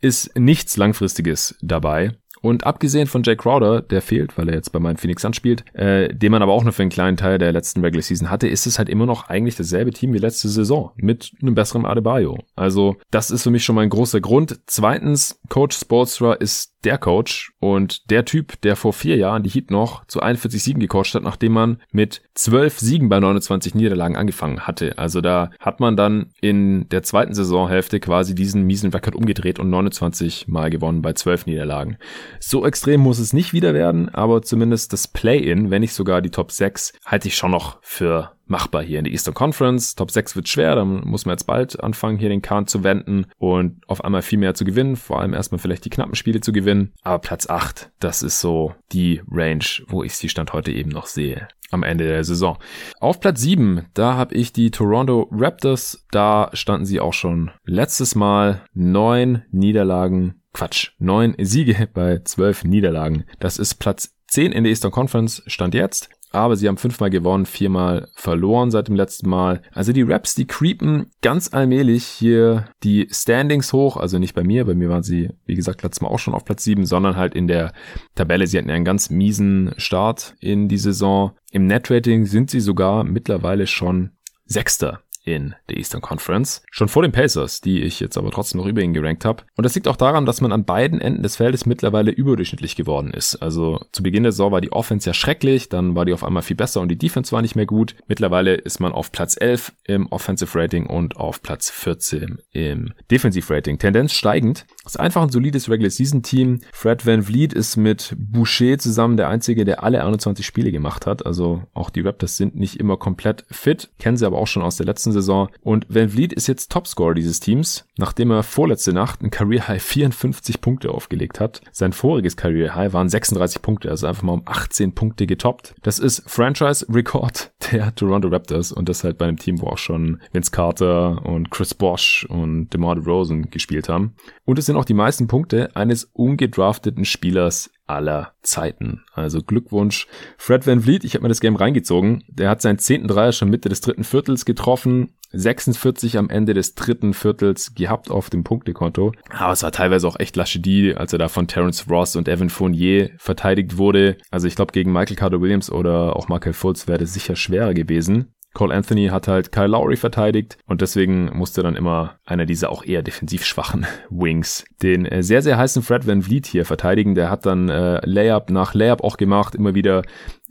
ist 0.00 0.38
nichts 0.38 0.76
Langfristiges 0.76 1.56
dabei. 1.62 2.12
Und 2.44 2.66
abgesehen 2.66 3.06
von 3.06 3.22
Jay 3.22 3.36
Crowder, 3.36 3.80
der 3.80 4.02
fehlt, 4.02 4.36
weil 4.36 4.50
er 4.50 4.56
jetzt 4.56 4.70
bei 4.70 4.78
meinem 4.78 4.98
Phoenix 4.98 5.24
anspielt, 5.24 5.64
äh, 5.74 6.14
den 6.14 6.30
man 6.30 6.42
aber 6.42 6.52
auch 6.52 6.62
nur 6.62 6.74
für 6.74 6.82
einen 6.82 6.90
kleinen 6.90 7.16
Teil 7.16 7.38
der 7.38 7.52
letzten 7.52 7.80
Regular 7.80 8.02
Season 8.02 8.28
hatte, 8.28 8.48
ist 8.48 8.66
es 8.66 8.78
halt 8.78 8.90
immer 8.90 9.06
noch 9.06 9.30
eigentlich 9.30 9.56
dasselbe 9.56 9.92
Team 9.92 10.12
wie 10.12 10.18
letzte 10.18 10.50
Saison 10.50 10.90
mit 10.96 11.32
einem 11.40 11.54
besseren 11.54 11.86
Adebayo. 11.86 12.36
Also 12.54 12.96
das 13.10 13.30
ist 13.30 13.44
für 13.44 13.50
mich 13.50 13.64
schon 13.64 13.76
mal 13.76 13.80
ein 13.80 13.88
großer 13.88 14.20
Grund. 14.20 14.60
Zweitens, 14.66 15.40
Coach 15.48 15.74
Sportstra 15.74 16.34
ist 16.34 16.73
der 16.84 16.98
Coach 16.98 17.52
und 17.60 18.10
der 18.10 18.24
Typ, 18.24 18.60
der 18.62 18.76
vor 18.76 18.92
vier 18.92 19.16
Jahren 19.16 19.42
die 19.42 19.50
Heat 19.50 19.70
noch 19.70 20.06
zu 20.06 20.20
41 20.20 20.62
Siegen 20.62 20.80
gecoacht 20.80 21.14
hat, 21.14 21.22
nachdem 21.22 21.52
man 21.52 21.80
mit 21.92 22.22
12 22.34 22.78
Siegen 22.78 23.08
bei 23.08 23.20
29 23.20 23.74
Niederlagen 23.74 24.16
angefangen 24.16 24.60
hatte. 24.60 24.98
Also 24.98 25.20
da 25.20 25.50
hat 25.58 25.80
man 25.80 25.96
dann 25.96 26.32
in 26.40 26.88
der 26.88 27.02
zweiten 27.02 27.34
Saisonhälfte 27.34 28.00
quasi 28.00 28.34
diesen 28.34 28.64
miesen 28.64 28.90
Rekord 28.90 29.14
umgedreht 29.14 29.58
und 29.58 29.70
29 29.70 30.48
Mal 30.48 30.70
gewonnen 30.70 31.02
bei 31.02 31.12
12 31.12 31.46
Niederlagen. 31.46 31.96
So 32.40 32.66
extrem 32.66 33.00
muss 33.00 33.18
es 33.18 33.32
nicht 33.32 33.52
wieder 33.52 33.74
werden, 33.74 34.08
aber 34.08 34.42
zumindest 34.42 34.92
das 34.92 35.08
Play-In, 35.08 35.70
wenn 35.70 35.80
nicht 35.80 35.94
sogar 35.94 36.20
die 36.22 36.30
Top 36.30 36.52
6, 36.52 36.92
halte 37.04 37.28
ich 37.28 37.36
schon 37.36 37.50
noch 37.50 37.78
für 37.82 38.33
machbar 38.46 38.82
hier 38.82 38.98
in 38.98 39.04
der 39.04 39.12
Eastern 39.12 39.34
Conference. 39.34 39.94
Top 39.94 40.10
6 40.10 40.36
wird 40.36 40.48
schwer, 40.48 40.74
dann 40.74 41.06
muss 41.06 41.26
man 41.26 41.34
jetzt 41.34 41.46
bald 41.46 41.82
anfangen, 41.82 42.18
hier 42.18 42.28
den 42.28 42.42
Kahn 42.42 42.66
zu 42.66 42.84
wenden 42.84 43.26
und 43.38 43.80
auf 43.88 44.04
einmal 44.04 44.22
viel 44.22 44.38
mehr 44.38 44.54
zu 44.54 44.64
gewinnen, 44.64 44.96
vor 44.96 45.20
allem 45.20 45.34
erstmal 45.34 45.58
vielleicht 45.58 45.84
die 45.84 45.90
knappen 45.90 46.14
Spiele 46.14 46.40
zu 46.40 46.52
gewinnen. 46.52 46.92
Aber 47.02 47.18
Platz 47.18 47.48
8, 47.48 47.90
das 48.00 48.22
ist 48.22 48.40
so 48.40 48.74
die 48.92 49.22
Range, 49.30 49.64
wo 49.88 50.02
ich 50.02 50.16
sie 50.16 50.28
Stand 50.28 50.52
heute 50.52 50.72
eben 50.72 50.90
noch 50.90 51.06
sehe 51.06 51.48
am 51.70 51.82
Ende 51.82 52.06
der 52.06 52.24
Saison. 52.24 52.56
Auf 53.00 53.20
Platz 53.20 53.40
7, 53.42 53.86
da 53.94 54.14
habe 54.14 54.34
ich 54.34 54.52
die 54.52 54.70
Toronto 54.70 55.28
Raptors. 55.30 56.06
Da 56.10 56.50
standen 56.54 56.86
sie 56.86 57.00
auch 57.00 57.12
schon 57.12 57.50
letztes 57.64 58.14
Mal 58.14 58.62
neun 58.72 59.42
Niederlagen, 59.50 60.40
Quatsch, 60.54 60.92
neun 60.98 61.34
Siege 61.38 61.88
bei 61.94 62.20
zwölf 62.24 62.64
Niederlagen. 62.64 63.24
Das 63.40 63.58
ist 63.58 63.74
Platz 63.74 64.14
10 64.28 64.52
in 64.52 64.64
der 64.64 64.70
Eastern 64.70 64.92
Conference, 64.92 65.42
stand 65.46 65.74
jetzt 65.74 66.08
aber 66.34 66.56
sie 66.56 66.68
haben 66.68 66.76
fünfmal 66.76 67.10
gewonnen, 67.10 67.46
viermal 67.46 68.08
verloren 68.14 68.70
seit 68.70 68.88
dem 68.88 68.96
letzten 68.96 69.28
Mal. 69.28 69.62
Also 69.72 69.92
die 69.92 70.02
Raps, 70.02 70.34
die 70.34 70.46
creepen 70.46 71.06
ganz 71.22 71.52
allmählich 71.52 72.04
hier 72.04 72.66
die 72.82 73.08
Standings 73.10 73.72
hoch, 73.72 73.96
also 73.96 74.18
nicht 74.18 74.34
bei 74.34 74.42
mir, 74.42 74.64
bei 74.64 74.74
mir 74.74 74.88
waren 74.88 75.02
sie, 75.02 75.30
wie 75.46 75.54
gesagt, 75.54 75.82
letztes 75.82 76.00
Mal 76.00 76.08
auch 76.08 76.18
schon 76.18 76.34
auf 76.34 76.44
Platz 76.44 76.64
sieben, 76.64 76.86
sondern 76.86 77.16
halt 77.16 77.34
in 77.34 77.46
der 77.46 77.72
Tabelle. 78.14 78.46
Sie 78.46 78.58
hatten 78.58 78.68
ja 78.68 78.74
einen 78.74 78.84
ganz 78.84 79.10
miesen 79.10 79.74
Start 79.76 80.34
in 80.40 80.68
die 80.68 80.78
Saison. 80.78 81.32
Im 81.52 81.66
Netrating 81.66 82.26
sind 82.26 82.50
sie 82.50 82.60
sogar 82.60 83.04
mittlerweile 83.04 83.66
schon 83.66 84.10
Sechster 84.46 85.03
in 85.24 85.54
der 85.68 85.78
Eastern 85.78 86.00
Conference. 86.00 86.62
Schon 86.70 86.88
vor 86.88 87.02
den 87.02 87.12
Pacers, 87.12 87.60
die 87.60 87.82
ich 87.82 88.00
jetzt 88.00 88.16
aber 88.16 88.30
trotzdem 88.30 88.60
noch 88.60 88.66
über 88.66 88.82
ihn 88.82 88.92
gerankt 88.92 89.24
habe. 89.24 89.42
Und 89.56 89.64
das 89.64 89.74
liegt 89.74 89.88
auch 89.88 89.96
daran, 89.96 90.26
dass 90.26 90.40
man 90.40 90.52
an 90.52 90.64
beiden 90.64 91.00
Enden 91.00 91.22
des 91.22 91.36
Feldes 91.36 91.66
mittlerweile 91.66 92.10
überdurchschnittlich 92.10 92.76
geworden 92.76 93.12
ist. 93.12 93.36
Also 93.36 93.80
zu 93.92 94.02
Beginn 94.02 94.22
der 94.22 94.32
Saison 94.32 94.52
war 94.52 94.60
die 94.60 94.72
Offense 94.72 95.08
ja 95.08 95.14
schrecklich, 95.14 95.68
dann 95.68 95.94
war 95.94 96.04
die 96.04 96.12
auf 96.12 96.24
einmal 96.24 96.42
viel 96.42 96.56
besser 96.56 96.80
und 96.80 96.88
die 96.88 96.98
Defense 96.98 97.32
war 97.32 97.42
nicht 97.42 97.56
mehr 97.56 97.66
gut. 97.66 97.96
Mittlerweile 98.06 98.54
ist 98.54 98.80
man 98.80 98.92
auf 98.92 99.12
Platz 99.12 99.36
11 99.38 99.72
im 99.84 100.06
Offensive 100.08 100.58
Rating 100.58 100.86
und 100.86 101.16
auf 101.16 101.42
Platz 101.42 101.70
14 101.70 102.38
im 102.52 102.92
Defensive 103.10 103.52
Rating. 103.52 103.78
Tendenz 103.78 104.12
steigend. 104.12 104.66
Ist 104.84 105.00
einfach 105.00 105.22
ein 105.22 105.30
solides 105.30 105.70
Regular 105.70 105.90
Season 105.90 106.22
Team. 106.22 106.60
Fred 106.72 107.06
Van 107.06 107.22
Vliet 107.22 107.52
ist 107.52 107.76
mit 107.76 108.14
Boucher 108.18 108.78
zusammen 108.78 109.16
der 109.16 109.28
einzige, 109.28 109.64
der 109.64 109.82
alle 109.82 110.04
21 110.04 110.44
Spiele 110.44 110.72
gemacht 110.72 111.06
hat. 111.06 111.24
Also 111.24 111.62
auch 111.72 111.90
die 111.90 112.00
Raptors 112.00 112.36
sind 112.36 112.56
nicht 112.56 112.78
immer 112.78 112.96
komplett 112.96 113.44
fit. 113.50 113.90
Kennen 113.98 114.16
sie 114.16 114.26
aber 114.26 114.38
auch 114.38 114.46
schon 114.46 114.62
aus 114.62 114.76
der 114.76 114.86
letzten 114.86 115.12
Saison. 115.12 115.48
Und 115.62 115.86
Van 115.88 116.10
Vliet 116.10 116.32
ist 116.32 116.46
jetzt 116.46 116.70
Topscorer 116.70 117.14
dieses 117.14 117.40
Teams, 117.40 117.86
nachdem 117.96 118.30
er 118.30 118.42
vorletzte 118.42 118.92
Nacht 118.92 119.22
ein 119.22 119.30
Career 119.30 119.68
High 119.68 119.82
54 119.82 120.60
Punkte 120.60 120.90
aufgelegt 120.90 121.40
hat. 121.40 121.60
Sein 121.72 121.92
voriges 121.92 122.36
Career 122.36 122.74
High 122.74 122.92
waren 122.92 123.08
36 123.08 123.62
Punkte, 123.62 123.90
also 123.90 124.06
einfach 124.06 124.22
mal 124.22 124.32
um 124.32 124.42
18 124.44 124.94
Punkte 124.94 125.26
getoppt. 125.26 125.74
Das 125.82 125.98
ist 125.98 126.22
Franchise 126.26 126.86
Record 126.90 127.52
der 127.72 127.94
Toronto 127.94 128.28
Raptors 128.28 128.72
und 128.72 128.88
das 128.88 129.04
halt 129.04 129.18
bei 129.18 129.26
einem 129.26 129.38
Team, 129.38 129.60
wo 129.60 129.68
auch 129.68 129.78
schon 129.78 130.20
Vince 130.32 130.50
Carter 130.50 131.24
und 131.24 131.50
Chris 131.50 131.74
Bosch 131.74 132.26
und 132.28 132.70
DeMar 132.70 132.96
DeRozan 132.96 133.50
gespielt 133.50 133.88
haben. 133.88 134.14
Und 134.44 134.58
es 134.58 134.66
sind 134.66 134.73
auch 134.76 134.84
die 134.84 134.94
meisten 134.94 135.26
Punkte 135.26 135.74
eines 135.74 136.04
ungedrafteten 136.12 137.04
Spielers 137.04 137.70
aller 137.86 138.32
Zeiten. 138.42 139.02
Also 139.12 139.42
Glückwunsch. 139.42 140.06
Fred 140.38 140.66
Van 140.66 140.80
Vliet, 140.80 141.04
ich 141.04 141.14
habe 141.14 141.22
mir 141.22 141.28
das 141.28 141.40
Game 141.40 141.56
reingezogen. 141.56 142.24
Der 142.28 142.48
hat 142.48 142.62
seinen 142.62 142.78
zehnten 142.78 143.08
Dreier 143.08 143.32
schon 143.32 143.50
Mitte 143.50 143.68
des 143.68 143.80
dritten 143.80 144.04
Viertels 144.04 144.44
getroffen. 144.44 145.14
46 145.32 146.16
am 146.16 146.30
Ende 146.30 146.54
des 146.54 146.74
dritten 146.74 147.12
Viertels 147.12 147.74
gehabt 147.74 148.10
auf 148.10 148.30
dem 148.30 148.44
Punktekonto. 148.44 149.12
Aber 149.30 149.52
es 149.52 149.62
war 149.62 149.72
teilweise 149.72 150.06
auch 150.06 150.18
echt 150.18 150.36
Lachedi, 150.36 150.94
als 150.94 151.12
er 151.12 151.18
da 151.18 151.28
von 151.28 151.48
Terence 151.48 151.88
Ross 151.90 152.16
und 152.16 152.28
Evan 152.28 152.50
Fournier 152.50 153.10
verteidigt 153.18 153.76
wurde. 153.76 154.16
Also 154.30 154.46
ich 154.46 154.54
glaube, 154.54 154.72
gegen 154.72 154.92
Michael 154.92 155.16
Carter 155.16 155.40
Williams 155.40 155.70
oder 155.70 156.16
auch 156.16 156.28
Michael 156.28 156.52
Fultz 156.52 156.86
wäre 156.86 156.98
das 156.98 157.14
sicher 157.14 157.36
schwerer 157.36 157.74
gewesen. 157.74 158.33
Cole 158.54 158.74
Anthony 158.74 159.08
hat 159.08 159.28
halt 159.28 159.52
Kyle 159.52 159.66
Lowry 159.66 159.96
verteidigt 159.96 160.56
und 160.66 160.80
deswegen 160.80 161.36
musste 161.36 161.62
dann 161.62 161.76
immer 161.76 162.18
einer 162.24 162.46
dieser 162.46 162.70
auch 162.70 162.84
eher 162.84 163.02
defensiv 163.02 163.44
schwachen 163.44 163.86
Wings 164.10 164.64
den 164.82 165.06
äh, 165.06 165.22
sehr, 165.22 165.42
sehr 165.42 165.58
heißen 165.58 165.82
Fred 165.82 166.06
Van 166.06 166.22
Vliet 166.22 166.46
hier 166.46 166.64
verteidigen. 166.64 167.14
Der 167.14 167.30
hat 167.30 167.46
dann 167.46 167.68
äh, 167.68 168.00
Layup 168.04 168.50
nach 168.50 168.74
Layup 168.74 169.02
auch 169.02 169.16
gemacht, 169.16 169.54
immer 169.54 169.74
wieder 169.74 170.02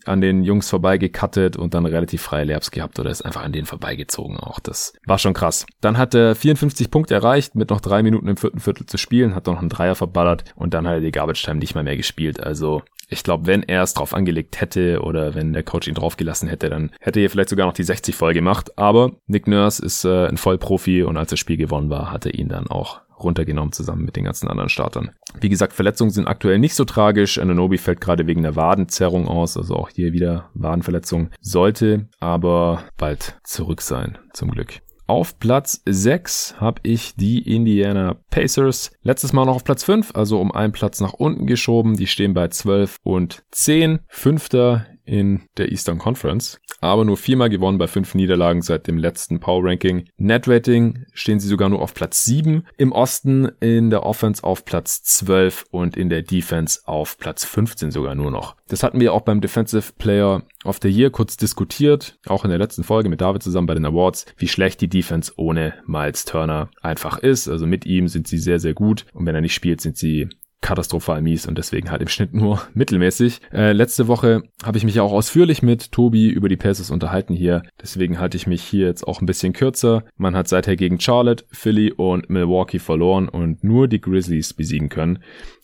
an 0.06 0.22
den 0.22 0.44
Jungs 0.44 0.70
vorbeigekattet 0.70 1.58
und 1.58 1.74
dann 1.74 1.86
relativ 1.86 2.22
freie 2.22 2.46
Layups 2.46 2.72
gehabt 2.72 3.00
oder 3.00 3.10
ist 3.10 3.24
einfach 3.24 3.44
an 3.44 3.52
denen 3.52 3.66
vorbeigezogen 3.66 4.38
auch. 4.38 4.60
Das 4.60 4.94
war 5.06 5.20
schon 5.20 5.34
krass. 5.34 5.66
Dann 5.82 5.98
hat 5.98 6.14
er 6.14 6.36
54 6.36 6.92
Punkte 6.92 7.14
erreicht 7.14 7.56
mit 7.56 7.70
noch 7.70 7.82
drei 7.82 8.04
Minuten 8.04 8.28
im 8.28 8.38
vierten 8.38 8.60
Viertel 8.60 8.86
zu 8.86 8.98
spielen, 8.98 9.36
hat 9.36 9.48
noch 9.48 9.60
einen 9.60 9.70
Dreier 9.70 9.96
verballert 9.96 10.44
und 10.56 10.74
dann 10.74 10.88
hat 10.88 10.96
er 10.96 11.02
die 11.02 11.12
Garbage 11.12 11.44
Time 11.44 11.60
nicht 11.60 11.76
mal 11.76 11.84
mehr 11.84 11.98
gespielt. 11.98 12.42
Also 12.42 12.84
ich 13.10 13.24
glaube, 13.24 13.48
wenn 13.48 13.64
er 13.64 13.84
es 13.84 13.94
drauf 13.94 14.14
angelegt 14.14 14.60
hätte 14.60 15.02
oder 15.02 15.36
wenn 15.36 15.54
der 15.54 15.64
Coach 15.64 15.88
ihn 15.88 15.94
draufgelassen 15.94 16.50
hätte, 16.50 16.70
dann 16.70 16.92
hätte 17.00 17.20
er 17.20 17.30
vielleicht 17.30 17.50
sogar 17.50 17.68
noch 17.68 17.74
die 17.74 17.84
60 17.84 18.16
voll 18.16 18.34
gemacht. 18.34 18.78
Aber 18.78 19.12
Nick 19.28 19.48
Nurse 19.48 19.86
ist 19.86 20.04
äh, 20.06 20.28
ein 20.28 20.38
Vollprofi 20.38 21.04
und 21.04 21.18
als 21.18 21.30
das 21.30 21.40
Spiel 21.40 21.58
gewonnen 21.58 21.90
war, 21.90 22.12
hat 22.12 22.26
er 22.26 22.34
ihn 22.34 22.50
dann 22.50 22.68
auch 22.68 23.02
runtergenommen 23.20 23.72
zusammen 23.72 24.06
mit 24.06 24.16
den 24.16 24.26
ganzen 24.26 24.48
anderen 24.48 24.70
Startern. 24.70 25.12
Wie 25.40 25.50
gesagt, 25.50 25.74
Verletzungen 25.74 26.12
sind 26.12 26.28
aktuell 26.28 26.60
nicht 26.60 26.76
so 26.76 26.86
tragisch. 26.86 27.38
Ananobi 27.38 27.78
fällt 27.78 28.02
gerade 28.02 28.28
wegen 28.28 28.44
der 28.44 28.56
Wadenzerrung 28.56 29.28
aus, 29.28 29.58
also 29.58 29.76
auch 29.76 29.90
hier 29.90 30.14
wieder 30.14 30.50
Wadenverletzung. 30.54 31.30
Sollte 31.42 32.08
aber 32.20 32.84
bald 32.98 33.40
zurück 33.44 33.82
sein, 33.82 34.18
zum 34.34 34.52
Glück. 34.52 34.82
Auf 35.06 35.38
Platz 35.38 35.82
6 35.86 36.56
habe 36.60 36.80
ich 36.84 37.16
die 37.16 37.40
Indiana 37.54 38.16
Pacers. 38.30 38.92
Letztes 39.02 39.34
Mal 39.34 39.46
noch 39.46 39.56
auf 39.56 39.64
Platz 39.66 39.84
5, 39.84 40.16
also 40.16 40.40
um 40.40 40.52
einen 40.54 40.72
Platz 40.72 41.02
nach 41.02 41.14
unten 41.14 41.46
geschoben. 41.46 41.98
Die 41.98 42.08
stehen 42.08 42.34
bei 42.34 42.48
12 42.48 42.98
und 43.04 43.44
10. 43.52 44.00
Fünfter 44.08 44.86
in 45.06 45.42
der 45.58 45.72
Eastern 45.72 45.98
Conference, 45.98 46.60
aber 46.82 47.06
nur 47.06 47.18
viermal 47.18 47.50
gewonnen 47.50 47.78
bei 47.78 47.88
fünf 47.88 48.16
Niederlagen 48.16 48.62
seit 48.62 48.88
dem 48.88 48.98
letzten 48.98 49.40
Power 49.40 49.64
Ranking. 49.64 50.06
Net 50.18 50.48
Rating 50.48 51.06
stehen 51.14 51.40
sie 51.40 51.48
sogar 51.48 51.70
nur 51.70 51.82
auf 51.82 51.94
Platz 51.94 52.24
7, 52.26 52.66
im 52.78 52.92
Osten 52.92 53.50
in 53.60 53.90
der 53.90 54.04
Offense 54.04 54.44
auf 54.44 54.66
Platz 54.66 55.04
12 55.04 55.66
und 55.72 55.98
in 55.98 56.10
der 56.10 56.22
Defense 56.22 56.82
auf 56.86 57.18
Platz 57.18 57.46
15 57.46 57.92
sogar 57.92 58.16
nur 58.16 58.32
noch. 58.32 58.56
Das 58.68 58.84
hatten 58.84 59.00
wir 59.00 59.14
auch 59.14 59.22
beim 59.22 59.42
Defensive 59.42 59.94
Player 59.98 60.44
of 60.64 60.80
the 60.82 60.90
Year 60.90 61.10
kurz 61.10 61.38
diskutiert, 61.38 62.18
auch 62.26 62.44
in 62.44 62.50
der 62.50 62.60
letzten 62.60 62.84
Folge 62.84 63.10
mit 63.10 63.22
David 63.22 63.44
zusammen 63.44 63.68
bei 63.68 63.76
den 63.76 63.86
Awards, 63.86 64.26
wie 64.38 64.48
schlecht 64.48 64.82
die 64.82 64.90
Defense 64.90 65.34
ohne 65.36 65.76
Miles 65.86 66.26
Turner 66.26 66.70
einfach 66.82 67.18
ist. 67.18 67.48
Also 67.48 67.68
mit 67.68 67.86
ihm 67.86 68.08
sind 68.08 68.28
sie 68.28 68.38
sehr, 68.38 68.60
sehr 68.60 68.74
gut 68.74 69.06
und 69.14 69.26
wenn 69.26 69.36
er 69.36 69.42
nicht 69.42 69.54
spielt, 69.54 69.82
sind 69.82 69.98
sie 69.98 70.30
katastrophal 70.64 71.22
mies 71.22 71.46
und 71.46 71.58
deswegen 71.58 71.92
halt 71.92 72.02
im 72.02 72.08
Schnitt 72.08 72.34
nur 72.34 72.62
mittelmäßig. 72.74 73.42
Äh, 73.52 73.74
letzte 73.74 74.08
Woche 74.08 74.42
habe 74.64 74.78
ich 74.78 74.86
mich 74.86 74.96
ja 74.96 75.04
auch 75.04 75.12
ausführlich 75.12 75.62
mit 75.62 75.92
Tobi 75.92 76.30
über 76.30 76.50
die 76.50 76.58
Pacers 76.58 76.90
unterhalten 76.90 77.36
hier. 77.36 77.62
Deswegen 77.80 78.20
halte 78.20 78.38
ich 78.38 78.48
mich 78.48 78.64
hier 78.64 78.88
jetzt 78.88 79.08
auch 79.08 79.22
ein 79.22 79.28
bisschen 79.28 79.54
kürzer. 79.54 80.04
Man 80.18 80.36
hat 80.36 80.48
seither 80.48 80.76
gegen 80.76 81.00
Charlotte, 81.00 81.46
Philly 81.52 81.92
und 81.92 82.30
Milwaukee 82.30 82.80
verloren 82.80 83.30
und 83.30 83.64
nur 83.64 83.88
die 83.88 84.02
Grizzlies 84.02 84.54
besiegen 84.54 84.90
können. 84.90 85.20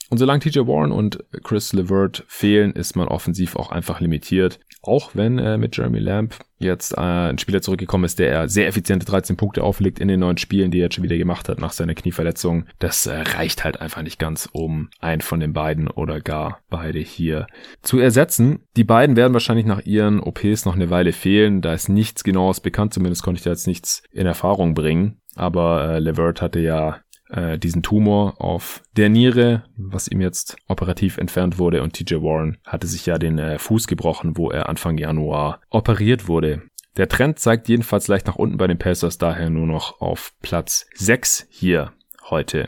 Und 0.10 0.18
solange 0.18 0.40
TJ 0.40 0.60
Warren 0.62 0.92
und 0.92 1.24
Chris 1.44 1.72
LeVert 1.72 2.24
fehlen, 2.28 2.74
ist 2.74 2.96
man 2.96 3.08
offensiv 3.08 3.56
auch 3.56 3.72
einfach 3.72 4.00
limitiert. 4.00 4.60
Auch 4.82 5.12
wenn 5.14 5.38
äh, 5.40 5.58
mit 5.58 5.76
Jeremy 5.76 6.00
Lamb 6.00 6.36
jetzt 6.58 6.94
äh, 6.94 7.02
ein 7.02 7.38
Spieler 7.38 7.62
zurückgekommen 7.62 8.06
ist, 8.06 8.18
der 8.18 8.48
sehr 8.48 8.68
effiziente 8.68 9.06
13 9.06 9.36
Punkte 9.36 9.64
auflegt 9.64 10.00
in 10.00 10.08
den 10.08 10.22
neuen 10.22 10.38
Spielen, 10.38 10.72
die 10.72 10.80
er 10.80 10.86
jetzt 10.86 10.96
schon 10.96 11.04
wieder 11.04 11.18
gemacht 11.18 11.50
hat 11.50 11.60
nach 11.60 11.74
seiner 11.74 11.96
Knieverletzung. 11.96 12.66
Das 12.80 13.06
äh, 13.06 13.20
reicht 13.20 13.64
halt 13.64 13.82
einfach 13.82 14.02
nicht 14.02 14.20
ganz, 14.20 14.50
um 14.52 14.90
einen 15.00 15.22
von 15.22 15.42
den 15.42 15.54
beiden 15.54 15.90
oder 15.90 16.22
gar 16.22 16.62
beide 16.70 17.00
hier 17.00 17.48
zu 17.82 18.00
ersetzen. 18.00 18.60
Die 18.78 18.84
beiden 18.86 19.16
werden 19.16 19.34
wahrscheinlich 19.34 19.66
nach 19.66 19.86
ihren 19.86 20.22
OPs 20.22 20.66
noch 20.66 20.76
eine 20.76 20.90
Weile 20.90 21.12
fehlen. 21.12 21.62
Da 21.62 21.74
ist 21.74 21.90
nichts 21.90 22.24
genaues 22.24 22.62
bekannt, 22.62 22.94
zumindest 22.94 23.22
konnte 23.22 23.40
ich 23.40 23.44
da 23.44 23.52
jetzt 23.52 23.68
nichts 23.68 24.04
in 24.12 24.26
Erfahrung 24.26 24.74
bringen. 24.74 25.20
Aber 25.36 25.90
äh, 25.90 26.00
Levert 26.00 26.42
hatte 26.42 26.60
ja 26.60 27.02
äh, 27.30 27.58
diesen 27.58 27.84
Tumor 27.84 28.42
auf 28.42 28.82
der 28.98 29.10
Niere, 29.10 29.64
was 29.78 30.08
ihm 30.08 30.22
jetzt 30.22 30.58
operativ 30.68 31.18
entfernt 31.18 31.58
wurde. 31.58 31.82
Und 31.84 31.94
TJ 31.94 32.16
Warren 32.16 32.58
hatte 32.66 32.88
sich 32.88 33.06
ja 33.06 33.18
den 33.18 33.38
äh, 33.38 33.60
Fuß 33.60 33.88
gebrochen, 33.88 34.38
wo 34.38 34.52
er 34.52 34.70
Anfang 34.70 34.98
Januar 34.98 35.62
operiert 35.70 36.28
wurde. 36.28 36.64
Der 36.98 37.08
Trend 37.08 37.40
zeigt 37.40 37.70
jedenfalls 37.70 38.08
leicht 38.08 38.28
nach 38.28 38.36
unten 38.36 38.58
bei 38.58 38.68
den 38.68 38.78
Pacers, 38.78 39.18
daher 39.18 39.50
nur 39.50 39.68
noch 39.68 40.02
auf 40.02 40.34
Platz 40.42 40.88
6 40.96 41.48
hier 41.50 41.94
heute. 42.30 42.68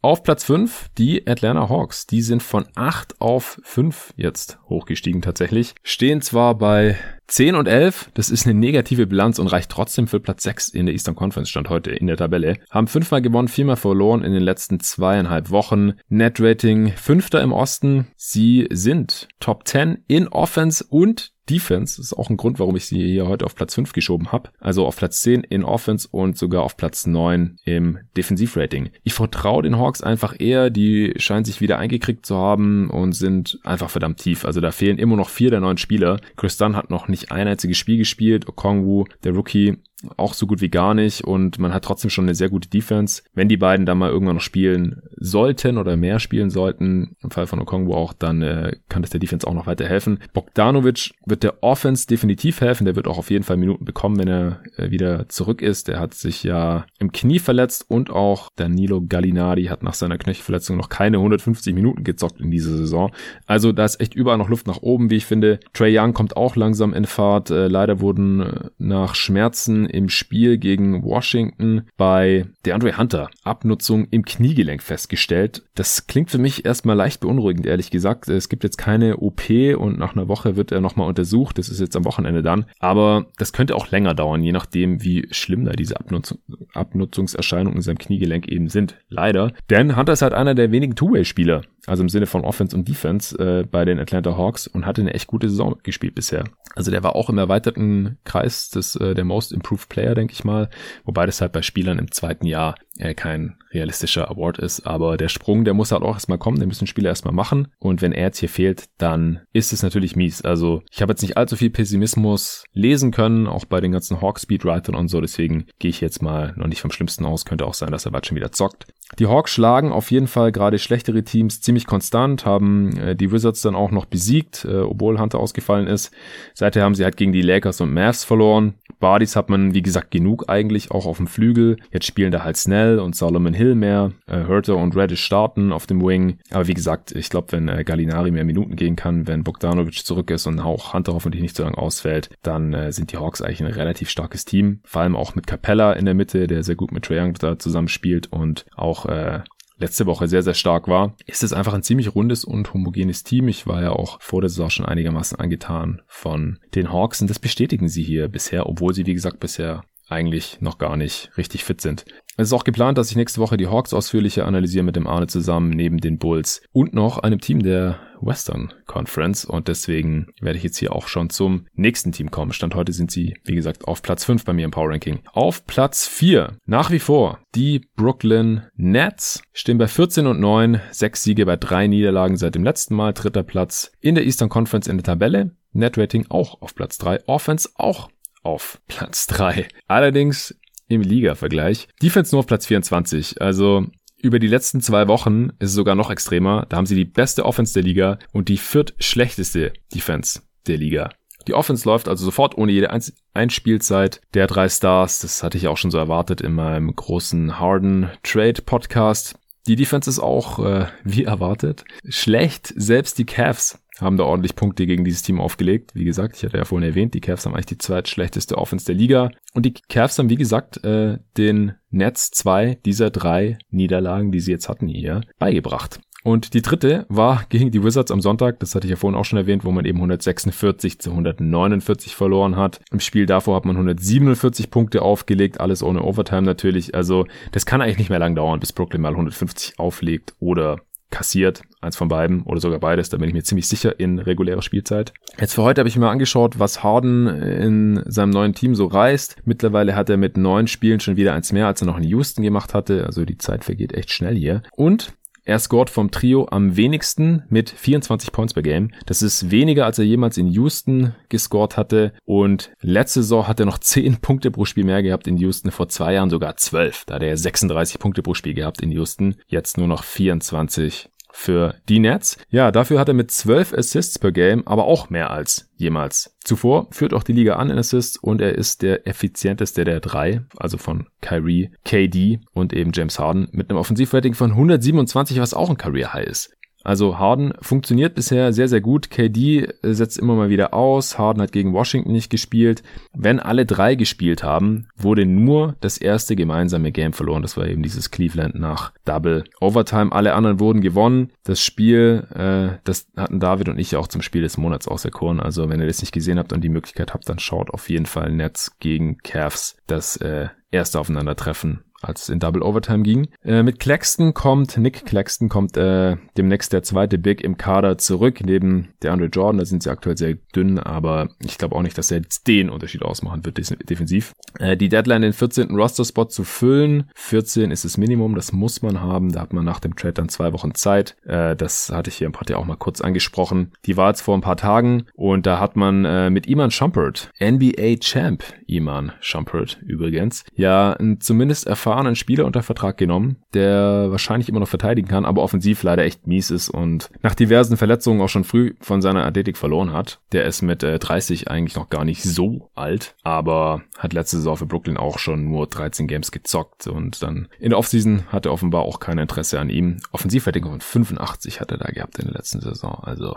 Auf 0.00 0.22
Platz 0.22 0.44
5 0.44 0.90
die 0.96 1.26
Atlanta 1.26 1.68
Hawks. 1.68 2.06
Die 2.06 2.22
sind 2.22 2.40
von 2.40 2.66
8 2.76 3.20
auf 3.20 3.60
5 3.64 4.14
jetzt 4.16 4.60
hochgestiegen 4.68 5.22
tatsächlich. 5.22 5.74
Stehen 5.82 6.22
zwar 6.22 6.56
bei 6.56 6.96
10 7.26 7.56
und 7.56 7.66
11, 7.66 8.10
das 8.14 8.30
ist 8.30 8.46
eine 8.46 8.54
negative 8.54 9.08
Bilanz 9.08 9.40
und 9.40 9.48
reicht 9.48 9.70
trotzdem 9.70 10.06
für 10.06 10.20
Platz 10.20 10.44
6 10.44 10.68
in 10.68 10.86
der 10.86 10.94
Eastern 10.94 11.16
Conference 11.16 11.50
stand 11.50 11.68
heute 11.68 11.90
in 11.90 12.06
der 12.06 12.16
Tabelle. 12.16 12.58
Haben 12.70 12.86
fünfmal 12.86 13.22
gewonnen, 13.22 13.48
viermal 13.48 13.76
verloren 13.76 14.22
in 14.22 14.32
den 14.32 14.42
letzten 14.42 14.78
zweieinhalb 14.78 15.50
Wochen. 15.50 15.94
Net 16.08 16.36
Rating 16.38 16.92
fünfter 16.92 17.42
im 17.42 17.52
Osten. 17.52 18.06
Sie 18.16 18.68
sind 18.70 19.26
Top 19.40 19.66
10 19.66 20.04
in 20.06 20.28
Offense 20.28 20.84
und 20.88 21.32
Defense. 21.48 22.00
Ist 22.00 22.12
auch 22.12 22.30
ein 22.30 22.36
Grund, 22.36 22.58
warum 22.58 22.76
ich 22.76 22.86
sie 22.86 23.02
hier 23.02 23.26
heute 23.26 23.44
auf 23.44 23.54
Platz 23.54 23.74
5 23.74 23.92
geschoben 23.92 24.32
habe. 24.32 24.50
Also 24.60 24.86
auf 24.86 24.96
Platz 24.96 25.20
10 25.22 25.42
in 25.44 25.64
Offense 25.64 26.08
und 26.10 26.36
sogar 26.38 26.62
auf 26.62 26.76
Platz 26.76 27.06
9 27.06 27.56
im 27.64 27.98
Defensivrating. 28.16 28.90
Ich 29.02 29.14
vertraue 29.14 29.62
den 29.62 29.78
Hawks 29.78 30.02
einfach 30.02 30.34
eher. 30.38 30.70
Die 30.70 31.14
scheinen 31.16 31.44
sich 31.44 31.60
wieder 31.60 31.78
eingekriegt 31.78 32.26
zu 32.26 32.36
haben 32.36 32.90
und 32.90 33.12
sind 33.12 33.58
einfach 33.64 33.90
verdammt 33.90 34.18
tief. 34.18 34.44
Also 34.44 34.60
da 34.60 34.70
fehlen 34.70 34.98
immer 34.98 35.16
noch 35.16 35.28
vier 35.28 35.50
der 35.50 35.60
neuen 35.60 35.78
Spieler. 35.78 36.20
Chris 36.36 36.56
Dunn 36.56 36.76
hat 36.76 36.90
noch 36.90 37.08
nicht 37.08 37.32
ein 37.32 37.48
einziges 37.48 37.78
Spiel 37.78 37.98
gespielt. 37.98 38.48
Okongwu, 38.48 39.04
der 39.24 39.32
Rookie, 39.32 39.78
auch 40.16 40.34
so 40.34 40.46
gut 40.46 40.60
wie 40.60 40.68
gar 40.68 40.94
nicht 40.94 41.24
und 41.24 41.58
man 41.58 41.74
hat 41.74 41.84
trotzdem 41.84 42.10
schon 42.10 42.24
eine 42.26 42.34
sehr 42.34 42.48
gute 42.48 42.68
Defense. 42.68 43.22
Wenn 43.34 43.48
die 43.48 43.56
beiden 43.56 43.84
dann 43.84 43.98
mal 43.98 44.10
irgendwann 44.10 44.36
noch 44.36 44.42
spielen 44.42 45.02
sollten 45.16 45.76
oder 45.76 45.96
mehr 45.96 46.20
spielen 46.20 46.50
sollten, 46.50 47.16
im 47.22 47.30
Fall 47.30 47.46
von 47.46 47.60
Okongwu 47.60 47.94
auch, 47.94 48.12
dann 48.12 48.42
äh, 48.42 48.76
kann 48.88 49.02
das 49.02 49.10
der 49.10 49.20
Defense 49.20 49.46
auch 49.46 49.54
noch 49.54 49.66
weiter 49.66 49.86
helfen. 49.86 50.20
Bogdanovic 50.32 51.10
wird 51.26 51.42
der 51.42 51.62
Offense 51.62 52.06
definitiv 52.06 52.60
helfen, 52.60 52.84
der 52.84 52.94
wird 52.94 53.08
auch 53.08 53.18
auf 53.18 53.30
jeden 53.30 53.44
Fall 53.44 53.56
Minuten 53.56 53.84
bekommen, 53.84 54.18
wenn 54.18 54.28
er 54.28 54.60
äh, 54.76 54.90
wieder 54.90 55.28
zurück 55.28 55.62
ist. 55.62 55.88
Der 55.88 55.98
hat 55.98 56.14
sich 56.14 56.44
ja 56.44 56.86
im 57.00 57.10
Knie 57.10 57.40
verletzt 57.40 57.84
und 57.88 58.10
auch 58.10 58.50
Danilo 58.54 59.02
Gallinari 59.02 59.64
hat 59.64 59.82
nach 59.82 59.94
seiner 59.94 60.18
Knöchelverletzung 60.18 60.76
noch 60.76 60.88
keine 60.88 61.16
150 61.16 61.74
Minuten 61.74 62.04
gezockt 62.04 62.40
in 62.40 62.50
dieser 62.50 62.76
Saison. 62.76 63.10
Also 63.46 63.72
da 63.72 63.84
ist 63.84 64.00
echt 64.00 64.14
überall 64.14 64.38
noch 64.38 64.48
Luft 64.48 64.68
nach 64.68 64.82
oben, 64.82 65.10
wie 65.10 65.16
ich 65.16 65.26
finde. 65.26 65.58
Trey 65.72 65.98
Young 65.98 66.12
kommt 66.12 66.36
auch 66.36 66.54
langsam 66.54 66.94
in 66.94 67.04
Fahrt. 67.04 67.50
Äh, 67.50 67.66
leider 67.66 68.00
wurden 68.00 68.40
äh, 68.40 68.70
nach 68.78 69.16
Schmerzen 69.16 69.87
im 69.88 70.08
Spiel 70.08 70.58
gegen 70.58 71.02
Washington 71.02 71.82
bei 71.96 72.46
DeAndre 72.64 72.96
Hunter 72.96 73.30
Abnutzung 73.42 74.06
im 74.10 74.24
Kniegelenk 74.24 74.82
festgestellt. 74.82 75.62
Das 75.74 76.06
klingt 76.06 76.30
für 76.30 76.38
mich 76.38 76.64
erstmal 76.64 76.96
leicht 76.96 77.20
beunruhigend, 77.20 77.66
ehrlich 77.66 77.90
gesagt. 77.90 78.28
Es 78.28 78.48
gibt 78.48 78.64
jetzt 78.64 78.78
keine 78.78 79.18
OP 79.18 79.50
und 79.76 79.98
nach 79.98 80.14
einer 80.14 80.28
Woche 80.28 80.56
wird 80.56 80.72
er 80.72 80.80
nochmal 80.80 81.08
untersucht. 81.08 81.58
Das 81.58 81.68
ist 81.68 81.80
jetzt 81.80 81.96
am 81.96 82.04
Wochenende 82.04 82.42
dann. 82.42 82.66
Aber 82.78 83.26
das 83.38 83.52
könnte 83.52 83.76
auch 83.76 83.90
länger 83.90 84.14
dauern, 84.14 84.42
je 84.42 84.52
nachdem, 84.52 85.02
wie 85.02 85.26
schlimm 85.30 85.64
da 85.64 85.72
diese 85.72 85.98
Abnutzung, 85.98 86.38
Abnutzungserscheinungen 86.74 87.76
in 87.76 87.82
seinem 87.82 87.98
Kniegelenk 87.98 88.48
eben 88.48 88.68
sind. 88.68 88.96
Leider. 89.08 89.52
Denn 89.70 89.96
Hunter 89.96 90.12
ist 90.12 90.22
halt 90.22 90.34
einer 90.34 90.54
der 90.54 90.72
wenigen 90.72 90.94
Two-Way-Spieler, 90.94 91.62
also 91.86 92.02
im 92.02 92.08
Sinne 92.08 92.26
von 92.26 92.44
Offense 92.44 92.76
und 92.76 92.88
Defense 92.88 93.36
äh, 93.38 93.64
bei 93.64 93.84
den 93.84 93.98
Atlanta 93.98 94.36
Hawks 94.36 94.66
und 94.66 94.86
hatte 94.86 95.00
eine 95.00 95.14
echt 95.14 95.26
gute 95.26 95.48
Saison 95.48 95.76
gespielt 95.82 96.14
bisher. 96.14 96.44
Also 96.74 96.90
der 96.90 97.02
war 97.02 97.16
auch 97.16 97.30
im 97.30 97.38
erweiterten 97.38 98.18
Kreis 98.24 98.70
des 98.70 98.96
äh, 98.96 99.14
der 99.14 99.24
Most 99.24 99.52
Improved 99.52 99.88
Player, 99.88 100.14
denke 100.14 100.32
ich 100.32 100.44
mal, 100.44 100.68
wobei 101.04 101.26
das 101.26 101.40
halt 101.40 101.52
bei 101.52 101.62
Spielern 101.62 101.98
im 101.98 102.10
zweiten 102.10 102.46
Jahr 102.46 102.74
äh, 102.98 103.14
kein 103.14 103.56
realistischer 103.72 104.30
Award 104.30 104.58
ist, 104.58 104.86
aber 104.86 105.16
der 105.16 105.28
Sprung, 105.28 105.64
der 105.64 105.74
muss 105.74 105.92
halt 105.92 106.02
auch 106.02 106.14
erstmal 106.14 106.38
kommen, 106.38 106.58
den 106.58 106.68
müssen 106.68 106.86
Spieler 106.86 107.10
erstmal 107.10 107.34
machen 107.34 107.68
und 107.78 108.02
wenn 108.02 108.12
er 108.12 108.26
jetzt 108.26 108.38
hier 108.38 108.48
fehlt, 108.48 108.84
dann 108.98 109.40
ist 109.52 109.72
es 109.72 109.82
natürlich 109.82 110.16
mies. 110.16 110.42
Also 110.42 110.82
ich 110.90 111.02
habe 111.02 111.12
jetzt 111.12 111.22
nicht 111.22 111.36
allzu 111.36 111.56
viel 111.56 111.70
Pessimismus 111.70 112.64
lesen 112.72 113.10
können, 113.10 113.46
auch 113.46 113.64
bei 113.64 113.80
den 113.80 113.92
ganzen 113.92 114.20
Hawk 114.20 114.40
Speedwritern 114.40 114.94
und 114.94 115.08
so, 115.08 115.20
deswegen 115.20 115.66
gehe 115.78 115.90
ich 115.90 116.00
jetzt 116.00 116.22
mal 116.22 116.54
noch 116.56 116.66
nicht 116.66 116.80
vom 116.80 116.90
Schlimmsten 116.90 117.26
aus, 117.26 117.44
könnte 117.44 117.66
auch 117.66 117.74
sein, 117.74 117.92
dass 117.92 118.06
er 118.06 118.12
bald 118.12 118.26
schon 118.26 118.36
wieder 118.36 118.52
zockt. 118.52 118.86
Die 119.18 119.26
Hawks 119.26 119.52
schlagen 119.52 119.90
auf 119.90 120.10
jeden 120.10 120.26
Fall 120.26 120.52
gerade 120.52 120.78
schlechtere 120.78 121.22
Teams 121.24 121.60
ziemlich 121.60 121.86
konstant, 121.86 122.44
haben 122.44 122.96
äh, 122.98 123.16
die 123.16 123.32
Wizards 123.32 123.62
dann 123.62 123.74
auch 123.74 123.90
noch 123.90 124.04
besiegt, 124.04 124.64
äh, 124.64 124.80
obwohl 124.80 125.18
Hunter 125.18 125.38
ausgefallen 125.38 125.86
ist. 125.86 126.10
Seither 126.54 126.84
haben 126.84 126.94
sie 126.94 127.04
halt 127.04 127.16
gegen 127.16 127.32
die 127.32 127.42
Lakers 127.42 127.80
und 127.80 127.92
Mavs 127.92 128.24
verloren. 128.24 128.74
Bodies 129.00 129.36
hat 129.36 129.48
man, 129.48 129.74
wie 129.74 129.82
gesagt, 129.82 130.10
genug 130.10 130.48
eigentlich, 130.48 130.90
auch 130.90 131.06
auf 131.06 131.18
dem 131.18 131.26
Flügel. 131.26 131.78
Jetzt 131.92 132.06
spielen 132.06 132.32
da 132.32 132.44
halt 132.44 132.56
Snell 132.56 132.87
und 132.96 133.14
Solomon 133.14 133.52
Hill 133.52 133.74
mehr. 133.74 134.12
Äh, 134.26 134.44
Herter 134.46 134.76
und 134.76 134.96
Reddish 134.96 135.22
starten 135.22 135.72
auf 135.72 135.86
dem 135.86 136.00
Wing. 136.00 136.38
Aber 136.50 136.66
wie 136.66 136.74
gesagt, 136.74 137.12
ich 137.12 137.28
glaube, 137.28 137.52
wenn 137.52 137.68
äh, 137.68 137.84
Gallinari 137.84 138.30
mehr 138.30 138.44
Minuten 138.44 138.76
gehen 138.76 138.96
kann, 138.96 139.26
wenn 139.26 139.44
Bogdanovic 139.44 140.04
zurück 140.06 140.30
ist 140.30 140.46
und 140.46 140.60
auch 140.60 140.94
Hunter 140.94 141.14
hoffentlich 141.14 141.42
nicht 141.42 141.56
so 141.56 141.62
lange 141.62 141.78
ausfällt, 141.78 142.30
dann 142.42 142.72
äh, 142.72 142.92
sind 142.92 143.12
die 143.12 143.18
Hawks 143.18 143.42
eigentlich 143.42 143.62
ein 143.62 143.66
relativ 143.66 144.08
starkes 144.08 144.44
Team. 144.44 144.80
Vor 144.84 145.02
allem 145.02 145.16
auch 145.16 145.34
mit 145.34 145.46
Capella 145.46 145.92
in 145.92 146.06
der 146.06 146.14
Mitte, 146.14 146.46
der 146.46 146.62
sehr 146.62 146.76
gut 146.76 146.92
mit 146.92 147.04
Trae 147.04 147.20
Young 147.20 147.34
da 147.34 147.58
zusammenspielt 147.58 148.32
und 148.32 148.64
auch 148.74 149.06
äh, 149.06 149.40
letzte 149.78 150.06
Woche 150.06 150.28
sehr, 150.28 150.42
sehr 150.42 150.54
stark 150.54 150.88
war, 150.88 151.14
ist 151.26 151.42
es 151.42 151.52
einfach 151.52 151.74
ein 151.74 151.82
ziemlich 151.82 152.14
rundes 152.14 152.44
und 152.44 152.72
homogenes 152.74 153.22
Team. 153.22 153.48
Ich 153.48 153.66
war 153.66 153.82
ja 153.82 153.90
auch 153.90 154.20
vor 154.20 154.40
der 154.40 154.50
Saison 154.50 154.70
schon 154.70 154.86
einigermaßen 154.86 155.38
angetan 155.38 156.02
von 156.06 156.58
den 156.74 156.92
Hawks 156.92 157.20
und 157.20 157.30
das 157.30 157.38
bestätigen 157.38 157.88
sie 157.88 158.02
hier 158.02 158.28
bisher, 158.28 158.68
obwohl 158.68 158.94
sie, 158.94 159.06
wie 159.06 159.14
gesagt, 159.14 159.40
bisher 159.40 159.82
eigentlich 160.08 160.60
noch 160.60 160.78
gar 160.78 160.96
nicht 160.96 161.30
richtig 161.36 161.64
fit 161.64 161.80
sind. 161.80 162.04
Es 162.40 162.46
ist 162.46 162.52
auch 162.52 162.62
geplant, 162.62 162.96
dass 162.96 163.10
ich 163.10 163.16
nächste 163.16 163.40
Woche 163.40 163.56
die 163.56 163.66
Hawks 163.66 163.92
ausführlicher 163.92 164.46
analysiere 164.46 164.84
mit 164.84 164.94
dem 164.94 165.08
Arne 165.08 165.26
zusammen, 165.26 165.70
neben 165.70 165.98
den 165.98 166.18
Bulls 166.18 166.62
und 166.70 166.94
noch 166.94 167.18
einem 167.18 167.40
Team 167.40 167.64
der 167.64 167.98
Western 168.20 168.72
Conference 168.86 169.44
und 169.44 169.66
deswegen 169.66 170.28
werde 170.40 170.56
ich 170.56 170.62
jetzt 170.62 170.76
hier 170.76 170.94
auch 170.94 171.08
schon 171.08 171.30
zum 171.30 171.66
nächsten 171.74 172.12
Team 172.12 172.30
kommen. 172.30 172.52
Stand 172.52 172.76
heute 172.76 172.92
sind 172.92 173.10
sie, 173.10 173.34
wie 173.42 173.56
gesagt, 173.56 173.88
auf 173.88 174.02
Platz 174.02 174.24
5 174.24 174.44
bei 174.44 174.52
mir 174.52 174.66
im 174.66 174.70
Power 174.70 174.88
Ranking. 174.88 175.18
Auf 175.32 175.66
Platz 175.66 176.06
4 176.06 176.56
nach 176.64 176.92
wie 176.92 177.00
vor 177.00 177.40
die 177.56 177.80
Brooklyn 177.96 178.62
Nets 178.76 179.42
stehen 179.52 179.78
bei 179.78 179.88
14 179.88 180.28
und 180.28 180.38
9, 180.38 180.80
sechs 180.92 181.24
Siege 181.24 181.44
bei 181.44 181.56
drei 181.56 181.88
Niederlagen 181.88 182.36
seit 182.36 182.54
dem 182.54 182.62
letzten 182.62 182.94
Mal, 182.94 183.14
dritter 183.14 183.42
Platz 183.42 183.90
in 184.00 184.14
der 184.14 184.24
Eastern 184.24 184.48
Conference 184.48 184.86
in 184.86 184.98
der 184.98 185.04
Tabelle. 185.04 185.56
Net 185.72 185.98
Rating 185.98 186.26
auch 186.28 186.62
auf 186.62 186.76
Platz 186.76 186.98
3, 186.98 187.26
Offense 187.26 187.68
auch 187.74 188.10
auf 188.44 188.80
Platz 188.86 189.26
3. 189.26 189.66
Allerdings 189.88 190.54
im 190.88 191.02
Liga-Vergleich. 191.02 191.88
Defense 192.02 192.34
nur 192.34 192.40
auf 192.40 192.46
Platz 192.46 192.66
24. 192.66 193.40
Also 193.40 193.86
über 194.20 194.38
die 194.38 194.48
letzten 194.48 194.80
zwei 194.80 195.06
Wochen 195.06 195.50
ist 195.58 195.70
es 195.70 195.74
sogar 195.74 195.94
noch 195.94 196.10
extremer. 196.10 196.66
Da 196.68 196.76
haben 196.76 196.86
sie 196.86 196.96
die 196.96 197.04
beste 197.04 197.44
Offense 197.44 197.74
der 197.74 197.84
Liga 197.84 198.18
und 198.32 198.48
die 198.48 198.56
viertschlechteste 198.56 199.72
Defense 199.94 200.40
der 200.66 200.78
Liga. 200.78 201.10
Die 201.46 201.54
Offense 201.54 201.88
läuft 201.88 202.08
also 202.08 202.24
sofort 202.24 202.58
ohne 202.58 202.72
jede 202.72 202.90
Einspielzeit 203.32 204.20
der 204.34 204.46
drei 204.46 204.68
Stars. 204.68 205.20
Das 205.20 205.42
hatte 205.42 205.56
ich 205.56 205.68
auch 205.68 205.76
schon 205.76 205.90
so 205.90 205.96
erwartet 205.96 206.40
in 206.40 206.52
meinem 206.52 206.94
großen 206.94 207.58
Harden 207.58 208.10
Trade 208.22 208.60
Podcast. 208.62 209.38
Die 209.68 209.76
Defense 209.76 210.08
ist 210.08 210.18
auch, 210.18 210.58
äh, 210.64 210.86
wie 211.04 211.24
erwartet, 211.24 211.84
schlecht. 212.08 212.72
Selbst 212.74 213.18
die 213.18 213.26
Cavs 213.26 213.78
haben 214.00 214.16
da 214.16 214.24
ordentlich 214.24 214.56
Punkte 214.56 214.86
gegen 214.86 215.04
dieses 215.04 215.20
Team 215.20 215.40
aufgelegt. 215.40 215.94
Wie 215.94 216.04
gesagt, 216.04 216.36
ich 216.36 216.44
hatte 216.44 216.56
ja 216.56 216.64
vorhin 216.64 216.88
erwähnt, 216.88 217.12
die 217.12 217.20
Cavs 217.20 217.44
haben 217.44 217.52
eigentlich 217.52 217.66
die 217.66 217.78
zweitschlechteste 217.78 218.56
Offense 218.56 218.86
der 218.86 218.94
Liga. 218.94 219.30
Und 219.52 219.66
die 219.66 219.74
Cavs 219.74 220.18
haben, 220.18 220.30
wie 220.30 220.36
gesagt, 220.36 220.82
äh, 220.84 221.18
den 221.36 221.74
Nets 221.90 222.30
zwei 222.30 222.78
dieser 222.86 223.10
drei 223.10 223.58
Niederlagen, 223.70 224.32
die 224.32 224.40
sie 224.40 224.52
jetzt 224.52 224.70
hatten 224.70 224.88
hier, 224.88 225.20
beigebracht. 225.38 226.00
Und 226.28 226.52
die 226.52 226.60
dritte 226.60 227.06
war 227.08 227.46
gegen 227.48 227.70
die 227.70 227.82
Wizards 227.82 228.10
am 228.10 228.20
Sonntag, 228.20 228.60
das 228.60 228.74
hatte 228.74 228.86
ich 228.86 228.90
ja 228.90 228.96
vorhin 228.96 229.18
auch 229.18 229.24
schon 229.24 229.38
erwähnt, 229.38 229.64
wo 229.64 229.70
man 229.70 229.86
eben 229.86 229.96
146 229.96 230.98
zu 230.98 231.08
149 231.08 232.14
verloren 232.14 232.54
hat. 232.54 232.82
Im 232.92 233.00
Spiel 233.00 233.24
davor 233.24 233.56
hat 233.56 233.64
man 233.64 233.76
147 233.76 234.70
Punkte 234.70 235.00
aufgelegt, 235.00 235.58
alles 235.58 235.82
ohne 235.82 236.02
Overtime 236.02 236.42
natürlich. 236.42 236.94
Also 236.94 237.24
das 237.52 237.64
kann 237.64 237.80
eigentlich 237.80 237.96
nicht 237.96 238.10
mehr 238.10 238.18
lang 238.18 238.34
dauern, 238.34 238.60
bis 238.60 238.74
Brooklyn 238.74 239.00
mal 239.00 239.12
150 239.12 239.78
auflegt 239.78 240.34
oder 240.38 240.82
kassiert, 241.10 241.62
eins 241.80 241.96
von 241.96 242.08
beiden 242.08 242.42
oder 242.42 242.60
sogar 242.60 242.80
beides, 242.80 243.08
da 243.08 243.16
bin 243.16 243.28
ich 243.28 243.34
mir 243.34 243.42
ziemlich 243.42 243.66
sicher 243.66 243.98
in 243.98 244.18
regulärer 244.18 244.60
Spielzeit. 244.60 245.14
Jetzt 245.40 245.54
für 245.54 245.62
heute 245.62 245.80
habe 245.80 245.88
ich 245.88 245.96
mir 245.96 246.10
angeschaut, 246.10 246.58
was 246.58 246.82
Harden 246.82 247.26
in 247.26 248.02
seinem 248.04 248.30
neuen 248.30 248.52
Team 248.52 248.74
so 248.74 248.84
reißt. 248.84 249.36
Mittlerweile 249.46 249.96
hat 249.96 250.10
er 250.10 250.18
mit 250.18 250.36
neun 250.36 250.66
Spielen 250.66 251.00
schon 251.00 251.16
wieder 251.16 251.32
eins 251.32 251.52
mehr, 251.52 251.66
als 251.66 251.80
er 251.80 251.86
noch 251.86 251.96
in 251.96 252.04
Houston 252.04 252.42
gemacht 252.42 252.74
hatte. 252.74 253.06
Also 253.06 253.24
die 253.24 253.38
Zeit 253.38 253.64
vergeht 253.64 253.94
echt 253.94 254.12
schnell 254.12 254.36
hier. 254.36 254.62
Und 254.76 255.14
er 255.48 255.58
scored 255.58 255.88
vom 255.88 256.10
Trio 256.10 256.46
am 256.50 256.76
wenigsten 256.76 257.42
mit 257.48 257.70
24 257.70 258.32
Points 258.32 258.52
per 258.52 258.62
Game. 258.62 258.90
Das 259.06 259.22
ist 259.22 259.50
weniger, 259.50 259.86
als 259.86 259.98
er 259.98 260.04
jemals 260.04 260.36
in 260.36 260.48
Houston 260.48 261.14
gescored 261.30 261.78
hatte. 261.78 262.12
Und 262.26 262.70
letzte 262.82 263.22
Saison 263.22 263.48
hat 263.48 263.58
er 263.58 263.64
noch 263.66 263.78
10 263.88 264.18
Punkte 264.18 264.50
pro 264.50 264.66
Spiel 264.66 264.84
mehr 264.84 265.02
gehabt 265.02 265.26
in 265.26 265.38
Houston. 265.38 265.70
Vor 265.70 265.88
zwei 265.88 266.12
Jahren 266.12 266.28
sogar 266.28 266.58
12. 266.58 267.06
Da 267.06 267.14
hat 267.14 267.22
er 267.22 267.34
36 267.34 267.98
Punkte 267.98 268.22
pro 268.22 268.34
Spiel 268.34 268.52
gehabt 268.52 268.82
in 268.82 268.90
Houston. 268.90 269.36
Jetzt 269.46 269.78
nur 269.78 269.88
noch 269.88 270.04
24 270.04 271.08
für 271.32 271.74
die 271.88 271.98
Nets. 271.98 272.38
Ja, 272.50 272.70
dafür 272.70 272.98
hat 272.98 273.08
er 273.08 273.14
mit 273.14 273.30
12 273.30 273.74
Assists 273.74 274.18
per 274.18 274.32
Game, 274.32 274.66
aber 274.66 274.84
auch 274.84 275.10
mehr 275.10 275.30
als 275.30 275.70
jemals 275.76 276.36
zuvor. 276.42 276.88
Führt 276.90 277.14
auch 277.14 277.22
die 277.22 277.32
Liga 277.32 277.56
an 277.56 277.70
in 277.70 277.78
Assists 277.78 278.16
und 278.16 278.40
er 278.40 278.54
ist 278.54 278.82
der 278.82 279.06
effizienteste 279.06 279.84
der 279.84 280.00
drei, 280.00 280.42
also 280.56 280.78
von 280.78 281.08
Kyrie, 281.20 281.70
KD 281.84 282.40
und 282.52 282.72
eben 282.72 282.92
James 282.94 283.18
Harden 283.18 283.48
mit 283.52 283.70
einem 283.70 283.78
Offensivrating 283.78 284.34
von 284.34 284.50
127, 284.50 285.40
was 285.40 285.54
auch 285.54 285.70
ein 285.70 285.76
Career 285.76 286.12
High 286.12 286.26
ist. 286.26 286.57
Also 286.88 287.18
Harden 287.18 287.52
funktioniert 287.60 288.14
bisher 288.14 288.54
sehr, 288.54 288.66
sehr 288.66 288.80
gut. 288.80 289.10
KD 289.10 289.68
setzt 289.82 290.18
immer 290.18 290.34
mal 290.36 290.48
wieder 290.48 290.72
aus. 290.72 291.18
Harden 291.18 291.42
hat 291.42 291.52
gegen 291.52 291.74
Washington 291.74 292.12
nicht 292.12 292.30
gespielt. 292.30 292.82
Wenn 293.12 293.40
alle 293.40 293.66
drei 293.66 293.94
gespielt 293.94 294.42
haben, 294.42 294.88
wurde 294.96 295.26
nur 295.26 295.76
das 295.80 295.98
erste 295.98 296.34
gemeinsame 296.34 296.90
Game 296.90 297.12
verloren. 297.12 297.42
Das 297.42 297.58
war 297.58 297.66
eben 297.66 297.82
dieses 297.82 298.10
Cleveland 298.10 298.54
nach 298.54 298.94
Double 299.04 299.44
Overtime. 299.60 300.12
Alle 300.12 300.32
anderen 300.32 300.60
wurden 300.60 300.80
gewonnen. 300.80 301.30
Das 301.44 301.60
Spiel, 301.60 302.26
äh, 302.34 302.78
das 302.84 303.08
hatten 303.18 303.38
David 303.38 303.68
und 303.68 303.78
ich 303.78 303.94
auch 303.94 304.08
zum 304.08 304.22
Spiel 304.22 304.40
des 304.40 304.56
Monats 304.56 304.88
auserkoren. 304.88 305.40
Also 305.40 305.68
wenn 305.68 305.82
ihr 305.82 305.86
das 305.88 306.00
nicht 306.00 306.12
gesehen 306.12 306.38
habt 306.38 306.54
und 306.54 306.62
die 306.62 306.70
Möglichkeit 306.70 307.12
habt, 307.12 307.28
dann 307.28 307.38
schaut 307.38 307.68
auf 307.68 307.90
jeden 307.90 308.06
Fall 308.06 308.32
Nets 308.32 308.78
gegen 308.78 309.18
Cavs 309.18 309.76
das 309.86 310.16
äh, 310.16 310.48
erste 310.70 311.00
Aufeinandertreffen 311.00 311.84
als 312.00 312.22
es 312.22 312.28
in 312.28 312.40
Double 312.40 312.62
Overtime 312.62 313.02
ging. 313.02 313.28
Äh, 313.44 313.62
mit 313.62 313.80
Claxton 313.80 314.34
kommt, 314.34 314.76
Nick 314.76 315.04
Claxton 315.06 315.48
kommt 315.48 315.76
äh, 315.76 316.16
demnächst 316.36 316.72
der 316.72 316.82
zweite 316.82 317.18
Big 317.18 317.42
im 317.42 317.56
Kader 317.56 317.98
zurück, 317.98 318.40
neben 318.44 318.88
der 319.02 319.12
Andre 319.12 319.26
Jordan, 319.26 319.58
da 319.58 319.64
sind 319.64 319.82
sie 319.82 319.90
aktuell 319.90 320.16
sehr 320.16 320.34
dünn, 320.54 320.78
aber 320.78 321.30
ich 321.44 321.58
glaube 321.58 321.74
auch 321.74 321.82
nicht, 321.82 321.98
dass 321.98 322.10
er 322.10 322.18
jetzt 322.18 322.46
den 322.46 322.70
Unterschied 322.70 323.02
ausmachen 323.02 323.44
wird 323.44 323.58
defensiv. 323.90 324.32
Äh, 324.58 324.76
die 324.76 324.88
Deadline, 324.88 325.22
den 325.22 325.32
14. 325.32 325.74
Roster-Spot 325.74 326.26
zu 326.26 326.44
füllen, 326.44 327.10
14 327.14 327.70
ist 327.70 327.84
das 327.84 327.96
Minimum, 327.96 328.34
das 328.34 328.52
muss 328.52 328.82
man 328.82 329.00
haben, 329.00 329.32
da 329.32 329.40
hat 329.40 329.52
man 329.52 329.64
nach 329.64 329.80
dem 329.80 329.96
Trade 329.96 330.14
dann 330.14 330.28
zwei 330.28 330.52
Wochen 330.52 330.74
Zeit. 330.74 331.16
Äh, 331.24 331.56
das 331.56 331.90
hatte 331.90 332.10
ich 332.10 332.16
hier 332.16 332.26
im 332.26 332.32
Pod 332.32 332.50
ja 332.50 332.56
auch 332.56 332.66
mal 332.66 332.76
kurz 332.76 333.00
angesprochen. 333.00 333.72
Die 333.86 333.96
war 333.96 334.08
jetzt 334.08 334.20
vor 334.20 334.36
ein 334.36 334.40
paar 334.40 334.56
Tagen 334.56 335.06
und 335.14 335.46
da 335.46 335.60
hat 335.60 335.76
man 335.76 336.04
äh, 336.04 336.30
mit 336.30 336.46
Iman 336.46 336.70
Shumpert, 336.70 337.30
NBA 337.40 337.96
Champ 338.00 338.44
Iman 338.66 339.12
Shumpert 339.20 339.80
übrigens, 339.84 340.44
ja 340.54 340.96
zumindest 341.20 341.66
erfahren, 341.66 341.87
erfahrenen 341.88 342.16
Spieler 342.16 342.44
unter 342.44 342.62
Vertrag 342.62 342.98
genommen, 342.98 343.36
der 343.54 344.10
wahrscheinlich 344.10 344.48
immer 344.48 344.60
noch 344.60 344.68
verteidigen 344.68 345.08
kann, 345.08 345.24
aber 345.24 345.42
offensiv 345.42 345.82
leider 345.82 346.04
echt 346.04 346.26
mies 346.26 346.50
ist 346.50 346.68
und 346.68 347.10
nach 347.22 347.34
diversen 347.34 347.78
Verletzungen 347.78 348.20
auch 348.20 348.28
schon 348.28 348.44
früh 348.44 348.74
von 348.80 349.00
seiner 349.00 349.24
Athletik 349.24 349.56
verloren 349.56 349.92
hat. 349.92 350.20
Der 350.32 350.44
ist 350.44 350.60
mit 350.60 350.82
äh, 350.82 350.98
30 350.98 351.50
eigentlich 351.50 351.76
noch 351.76 351.88
gar 351.88 352.04
nicht 352.04 352.22
so 352.22 352.70
alt, 352.74 353.14
aber 353.22 353.82
hat 353.96 354.12
letzte 354.12 354.36
Saison 354.36 354.56
für 354.56 354.66
Brooklyn 354.66 354.98
auch 354.98 355.18
schon 355.18 355.44
nur 355.44 355.66
13 355.66 356.06
Games 356.06 356.30
gezockt 356.30 356.86
und 356.86 357.22
dann 357.22 357.48
in 357.58 357.70
der 357.70 357.78
Offseason 357.78 358.24
hatte 358.28 358.52
offenbar 358.52 358.82
auch 358.82 359.00
kein 359.00 359.18
Interesse 359.18 359.58
an 359.58 359.70
ihm. 359.70 359.96
Offensivverteidigung 360.12 360.72
von 360.72 360.80
85 360.80 361.60
hat 361.60 361.72
er 361.72 361.78
da 361.78 361.90
gehabt 361.90 362.18
in 362.18 362.26
der 362.26 362.34
letzten 362.34 362.60
Saison, 362.60 363.00
also 363.02 363.36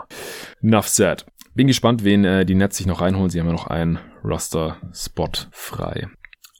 enough 0.62 0.88
said. 0.88 1.24
Bin 1.54 1.66
gespannt, 1.66 2.04
wen 2.04 2.24
äh, 2.24 2.46
die 2.46 2.54
Nets 2.54 2.78
sich 2.78 2.86
noch 2.86 3.00
reinholen. 3.00 3.30
Sie 3.30 3.38
haben 3.38 3.46
ja 3.46 3.52
noch 3.52 3.66
einen 3.66 3.98
Roster-Spot 4.24 5.30
frei. 5.50 6.08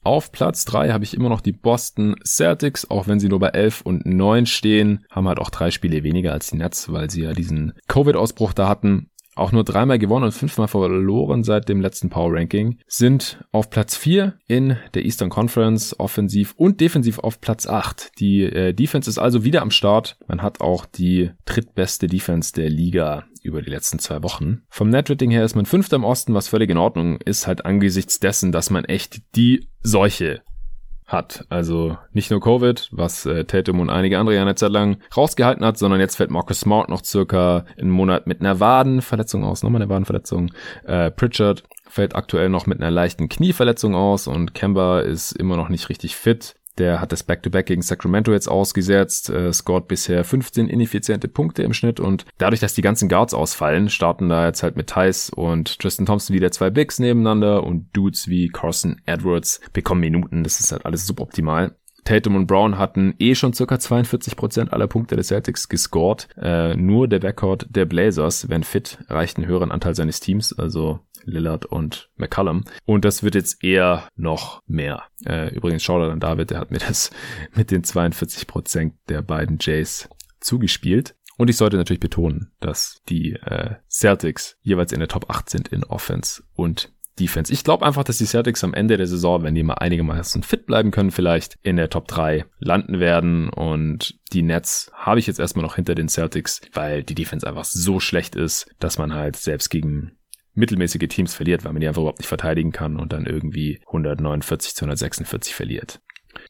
Auf 0.05 0.33
Platz 0.33 0.65
3 0.65 0.91
habe 0.91 1.05
ich 1.05 1.15
immer 1.15 1.29
noch 1.29 1.41
die 1.41 1.53
Boston 1.53 2.17
Celtics, 2.25 2.91
auch 2.91 3.07
wenn 3.07 3.21
sie 3.21 3.29
nur 3.29 3.39
bei 3.39 3.49
11 3.49 3.83
und 3.83 4.05
9 4.05 4.47
stehen, 4.47 5.05
haben 5.11 5.29
halt 5.29 5.39
auch 5.39 5.51
drei 5.51 5.71
Spiele 5.71 6.03
weniger 6.03 6.33
als 6.33 6.51
die 6.51 6.57
Nets, 6.57 6.93
weil 6.93 7.09
sie 7.09 7.23
ja 7.23 7.33
diesen 7.33 7.75
Covid-Ausbruch 7.87 8.53
da 8.53 8.69
hatten. 8.69 9.11
Auch 9.35 9.53
nur 9.53 9.65
dreimal 9.65 9.99
gewonnen 9.99 10.27
und 10.27 10.33
fünfmal 10.33 10.69
verloren 10.69 11.43
seit 11.43 11.69
dem 11.69 11.81
letzten 11.81 12.11
Power 12.11 12.35
Ranking, 12.35 12.79
sind 12.87 13.43
auf 13.51 13.71
Platz 13.71 13.97
4 13.97 14.35
in 14.47 14.77
der 14.93 15.05
Eastern 15.05 15.31
Conference, 15.31 15.99
offensiv 15.99 16.53
und 16.57 16.81
defensiv 16.81 17.19
auf 17.19 17.41
Platz 17.41 17.67
8. 17.67 18.11
Die 18.19 18.43
äh, 18.43 18.75
Defense 18.75 19.09
ist 19.09 19.19
also 19.19 19.45
wieder 19.45 19.63
am 19.63 19.71
Start. 19.71 20.19
Man 20.27 20.43
hat 20.43 20.61
auch 20.61 20.85
die 20.85 21.31
drittbeste 21.47 22.09
Defense 22.09 22.53
der 22.53 22.69
Liga 22.69 23.25
über 23.43 23.63
die 23.63 23.71
letzten 23.71 23.99
zwei 23.99 24.23
Wochen. 24.23 24.63
Vom 24.69 24.89
Netrating 24.89 25.31
her 25.31 25.45
ist 25.45 25.57
man 25.57 25.67
Fünfter 25.67 25.97
im 25.97 26.05
Osten, 26.05 26.35
was 26.35 26.49
völlig 26.49 26.71
in 26.71 26.79
Ordnung 26.79 27.21
ist, 27.21 27.47
halt 27.47 27.65
angesichts 27.65 28.21
dessen, 28.21 28.53
dass 28.53 28.71
man 28.71 28.85
echt 28.85 29.23
die 29.37 29.69
Seuche 29.83 30.43
hat. 31.07 31.45
Also 31.51 31.99
nicht 32.13 32.31
nur 32.31 32.41
Covid, 32.41 32.89
was 32.91 33.27
äh, 33.27 33.45
Tatum 33.45 33.81
und 33.81 33.91
einige 33.91 34.19
andere 34.19 34.37
ja 34.37 34.43
eine 34.43 34.55
Zeit 34.55 34.71
lang 34.71 34.99
rausgehalten 35.17 35.65
hat, 35.65 35.79
sondern 35.79 36.01
jetzt 36.01 36.17
fällt 36.17 36.31
Marcus 36.31 36.61
Smart 36.61 36.89
noch 36.89 37.05
circa 37.05 37.65
einen 37.79 37.91
Monat 37.91 38.27
mit 38.27 38.41
einer 38.41 38.61
Wadenverletzung 38.61 39.45
aus, 39.45 39.63
nochmal 39.63 39.83
eine 39.83 39.91
Wadenverletzung. 39.91 40.53
Äh, 40.85 41.11
Pritchard 41.11 41.65
fällt 41.89 42.17
aktuell 42.17 42.49
noch 42.49 42.67
mit 42.67 42.81
einer 42.81 42.91
leichten 42.91 43.29
Knieverletzung 43.29 43.95
aus 43.95 44.27
und 44.27 44.55
Kemba 44.55 45.01
ist 45.01 45.33
immer 45.33 45.57
noch 45.57 45.69
nicht 45.69 45.89
richtig 45.91 46.17
fit. 46.17 46.55
Der 46.79 47.01
hat 47.01 47.13
das 47.13 47.23
Back-to-Back 47.23 47.65
-Back 47.65 47.69
gegen 47.69 47.83
Sacramento 47.83 48.33
jetzt 48.33 48.49
ausgesetzt, 48.49 49.29
äh, 49.31 49.53
scored 49.53 49.89
bisher 49.89 50.25
15 50.25 50.69
ineffiziente 50.69 51.29
Punkte 51.29 51.63
im 51.63 51.75
Schnitt 51.75 52.01
und 52.01 52.25
dadurch, 52.39 52.61
dass 52.61 52.75
die 52.75 52.83
ganzen 52.83 53.09
Guards 53.09 53.35
ausfallen, 53.35 53.91
starten 53.91 54.29
da 54.29 54.47
jetzt 54.47 54.63
halt 54.63 54.77
mit 54.77 54.89
Thais 54.89 55.31
und 55.31 55.79
Tristan 55.79 56.07
Thompson 56.07 56.35
wieder 56.35 56.51
zwei 56.51 56.71
Bigs 56.71 56.99
nebeneinander 56.99 57.65
und 57.65 57.89
Dudes 57.93 58.29
wie 58.29 58.49
Carson 58.49 59.01
Edwards 59.05 59.61
bekommen 59.73 60.01
Minuten. 60.01 60.45
Das 60.45 60.61
ist 60.61 60.73
halt 60.73 60.87
alles 60.87 61.07
suboptimal. 61.07 61.77
Tatum 62.05 62.37
und 62.37 62.47
Brown 62.47 62.79
hatten 62.79 63.15
eh 63.19 63.35
schon 63.35 63.53
circa 63.53 63.77
42% 63.77 64.71
aller 64.71 64.89
Punkte 64.89 65.17
des 65.17 65.29
Celtics 65.29 65.69
gescored. 65.69 66.29
Äh, 66.37 66.75
nur 66.75 67.09
der 67.09 67.21
Backcourt 67.21 67.67
der 67.71 67.85
Blazers, 67.85 68.49
wenn 68.49 68.65
fit, 68.65 68.99
erreicht 69.09 69.37
einen 69.37 69.47
höheren 69.47 69.71
Anteil 69.71 69.95
seines 69.95 70.21
Teams. 70.21 70.53
Also 70.53 71.01
Lillard 71.25 71.67
und 71.67 72.11
McCallum. 72.17 72.65
Und 72.85 73.05
das 73.05 73.23
wird 73.23 73.35
jetzt 73.35 73.63
eher 73.63 74.09
noch 74.17 74.61
mehr. 74.67 75.05
Äh, 75.25 75.55
übrigens, 75.55 75.83
Shoutout 75.83 76.11
an 76.11 76.21
David, 76.21 76.51
der 76.51 76.59
hat 76.59 76.71
mir 76.71 76.79
das 76.79 77.11
mit 77.55 77.71
den 77.71 77.85
42 77.85 78.47
Prozent 78.47 78.95
der 79.09 79.23
beiden 79.23 79.59
Jays 79.61 80.09
zugespielt. 80.41 81.15
Und 81.39 81.49
ich 81.49 81.57
sollte 81.57 81.77
natürlich 81.77 82.01
betonen, 82.01 82.53
dass 82.61 83.01
die 83.09 83.33
äh, 83.33 83.77
Celtics 83.89 84.59
jeweils 84.61 84.93
in 84.93 85.01
der 85.01 85.09
Top 85.09 85.31
8 85.31 85.49
sind 85.49 85.69
in 85.69 85.85
Offense 85.85 86.43
und 86.55 86.93
Defense. 87.19 87.53
Ich 87.53 87.65
glaube 87.65 87.85
einfach, 87.85 88.05
dass 88.05 88.19
die 88.19 88.27
Celtics 88.27 88.65
am 88.65 88.75
Ende 88.75 88.97
der 88.97 89.07
Saison, 89.07 89.43
wenn 89.43 89.55
die 89.55 89.63
mal 89.63 89.75
einigermaßen 89.75 90.43
fit 90.43 90.67
bleiben 90.67 90.91
können, 90.91 91.11
vielleicht 91.11 91.59
in 91.63 91.77
der 91.77 91.91
Top 91.91 92.09
3 92.09 92.45
landen 92.59 93.01
werden. 93.01 93.49
Und 93.51 94.19
die 94.33 94.43
Nets 94.43 94.91
habe 94.95 95.21
ich 95.21 95.27
jetzt 95.27 95.41
erstmal 95.41 95.65
noch 95.65 95.77
hinter 95.77 95.95
den 95.95 96.09
Celtics, 96.09 96.61
weil 96.73 97.03
die 97.03 97.15
Defense 97.15 97.47
einfach 97.47 97.65
so 97.65 98.01
schlecht 98.01 98.35
ist, 98.35 98.67
dass 98.79 98.99
man 98.99 99.15
halt 99.15 99.37
selbst 99.37 99.69
gegen 99.69 100.13
mittelmäßige 100.55 101.09
Teams 101.09 101.35
verliert, 101.35 101.65
weil 101.65 101.73
man 101.73 101.81
die 101.81 101.89
einfach 101.89 102.03
überhaupt 102.03 102.19
nicht 102.19 102.29
verteidigen 102.29 102.73
kann 102.73 102.97
und 102.99 103.13
dann 103.13 103.27
irgendwie 103.27 103.81
149 103.87 104.75
zu 104.75 104.85
146 104.85 105.55
verliert. 105.55 106.01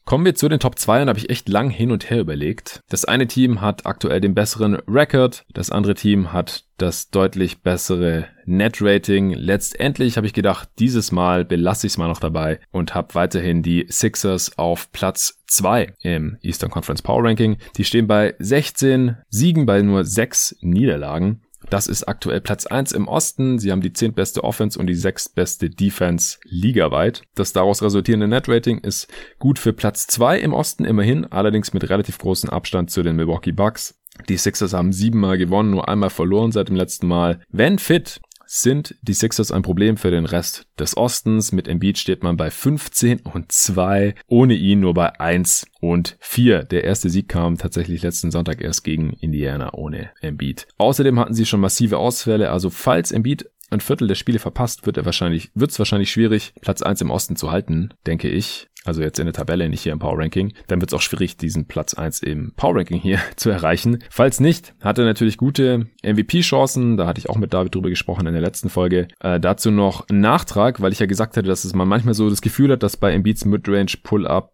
Kommen 0.05 0.25
wir 0.25 0.35
zu 0.35 0.49
den 0.49 0.59
Top 0.59 0.77
2 0.77 1.03
und 1.03 1.09
habe 1.09 1.19
ich 1.19 1.29
echt 1.29 1.47
lang 1.47 1.69
hin 1.69 1.91
und 1.91 2.09
her 2.09 2.19
überlegt. 2.19 2.81
Das 2.89 3.05
eine 3.05 3.27
Team 3.27 3.61
hat 3.61 3.85
aktuell 3.85 4.19
den 4.19 4.35
besseren 4.35 4.75
Record, 4.87 5.45
das 5.53 5.69
andere 5.71 5.93
Team 5.93 6.33
hat 6.33 6.65
das 6.77 7.09
deutlich 7.09 7.61
bessere 7.61 8.27
Net-Rating. 8.45 9.31
Letztendlich 9.31 10.17
habe 10.17 10.27
ich 10.27 10.33
gedacht, 10.33 10.69
dieses 10.79 11.11
Mal 11.11 11.45
belasse 11.45 11.87
ich 11.87 11.93
es 11.93 11.97
mal 11.97 12.09
noch 12.09 12.19
dabei 12.19 12.59
und 12.71 12.93
habe 12.93 13.15
weiterhin 13.15 13.63
die 13.63 13.85
Sixers 13.89 14.57
auf 14.57 14.91
Platz 14.91 15.41
2 15.47 15.93
im 16.01 16.37
Eastern 16.41 16.69
Conference 16.71 17.01
Power 17.01 17.23
Ranking. 17.23 17.57
Die 17.77 17.85
stehen 17.85 18.07
bei 18.07 18.35
16 18.39 19.17
Siegen 19.29 19.65
bei 19.65 19.81
nur 19.81 20.03
6 20.03 20.57
Niederlagen. 20.61 21.43
Das 21.69 21.87
ist 21.87 22.03
aktuell 22.03 22.41
Platz 22.41 22.65
1 22.65 22.91
im 22.91 23.07
Osten. 23.07 23.59
Sie 23.59 23.71
haben 23.71 23.81
die 23.81 23.93
zehntbeste 23.93 24.43
Offense 24.43 24.77
und 24.77 24.87
die 24.87 24.95
sechstbeste 24.95 25.69
Defense 25.69 26.37
ligaweit. 26.43 27.23
Das 27.35 27.53
daraus 27.53 27.81
resultierende 27.81 28.27
Net-Rating 28.27 28.79
ist 28.79 29.07
gut 29.39 29.59
für 29.59 29.73
Platz 29.73 30.07
2 30.07 30.39
im 30.39 30.53
Osten 30.53 30.85
immerhin, 30.85 31.25
allerdings 31.25 31.73
mit 31.73 31.89
relativ 31.89 32.17
großem 32.17 32.49
Abstand 32.49 32.91
zu 32.91 33.03
den 33.03 33.15
Milwaukee 33.15 33.51
Bucks. 33.51 33.95
Die 34.29 34.37
Sixers 34.37 34.73
haben 34.73 34.93
siebenmal 34.93 35.37
gewonnen, 35.37 35.71
nur 35.71 35.89
einmal 35.89 36.11
verloren 36.11 36.51
seit 36.51 36.69
dem 36.69 36.75
letzten 36.75 37.07
Mal. 37.07 37.41
Wenn 37.49 37.79
fit, 37.79 38.21
sind 38.53 38.95
die 39.01 39.13
Sixers 39.13 39.51
ein 39.51 39.63
Problem 39.63 39.97
für 39.97 40.11
den 40.11 40.25
Rest 40.25 40.67
des 40.77 40.95
Ostens. 40.95 41.51
Mit 41.53 41.67
Embiid 41.67 41.97
steht 41.97 42.21
man 42.21 42.37
bei 42.37 42.51
15 42.51 43.21
und 43.21 43.51
2, 43.51 44.13
ohne 44.27 44.53
ihn 44.53 44.79
nur 44.79 44.93
bei 44.93 45.19
1 45.19 45.65
und 45.81 46.17
4. 46.19 46.63
Der 46.63 46.83
erste 46.83 47.09
Sieg 47.09 47.27
kam 47.27 47.57
tatsächlich 47.57 48.03
letzten 48.03 48.29
Sonntag 48.29 48.61
erst 48.61 48.83
gegen 48.83 49.13
Indiana 49.13 49.73
ohne 49.73 50.11
Embiid. 50.21 50.67
Außerdem 50.77 51.19
hatten 51.19 51.33
sie 51.33 51.47
schon 51.47 51.61
massive 51.61 51.97
Ausfälle, 51.97 52.51
also 52.51 52.69
falls 52.69 53.11
Embiid 53.11 53.49
ein 53.71 53.81
Viertel 53.81 54.07
der 54.07 54.15
Spiele 54.15 54.37
verpasst, 54.37 54.85
wird 54.85 54.97
er 54.97 55.05
wahrscheinlich, 55.05 55.49
wird 55.55 55.71
es 55.71 55.79
wahrscheinlich 55.79 56.11
schwierig, 56.11 56.53
Platz 56.61 56.83
1 56.83 57.01
im 57.01 57.09
Osten 57.09 57.35
zu 57.35 57.51
halten, 57.51 57.89
denke 58.05 58.29
ich 58.29 58.69
also 58.85 59.01
jetzt 59.01 59.19
in 59.19 59.25
der 59.25 59.33
Tabelle, 59.33 59.69
nicht 59.69 59.81
hier 59.81 59.93
im 59.93 59.99
Power 59.99 60.17
Ranking, 60.17 60.53
dann 60.67 60.81
wird 60.81 60.91
es 60.91 60.93
auch 60.93 61.01
schwierig, 61.01 61.37
diesen 61.37 61.65
Platz 61.65 61.93
1 61.93 62.21
im 62.21 62.53
Power 62.55 62.75
Ranking 62.75 62.99
hier 62.99 63.19
zu 63.35 63.49
erreichen. 63.49 63.99
Falls 64.09 64.39
nicht, 64.39 64.73
hat 64.81 64.97
er 64.97 65.05
natürlich 65.05 65.37
gute 65.37 65.87
MVP-Chancen. 66.03 66.97
Da 66.97 67.07
hatte 67.07 67.19
ich 67.19 67.29
auch 67.29 67.37
mit 67.37 67.53
David 67.53 67.75
drüber 67.75 67.89
gesprochen 67.89 68.27
in 68.27 68.33
der 68.33 68.41
letzten 68.41 68.69
Folge. 68.69 69.07
Äh, 69.19 69.39
dazu 69.39 69.71
noch 69.71 70.07
ein 70.09 70.19
Nachtrag, 70.19 70.81
weil 70.81 70.91
ich 70.91 70.99
ja 70.99 71.05
gesagt 71.05 71.37
hatte, 71.37 71.47
dass 71.47 71.63
es 71.63 71.73
man 71.73 71.87
manchmal 71.87 72.13
so 72.13 72.29
das 72.29 72.41
Gefühl 72.41 72.71
hat, 72.71 72.83
dass 72.83 72.97
bei 72.97 73.13
Embiids 73.13 73.45
Midrange 73.45 73.93
Pull-Ups 74.03 74.52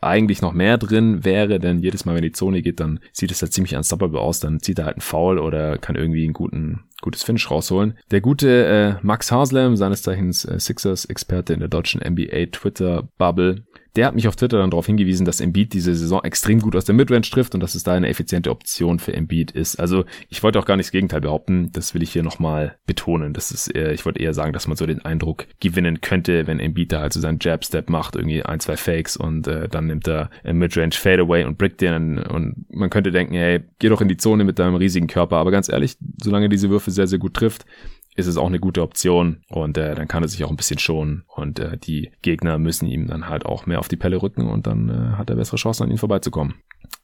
eigentlich 0.00 0.42
noch 0.42 0.52
mehr 0.52 0.78
drin 0.78 1.24
wäre, 1.24 1.58
denn 1.58 1.78
jedes 1.78 2.04
Mal, 2.04 2.14
wenn 2.14 2.22
die 2.22 2.32
Zone 2.32 2.62
geht, 2.62 2.80
dann 2.80 3.00
sieht 3.12 3.30
es 3.30 3.42
halt 3.42 3.52
ziemlich 3.52 3.74
unstoppable 3.76 4.20
aus. 4.20 4.40
Dann 4.40 4.60
zieht 4.60 4.78
er 4.78 4.86
halt 4.86 4.96
einen 4.96 5.02
Foul 5.02 5.38
oder 5.38 5.78
kann 5.78 5.96
irgendwie 5.96 6.24
einen 6.24 6.32
guten 6.32 6.84
gutes 7.02 7.22
Finish 7.22 7.50
rausholen. 7.50 7.98
Der 8.10 8.20
gute 8.20 8.98
äh, 9.00 9.06
Max 9.06 9.30
Haslam, 9.30 9.76
seines 9.76 10.02
Zeichens 10.02 10.44
äh, 10.44 10.58
Sixers-Experte 10.58 11.52
in 11.52 11.60
der 11.60 11.68
deutschen 11.68 12.00
NBA 12.00 12.46
Twitter-Bubble, 12.52 13.64
der 13.96 14.06
hat 14.06 14.14
mich 14.14 14.28
auf 14.28 14.36
Twitter 14.36 14.58
dann 14.58 14.70
darauf 14.70 14.86
hingewiesen, 14.86 15.24
dass 15.24 15.40
Embiid 15.40 15.72
diese 15.72 15.94
Saison 15.94 16.22
extrem 16.22 16.60
gut 16.60 16.76
aus 16.76 16.84
der 16.84 16.94
Midrange 16.94 17.22
trifft 17.22 17.54
und 17.54 17.60
dass 17.60 17.74
es 17.74 17.82
da 17.82 17.94
eine 17.94 18.08
effiziente 18.08 18.50
Option 18.50 18.98
für 18.98 19.14
Embiid 19.14 19.50
ist. 19.50 19.76
Also 19.76 20.04
ich 20.28 20.42
wollte 20.42 20.58
auch 20.58 20.66
gar 20.66 20.76
nicht 20.76 20.86
das 20.86 20.92
Gegenteil 20.92 21.22
behaupten, 21.22 21.70
das 21.72 21.94
will 21.94 22.02
ich 22.02 22.12
hier 22.12 22.22
nochmal 22.22 22.76
betonen. 22.86 23.32
Das 23.32 23.50
ist 23.50 23.68
eher, 23.68 23.92
ich 23.92 24.04
wollte 24.04 24.20
eher 24.20 24.34
sagen, 24.34 24.52
dass 24.52 24.68
man 24.68 24.76
so 24.76 24.86
den 24.86 25.04
Eindruck 25.04 25.46
gewinnen 25.60 26.00
könnte, 26.02 26.46
wenn 26.46 26.60
Embiid 26.60 26.92
da 26.92 27.00
halt 27.00 27.12
so 27.14 27.20
seinen 27.20 27.38
Jab-Step 27.40 27.88
macht, 27.88 28.16
irgendwie 28.16 28.42
ein, 28.42 28.60
zwei 28.60 28.76
Fakes 28.76 29.16
und 29.16 29.46
äh, 29.46 29.68
dann 29.68 29.86
nimmt 29.86 30.06
er 30.06 30.30
Midrange 30.44 30.92
Fadeaway 30.92 31.44
und 31.44 31.56
brickt 31.56 31.80
den 31.80 32.18
und 32.18 32.66
man 32.68 32.90
könnte 32.90 33.10
denken, 33.10 33.34
hey, 33.34 33.62
geh 33.78 33.88
doch 33.88 34.00
in 34.00 34.08
die 34.08 34.18
Zone 34.18 34.44
mit 34.44 34.58
deinem 34.58 34.74
riesigen 34.74 35.06
Körper. 35.06 35.36
Aber 35.36 35.50
ganz 35.50 35.68
ehrlich, 35.68 35.96
solange 36.22 36.48
diese 36.48 36.68
Würfe 36.68 36.90
sehr, 36.90 37.06
sehr 37.06 37.18
gut 37.18 37.34
trifft, 37.34 37.64
ist 38.16 38.26
es 38.26 38.36
auch 38.36 38.46
eine 38.46 38.60
gute 38.60 38.82
Option 38.82 39.42
und 39.48 39.78
äh, 39.78 39.94
dann 39.94 40.08
kann 40.08 40.22
er 40.22 40.28
sich 40.28 40.44
auch 40.44 40.50
ein 40.50 40.56
bisschen 40.56 40.78
schonen 40.78 41.24
und 41.28 41.58
äh, 41.58 41.76
die 41.76 42.10
Gegner 42.22 42.58
müssen 42.58 42.86
ihm 42.86 43.06
dann 43.06 43.28
halt 43.28 43.46
auch 43.46 43.66
mehr 43.66 43.78
auf 43.78 43.88
die 43.88 43.96
Pelle 43.96 44.20
rücken 44.22 44.48
und 44.48 44.66
dann 44.66 44.88
äh, 44.88 45.16
hat 45.16 45.30
er 45.30 45.36
bessere 45.36 45.56
Chancen 45.56 45.84
an 45.84 45.90
ihn 45.90 45.98
vorbeizukommen. 45.98 46.54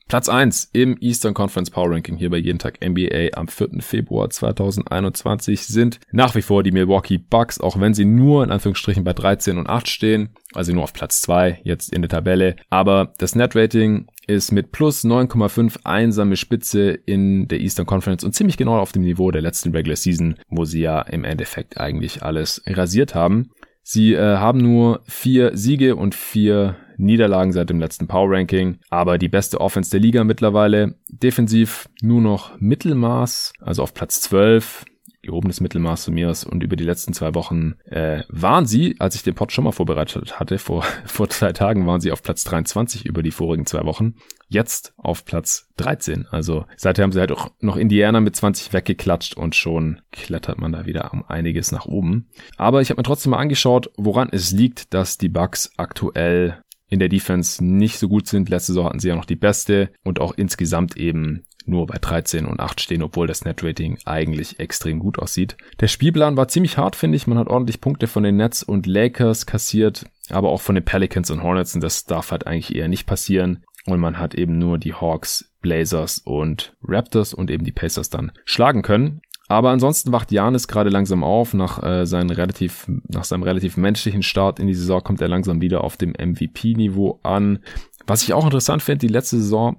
Platz 0.09 0.29
1 0.29 0.71
im 0.75 0.99
Eastern 1.01 1.33
Conference 1.33 1.71
Power 1.71 1.91
Ranking 1.91 2.17
hier 2.17 2.29
bei 2.29 2.37
Jeden 2.37 2.59
Tag 2.59 2.85
NBA 2.85 3.31
am 3.35 3.49
4. 3.49 3.81
Februar 3.81 4.29
2021 4.29 5.67
sind 5.67 6.01
nach 6.11 6.35
wie 6.35 6.43
vor 6.43 6.63
die 6.63 6.73
Milwaukee 6.73 7.17
Bucks, 7.17 7.59
auch 7.59 7.81
wenn 7.81 7.95
sie 7.95 8.05
nur 8.05 8.45
in 8.45 8.51
Anführungsstrichen 8.51 9.05
bei 9.05 9.15
13 9.15 9.57
und 9.57 9.71
8 9.71 9.89
stehen, 9.89 10.31
also 10.53 10.75
nur 10.75 10.83
auf 10.83 10.93
Platz 10.93 11.23
2 11.23 11.61
jetzt 11.65 11.91
in 11.93 12.03
der 12.03 12.11
Tabelle. 12.11 12.57
Aber 12.69 13.15
das 13.19 13.35
Net 13.35 13.57
Rating 13.57 14.07
ist 14.27 14.53
mit 14.53 14.73
plus 14.73 15.05
9,5 15.05 15.81
einsame 15.85 16.37
Spitze 16.37 16.91
in 16.91 17.49
der 17.49 17.61
Eastern 17.61 17.87
Conference 17.87 18.25
und 18.25 18.35
ziemlich 18.35 18.57
genau 18.57 18.79
auf 18.79 18.93
dem 18.93 19.03
Niveau 19.03 19.31
der 19.31 19.43
letzten 19.43 19.73
Regular 19.73 19.97
Season, 19.97 20.37
wo 20.49 20.65
sie 20.65 20.81
ja 20.81 21.01
im 21.03 21.25
Endeffekt 21.25 21.79
eigentlich 21.79 22.23
alles 22.23 22.63
rasiert 22.67 23.15
haben. 23.15 23.51
Sie 23.83 24.15
äh, 24.15 24.37
haben 24.37 24.61
nur 24.61 25.03
vier 25.07 25.57
Siege 25.57 25.97
und 25.97 26.15
vier 26.15 26.77
Niederlagen 26.99 27.53
seit 27.53 27.69
dem 27.69 27.81
letzten 27.81 28.07
Power 28.07 28.31
Ranking, 28.31 28.79
aber 28.91 29.19
die 29.19 29.29
beste 29.29 29.61
Offense 29.61 29.91
der 29.91 30.01
Liga 30.01 30.23
mittlerweile. 30.23 30.95
Defensiv 31.09 31.89
nur 32.01 32.21
noch 32.21 32.61
Mittelmaß, 32.61 33.55
also 33.61 33.83
auf 33.83 33.93
Platz 33.93 34.21
12 34.21 34.85
gehobenes 35.23 35.61
Mittelmaß 35.61 36.05
zu 36.05 36.13
mir 36.13 36.31
aus 36.31 36.45
und 36.45 36.63
über 36.63 36.77
die 36.77 36.85
letzten 36.85 37.13
zwei 37.13 37.35
Wochen 37.35 37.75
äh, 37.85 38.23
waren 38.29 38.67
sie, 38.67 38.97
als 38.99 39.15
ich 39.15 39.23
den 39.23 39.35
Pod 39.35 39.53
schon 39.53 39.65
mal 39.65 39.73
vorbereitet 39.73 40.39
hatte, 40.39 40.59
vor, 40.59 40.83
vor 41.05 41.29
zwei 41.29 41.53
Tagen 41.53 41.87
waren 41.87 42.01
sie 42.01 42.13
auf 42.13 42.23
Platz 42.23 42.45
23 42.45 43.07
über 43.07 43.23
die 43.23 43.31
vorigen 43.31 43.67
zwei 43.67 43.85
Wochen, 43.85 44.15
jetzt 44.49 44.93
auf 44.97 45.25
Platz 45.25 45.69
13. 45.77 46.27
Also 46.31 46.67
seither 46.77 47.05
haben 47.05 47.13
sie 47.13 47.21
halt 47.21 47.33
auch 47.33 47.51
noch 47.61 47.77
Indiana 47.77 48.21
mit 48.21 48.37
20 48.37 48.73
weggeklatscht 48.73 49.37
und 49.37 49.55
schon 49.55 50.01
klettert 50.11 50.59
man 50.59 50.73
da 50.73 50.87
wieder 50.87 51.13
um 51.13 51.25
einiges 51.27 51.73
nach 51.73 51.87
oben. 51.87 52.29
Aber 52.57 52.83
ich 52.83 52.91
habe 52.91 52.99
mir 52.99 53.05
trotzdem 53.05 53.31
mal 53.31 53.39
angeschaut, 53.39 53.91
woran 53.97 54.29
es 54.31 54.53
liegt, 54.53 54.93
dass 54.93 55.19
die 55.19 55.29
Bucks 55.29 55.73
aktuell 55.77 56.63
in 56.93 56.99
der 56.99 57.09
Defense 57.09 57.65
nicht 57.65 57.99
so 57.99 58.07
gut 58.07 58.29
sind. 58.29 58.51
Letzte 58.51 58.73
Saison 58.73 58.85
hatten 58.85 58.99
sie 58.99 59.09
ja 59.09 59.17
noch 59.17 59.25
die 59.25 59.35
beste 59.35 59.91
und 60.05 60.21
auch 60.21 60.35
insgesamt 60.37 60.95
eben 60.99 61.45
nur 61.67 61.87
bei 61.87 61.99
13 61.99 62.47
und 62.47 62.61
8 62.61 62.81
stehen, 62.81 63.03
obwohl 63.03 63.27
das 63.27 63.45
Netrating 63.45 63.99
eigentlich 64.05 64.61
extrem 64.61 64.99
gut 64.99 65.19
aussieht. 65.19 65.57
Der 65.81 65.89
Spielplan 65.89 66.37
war 66.37 66.49
ziemlich 66.49 66.79
hart, 66.79 66.97
finde 66.97 67.17
ich. 67.17 67.27
Man 67.27 67.39
hat 67.39 67.49
ordentlich 67.49 67.81
Punkte 67.81 68.07
von 68.07 68.23
den 68.23 68.37
Nets 68.37 68.63
und 68.63 68.87
Lakers 68.87 69.47
kassiert, 69.47 70.07
aber 70.31 70.51
auch 70.51 70.61
von 70.61 70.75
den 70.75 70.85
Pelicans 70.85 71.31
und 71.31 71.43
Hornets 71.43 71.75
und 71.75 71.83
das 71.83 72.05
darf 72.05 72.31
halt 72.31 72.47
eigentlich 72.47 72.75
eher 72.75 72.89
nicht 72.89 73.07
passieren. 73.07 73.65
Und 73.87 73.99
man 73.99 74.19
hat 74.19 74.35
eben 74.35 74.59
nur 74.59 74.79
die 74.79 74.95
Hawks, 74.95 75.53
Blazers 75.61 76.19
und 76.19 76.77
Raptors 76.85 77.35
und 77.35 77.51
eben 77.51 77.65
die 77.65 77.73
Pacers 77.73 78.11
dann 78.11 78.33
schlagen 78.45 78.83
können. 78.83 79.23
Aber 79.53 79.69
ansonsten 79.71 80.13
wacht 80.13 80.33
Janis 80.33 80.67
gerade 80.67 80.89
langsam 80.89 81.23
auf. 81.23 81.53
Nach, 81.53 81.83
äh, 81.83 82.07
seinen 82.07 82.31
relativ, 82.31 82.87
nach 83.09 83.25
seinem 83.25 83.43
relativ 83.43 83.77
menschlichen 83.77 84.23
Start 84.23 84.59
in 84.59 84.67
die 84.67 84.75
Saison 84.75 85.03
kommt 85.03 85.21
er 85.21 85.29
langsam 85.29 85.61
wieder 85.61 85.85
auf 85.85 85.99
dem 85.99 86.13
MVP-Niveau 86.13 87.21
an. 87.23 87.59
Was 88.07 88.23
ich 88.23 88.33
auch 88.33 88.45
interessant 88.45 88.83
finde, 88.83 89.07
die 89.07 89.13
letzte 89.13 89.39
Saison 89.39 89.77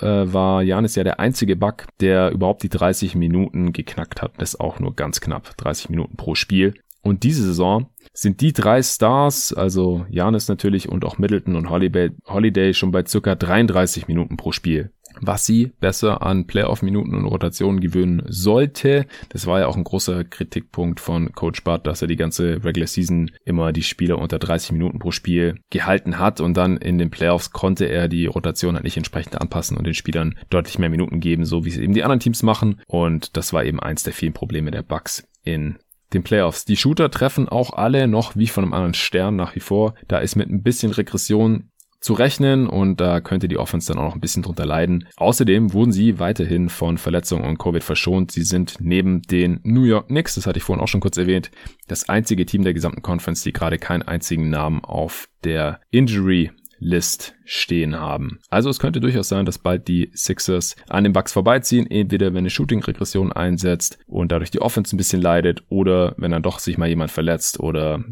äh, 0.00 0.06
war 0.06 0.62
Janis 0.62 0.94
ja 0.94 1.04
der 1.04 1.20
einzige 1.20 1.56
Bug, 1.56 1.86
der 2.00 2.30
überhaupt 2.30 2.62
die 2.62 2.68
30 2.68 3.14
Minuten 3.14 3.72
geknackt 3.72 4.22
hat. 4.22 4.32
Das 4.38 4.54
ist 4.54 4.60
auch 4.60 4.80
nur 4.80 4.94
ganz 4.94 5.20
knapp. 5.20 5.56
30 5.56 5.90
Minuten 5.90 6.16
pro 6.16 6.34
Spiel. 6.34 6.74
Und 7.02 7.22
diese 7.22 7.42
Saison 7.42 7.90
sind 8.14 8.40
die 8.40 8.52
drei 8.52 8.82
Stars, 8.82 9.52
also 9.52 10.06
Janis 10.08 10.48
natürlich 10.48 10.88
und 10.88 11.04
auch 11.04 11.18
Middleton 11.18 11.56
und 11.56 11.68
Holiday, 11.68 12.10
Holiday 12.26 12.72
schon 12.72 12.92
bei 12.92 13.04
circa 13.04 13.34
33 13.34 14.08
Minuten 14.08 14.36
pro 14.36 14.52
Spiel 14.52 14.90
was 15.20 15.46
sie 15.46 15.72
besser 15.80 16.22
an 16.22 16.46
Playoff-Minuten 16.46 17.14
und 17.14 17.24
Rotationen 17.24 17.80
gewöhnen 17.80 18.22
sollte. 18.26 19.06
Das 19.28 19.46
war 19.46 19.60
ja 19.60 19.66
auch 19.66 19.76
ein 19.76 19.84
großer 19.84 20.24
Kritikpunkt 20.24 21.00
von 21.00 21.32
Coach 21.32 21.64
Bart, 21.64 21.86
dass 21.86 22.02
er 22.02 22.08
die 22.08 22.16
ganze 22.16 22.64
Regular 22.64 22.86
Season 22.86 23.30
immer 23.44 23.72
die 23.72 23.82
Spieler 23.82 24.18
unter 24.18 24.38
30 24.38 24.72
Minuten 24.72 24.98
pro 24.98 25.10
Spiel 25.10 25.58
gehalten 25.70 26.18
hat 26.18 26.40
und 26.40 26.56
dann 26.56 26.76
in 26.76 26.98
den 26.98 27.10
Playoffs 27.10 27.50
konnte 27.50 27.86
er 27.86 28.08
die 28.08 28.26
Rotation 28.26 28.74
halt 28.74 28.84
nicht 28.84 28.96
entsprechend 28.96 29.40
anpassen 29.40 29.76
und 29.76 29.84
den 29.84 29.94
Spielern 29.94 30.36
deutlich 30.50 30.78
mehr 30.78 30.90
Minuten 30.90 31.20
geben, 31.20 31.44
so 31.44 31.64
wie 31.64 31.70
es 31.70 31.78
eben 31.78 31.94
die 31.94 32.02
anderen 32.02 32.20
Teams 32.20 32.42
machen. 32.42 32.80
Und 32.86 33.36
das 33.36 33.52
war 33.52 33.64
eben 33.64 33.80
eins 33.80 34.02
der 34.02 34.12
vielen 34.12 34.32
Probleme 34.32 34.70
der 34.70 34.82
Bucks 34.82 35.26
in 35.42 35.76
den 36.14 36.22
Playoffs. 36.22 36.64
Die 36.64 36.76
Shooter 36.76 37.10
treffen 37.10 37.48
auch 37.48 37.72
alle 37.72 38.06
noch 38.06 38.36
wie 38.36 38.46
von 38.46 38.64
einem 38.64 38.72
anderen 38.72 38.94
Stern 38.94 39.36
nach 39.36 39.54
wie 39.54 39.60
vor. 39.60 39.94
Da 40.08 40.18
ist 40.18 40.36
mit 40.36 40.48
ein 40.48 40.62
bisschen 40.62 40.92
Regression 40.92 41.70
zu 42.04 42.12
rechnen 42.12 42.66
und 42.66 43.00
da 43.00 43.22
könnte 43.22 43.48
die 43.48 43.56
Offense 43.56 43.90
dann 43.90 43.98
auch 43.98 44.08
noch 44.08 44.14
ein 44.14 44.20
bisschen 44.20 44.42
drunter 44.42 44.66
leiden. 44.66 45.08
Außerdem 45.16 45.72
wurden 45.72 45.90
sie 45.90 46.18
weiterhin 46.18 46.68
von 46.68 46.98
Verletzungen 46.98 47.46
und 47.46 47.56
Covid 47.56 47.82
verschont. 47.82 48.30
Sie 48.30 48.42
sind 48.42 48.76
neben 48.78 49.22
den 49.22 49.60
New 49.64 49.84
York 49.84 50.08
Knicks, 50.08 50.34
das 50.34 50.46
hatte 50.46 50.58
ich 50.58 50.64
vorhin 50.64 50.82
auch 50.82 50.88
schon 50.88 51.00
kurz 51.00 51.16
erwähnt, 51.16 51.50
das 51.88 52.06
einzige 52.10 52.44
Team 52.44 52.62
der 52.62 52.74
gesamten 52.74 53.00
Conference, 53.00 53.42
die 53.42 53.54
gerade 53.54 53.78
keinen 53.78 54.02
einzigen 54.02 54.50
Namen 54.50 54.84
auf 54.84 55.30
der 55.44 55.80
Injury 55.90 56.50
List 56.78 57.34
stehen 57.46 57.98
haben. 57.98 58.40
Also 58.50 58.68
es 58.68 58.78
könnte 58.78 59.00
durchaus 59.00 59.28
sein, 59.28 59.46
dass 59.46 59.58
bald 59.58 59.88
die 59.88 60.10
Sixers 60.12 60.76
an 60.90 61.04
den 61.04 61.14
Bucks 61.14 61.32
vorbeiziehen, 61.32 61.90
entweder 61.90 62.34
wenn 62.34 62.38
eine 62.38 62.50
Shooting-Regression 62.50 63.32
einsetzt 63.32 63.98
und 64.06 64.30
dadurch 64.30 64.50
die 64.50 64.60
Offense 64.60 64.94
ein 64.94 64.98
bisschen 64.98 65.22
leidet 65.22 65.64
oder 65.70 66.14
wenn 66.18 66.32
dann 66.32 66.42
doch 66.42 66.58
sich 66.58 66.76
mal 66.76 66.88
jemand 66.88 67.10
verletzt 67.10 67.60
oder 67.60 68.04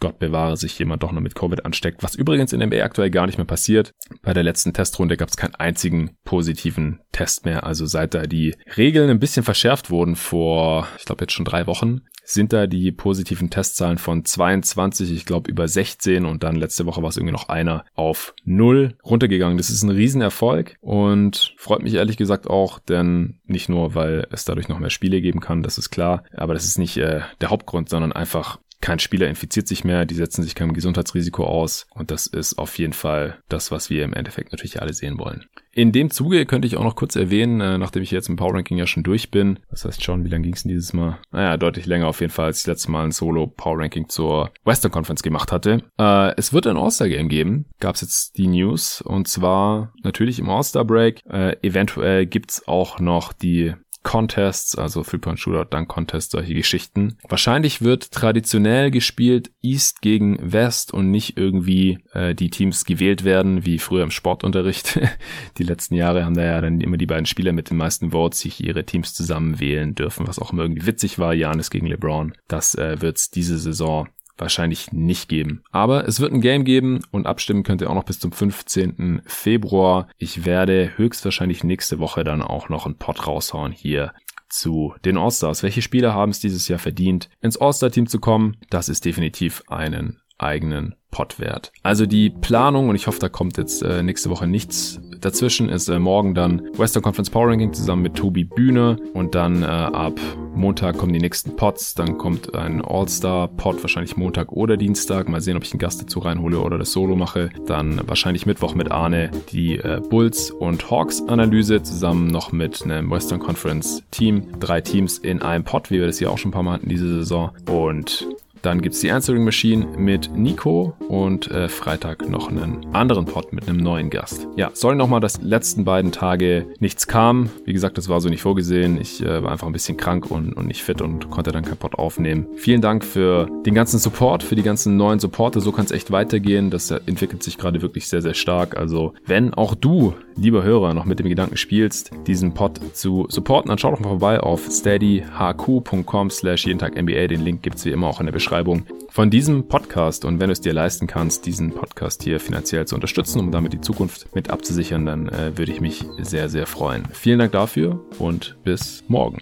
Gott 0.00 0.18
bewahre, 0.18 0.56
sich 0.56 0.78
jemand 0.78 1.02
doch 1.02 1.12
noch 1.12 1.20
mit 1.20 1.34
Covid 1.34 1.64
ansteckt, 1.64 2.02
was 2.02 2.14
übrigens 2.14 2.52
in 2.52 2.62
NBA 2.62 2.82
aktuell 2.82 3.10
gar 3.10 3.26
nicht 3.26 3.38
mehr 3.38 3.46
passiert. 3.46 3.92
Bei 4.22 4.34
der 4.34 4.42
letzten 4.42 4.72
Testrunde 4.72 5.16
gab 5.16 5.28
es 5.28 5.36
keinen 5.36 5.54
einzigen 5.54 6.16
positiven 6.24 7.00
Test 7.12 7.44
mehr. 7.44 7.64
Also 7.64 7.86
seit 7.86 8.14
da 8.14 8.22
die 8.22 8.54
Regeln 8.76 9.10
ein 9.10 9.20
bisschen 9.20 9.42
verschärft 9.42 9.90
wurden 9.90 10.16
vor, 10.16 10.86
ich 10.98 11.04
glaube 11.04 11.24
jetzt 11.24 11.32
schon 11.32 11.44
drei 11.44 11.66
Wochen, 11.66 12.02
sind 12.28 12.52
da 12.52 12.66
die 12.66 12.90
positiven 12.90 13.50
Testzahlen 13.50 13.98
von 13.98 14.24
22, 14.24 15.12
ich 15.12 15.24
glaube 15.24 15.50
über 15.50 15.68
16 15.68 16.24
und 16.26 16.42
dann 16.42 16.56
letzte 16.56 16.84
Woche 16.84 17.00
war 17.00 17.08
es 17.08 17.16
irgendwie 17.16 17.32
noch 17.32 17.48
einer 17.48 17.84
auf 17.94 18.34
null 18.44 18.96
runtergegangen. 19.04 19.56
Das 19.56 19.70
ist 19.70 19.82
ein 19.82 19.90
Riesenerfolg 19.90 20.76
und 20.80 21.54
freut 21.56 21.82
mich 21.82 21.94
ehrlich 21.94 22.16
gesagt 22.16 22.48
auch, 22.48 22.80
denn 22.80 23.38
nicht 23.44 23.68
nur, 23.68 23.94
weil 23.94 24.26
es 24.30 24.44
dadurch 24.44 24.68
noch 24.68 24.80
mehr 24.80 24.90
Spiele 24.90 25.20
geben 25.20 25.40
kann, 25.40 25.62
das 25.62 25.78
ist 25.78 25.90
klar, 25.90 26.24
aber 26.34 26.54
das 26.54 26.64
ist 26.64 26.78
nicht 26.78 26.96
äh, 26.96 27.20
der 27.40 27.50
Hauptgrund, 27.50 27.88
sondern 27.88 28.12
einfach 28.12 28.58
kein 28.80 28.98
Spieler 28.98 29.28
infiziert 29.28 29.66
sich 29.66 29.84
mehr, 29.84 30.04
die 30.04 30.14
setzen 30.14 30.42
sich 30.42 30.54
keinem 30.54 30.74
Gesundheitsrisiko 30.74 31.44
aus 31.44 31.86
und 31.94 32.10
das 32.10 32.26
ist 32.26 32.58
auf 32.58 32.78
jeden 32.78 32.92
Fall 32.92 33.38
das, 33.48 33.70
was 33.70 33.90
wir 33.90 34.04
im 34.04 34.12
Endeffekt 34.12 34.52
natürlich 34.52 34.80
alle 34.80 34.92
sehen 34.92 35.18
wollen. 35.18 35.46
In 35.72 35.92
dem 35.92 36.10
Zuge 36.10 36.46
könnte 36.46 36.66
ich 36.66 36.76
auch 36.76 36.84
noch 36.84 36.96
kurz 36.96 37.16
erwähnen, 37.16 37.60
äh, 37.60 37.76
nachdem 37.76 38.02
ich 38.02 38.10
jetzt 38.10 38.30
im 38.30 38.36
Power 38.36 38.54
Ranking 38.54 38.78
ja 38.78 38.86
schon 38.86 39.02
durch 39.02 39.30
bin. 39.30 39.58
Das 39.70 39.84
heißt 39.84 40.02
schon, 40.02 40.24
wie 40.24 40.30
lange 40.30 40.44
ging 40.44 40.54
es 40.54 40.62
denn 40.62 40.70
dieses 40.70 40.94
Mal? 40.94 41.18
Naja, 41.32 41.58
deutlich 41.58 41.84
länger 41.84 42.06
auf 42.06 42.20
jeden 42.20 42.32
Fall, 42.32 42.46
als 42.46 42.60
ich 42.60 42.66
letztes 42.66 42.88
Mal 42.88 43.04
ein 43.04 43.12
Solo 43.12 43.46
Power 43.46 43.78
Ranking 43.78 44.08
zur 44.08 44.52
Western 44.64 44.90
Conference 44.90 45.22
gemacht 45.22 45.52
hatte. 45.52 45.82
Äh, 45.98 46.34
es 46.36 46.54
wird 46.54 46.66
ein 46.66 46.78
All-Star 46.78 47.08
Game 47.08 47.28
geben, 47.28 47.66
gab 47.78 47.96
es 47.96 48.00
jetzt 48.00 48.38
die 48.38 48.46
News 48.46 49.02
und 49.02 49.28
zwar 49.28 49.92
natürlich 50.02 50.38
im 50.38 50.48
All-Star 50.48 50.86
Break. 50.86 51.20
Äh, 51.28 51.56
eventuell 51.60 52.24
gibt's 52.24 52.66
auch 52.66 52.98
noch 52.98 53.34
die 53.34 53.74
Contests, 54.06 54.78
also 54.78 55.02
Three-Point 55.02 55.40
Shootout, 55.40 55.70
Dunk 55.70 55.88
Contest, 55.88 56.30
solche 56.30 56.54
Geschichten. 56.54 57.18
Wahrscheinlich 57.28 57.82
wird 57.82 58.12
traditionell 58.12 58.92
gespielt 58.92 59.50
East 59.62 60.00
gegen 60.00 60.38
West 60.40 60.94
und 60.94 61.10
nicht 61.10 61.36
irgendwie 61.36 61.98
äh, 62.12 62.32
die 62.32 62.50
Teams 62.50 62.84
gewählt 62.84 63.24
werden, 63.24 63.66
wie 63.66 63.80
früher 63.80 64.04
im 64.04 64.12
Sportunterricht. 64.12 65.00
die 65.58 65.64
letzten 65.64 65.96
Jahre 65.96 66.24
haben 66.24 66.36
da 66.36 66.44
ja 66.44 66.60
dann 66.60 66.80
immer 66.80 66.98
die 66.98 67.06
beiden 67.06 67.26
Spieler 67.26 67.52
mit 67.52 67.68
den 67.68 67.78
meisten 67.78 68.12
Votes 68.12 68.38
sich 68.38 68.62
ihre 68.62 68.84
Teams 68.84 69.12
zusammen 69.12 69.58
wählen 69.58 69.96
dürfen, 69.96 70.28
was 70.28 70.38
auch 70.38 70.52
immer 70.52 70.62
irgendwie 70.62 70.86
witzig 70.86 71.18
war. 71.18 71.34
Janis 71.34 71.70
gegen 71.70 71.88
LeBron. 71.88 72.32
Das 72.46 72.76
äh, 72.76 73.02
wird's 73.02 73.32
diese 73.32 73.58
Saison 73.58 74.06
wahrscheinlich 74.38 74.92
nicht 74.92 75.28
geben. 75.28 75.62
Aber 75.70 76.06
es 76.06 76.20
wird 76.20 76.32
ein 76.32 76.40
Game 76.40 76.64
geben 76.64 77.00
und 77.10 77.26
abstimmen 77.26 77.62
könnt 77.62 77.80
ihr 77.80 77.90
auch 77.90 77.94
noch 77.94 78.04
bis 78.04 78.20
zum 78.20 78.32
15. 78.32 79.22
Februar. 79.26 80.08
Ich 80.18 80.44
werde 80.44 80.92
höchstwahrscheinlich 80.96 81.64
nächste 81.64 81.98
Woche 81.98 82.24
dann 82.24 82.42
auch 82.42 82.68
noch 82.68 82.86
einen 82.86 82.98
Pod 82.98 83.26
raushauen 83.26 83.72
hier 83.72 84.12
zu 84.48 84.94
den 85.04 85.16
All-Stars. 85.16 85.62
Welche 85.62 85.82
Spieler 85.82 86.14
haben 86.14 86.30
es 86.30 86.40
dieses 86.40 86.68
Jahr 86.68 86.78
verdient, 86.78 87.28
ins 87.40 87.56
All-Star-Team 87.56 88.06
zu 88.06 88.20
kommen? 88.20 88.56
Das 88.70 88.88
ist 88.88 89.04
definitiv 89.04 89.62
einen 89.68 90.20
eigenen 90.38 90.94
Pot 91.10 91.40
wert. 91.40 91.72
Also 91.82 92.04
die 92.04 92.30
Planung, 92.30 92.88
und 92.90 92.96
ich 92.96 93.06
hoffe, 93.06 93.20
da 93.20 93.28
kommt 93.28 93.56
jetzt 93.56 93.82
äh, 93.82 94.02
nächste 94.02 94.28
Woche 94.28 94.46
nichts 94.46 95.00
dazwischen, 95.20 95.68
ist 95.68 95.88
äh, 95.88 95.98
morgen 95.98 96.34
dann 96.34 96.68
Western 96.76 97.02
Conference 97.02 97.30
Power 97.30 97.48
Ranking 97.48 97.72
zusammen 97.72 98.02
mit 98.02 98.14
Tobi 98.14 98.44
Bühne 98.44 98.98
und 99.14 99.34
dann 99.34 99.62
äh, 99.62 99.66
ab 99.66 100.20
Montag 100.54 100.98
kommen 100.98 101.12
die 101.12 101.18
nächsten 101.18 101.56
Pods, 101.56 101.94
dann 101.94 102.18
kommt 102.18 102.54
ein 102.54 102.82
All-Star-Pod, 102.82 103.82
wahrscheinlich 103.82 104.16
Montag 104.16 104.52
oder 104.52 104.76
Dienstag. 104.76 105.28
Mal 105.28 105.40
sehen, 105.40 105.56
ob 105.56 105.64
ich 105.64 105.72
einen 105.72 105.78
Gast 105.78 106.02
dazu 106.02 106.18
reinhole 106.18 106.58
oder 106.60 106.78
das 106.78 106.92
Solo 106.92 107.14
mache. 107.14 107.50
Dann 107.66 108.00
wahrscheinlich 108.06 108.46
Mittwoch 108.46 108.74
mit 108.74 108.90
Arne 108.90 109.30
die 109.52 109.76
äh, 109.76 110.00
Bulls 110.08 110.50
und 110.50 110.90
Hawks-Analyse 110.90 111.82
zusammen 111.82 112.28
noch 112.28 112.52
mit 112.52 112.82
einem 112.82 113.10
Western 113.10 113.38
Conference-Team. 113.38 114.58
Drei 114.60 114.80
Teams 114.80 115.18
in 115.18 115.42
einem 115.42 115.64
Pod, 115.64 115.90
wie 115.90 115.98
wir 115.98 116.06
das 116.06 116.18
hier 116.18 116.30
auch 116.30 116.38
schon 116.38 116.50
ein 116.50 116.54
paar 116.54 116.62
Mal 116.62 116.74
hatten 116.74 116.88
diese 116.88 117.08
Saison. 117.08 117.50
Und 117.68 118.26
dann 118.66 118.82
gibt 118.82 118.96
es 118.96 119.00
die 119.00 119.12
Answering 119.12 119.44
Machine 119.44 119.86
mit 119.96 120.36
Nico 120.36 120.96
und 121.08 121.48
äh, 121.52 121.68
Freitag 121.68 122.28
noch 122.28 122.48
einen 122.48 122.84
anderen 122.92 123.24
Pod 123.24 123.52
mit 123.52 123.68
einem 123.68 123.76
neuen 123.76 124.10
Gast. 124.10 124.48
Ja, 124.56 124.72
sorry 124.74 124.96
nochmal, 124.96 125.20
dass 125.20 125.40
letzten 125.40 125.84
beiden 125.84 126.10
Tage 126.10 126.66
nichts 126.80 127.06
kam. 127.06 127.48
Wie 127.64 127.72
gesagt, 127.72 127.96
das 127.96 128.08
war 128.08 128.20
so 128.20 128.28
nicht 128.28 128.42
vorgesehen. 128.42 129.00
Ich 129.00 129.22
äh, 129.22 129.40
war 129.40 129.52
einfach 129.52 129.68
ein 129.68 129.72
bisschen 129.72 129.96
krank 129.96 130.32
und, 130.32 130.52
und 130.52 130.66
nicht 130.66 130.82
fit 130.82 131.00
und 131.00 131.30
konnte 131.30 131.52
dann 131.52 131.64
kein 131.64 131.76
Pod 131.76 131.94
aufnehmen. 131.94 132.48
Vielen 132.56 132.80
Dank 132.80 133.04
für 133.04 133.48
den 133.64 133.74
ganzen 133.74 134.00
Support, 134.00 134.42
für 134.42 134.56
die 134.56 134.64
ganzen 134.64 134.96
neuen 134.96 135.20
Supporte. 135.20 135.60
So 135.60 135.70
kann 135.70 135.84
es 135.84 135.92
echt 135.92 136.10
weitergehen. 136.10 136.70
Das 136.70 136.90
entwickelt 136.90 137.44
sich 137.44 137.58
gerade 137.58 137.82
wirklich 137.82 138.08
sehr, 138.08 138.20
sehr 138.20 138.34
stark. 138.34 138.76
Also, 138.76 139.14
wenn 139.24 139.54
auch 139.54 139.76
du, 139.76 140.14
lieber 140.36 140.62
Hörer, 140.62 140.94
noch 140.94 141.04
mit 141.04 141.18
dem 141.18 141.28
Gedanken 141.28 141.56
spielst, 141.56 142.10
diesen 142.26 142.54
Pod 142.54 142.80
zu 142.94 143.26
supporten, 143.28 143.68
dann 143.68 143.78
schau 143.78 143.90
doch 143.90 144.00
mal 144.00 144.08
vorbei 144.08 144.40
auf 144.40 144.68
steadyhq.com 144.70 146.30
slash 146.30 146.66
jeden 146.66 146.78
Tag 146.78 147.00
NBA. 147.00 147.26
Den 147.26 147.42
Link 147.42 147.62
gibt 147.62 147.76
es 147.76 147.84
wie 147.84 147.90
immer 147.90 148.06
auch 148.06 148.20
in 148.20 148.26
der 148.26 148.32
Beschreibung 148.32 148.46
Beschreibung 148.46 148.86
von 149.08 149.28
diesem 149.28 149.66
Podcast. 149.68 150.24
Und 150.24 150.40
wenn 150.40 150.48
du 150.48 150.52
es 150.52 150.60
dir 150.60 150.72
leisten 150.72 151.06
kannst, 151.06 151.46
diesen 151.46 151.72
Podcast 151.72 152.22
hier 152.22 152.38
finanziell 152.38 152.86
zu 152.86 152.94
unterstützen, 152.94 153.40
um 153.40 153.50
damit 153.50 153.72
die 153.72 153.80
Zukunft 153.80 154.34
mit 154.34 154.50
abzusichern, 154.50 155.04
dann 155.04 155.28
äh, 155.28 155.56
würde 155.56 155.72
ich 155.72 155.80
mich 155.80 156.04
sehr, 156.18 156.48
sehr 156.48 156.66
freuen. 156.66 157.04
Vielen 157.12 157.40
Dank 157.40 157.52
dafür 157.52 158.00
und 158.18 158.56
bis 158.62 159.04
morgen. 159.08 159.38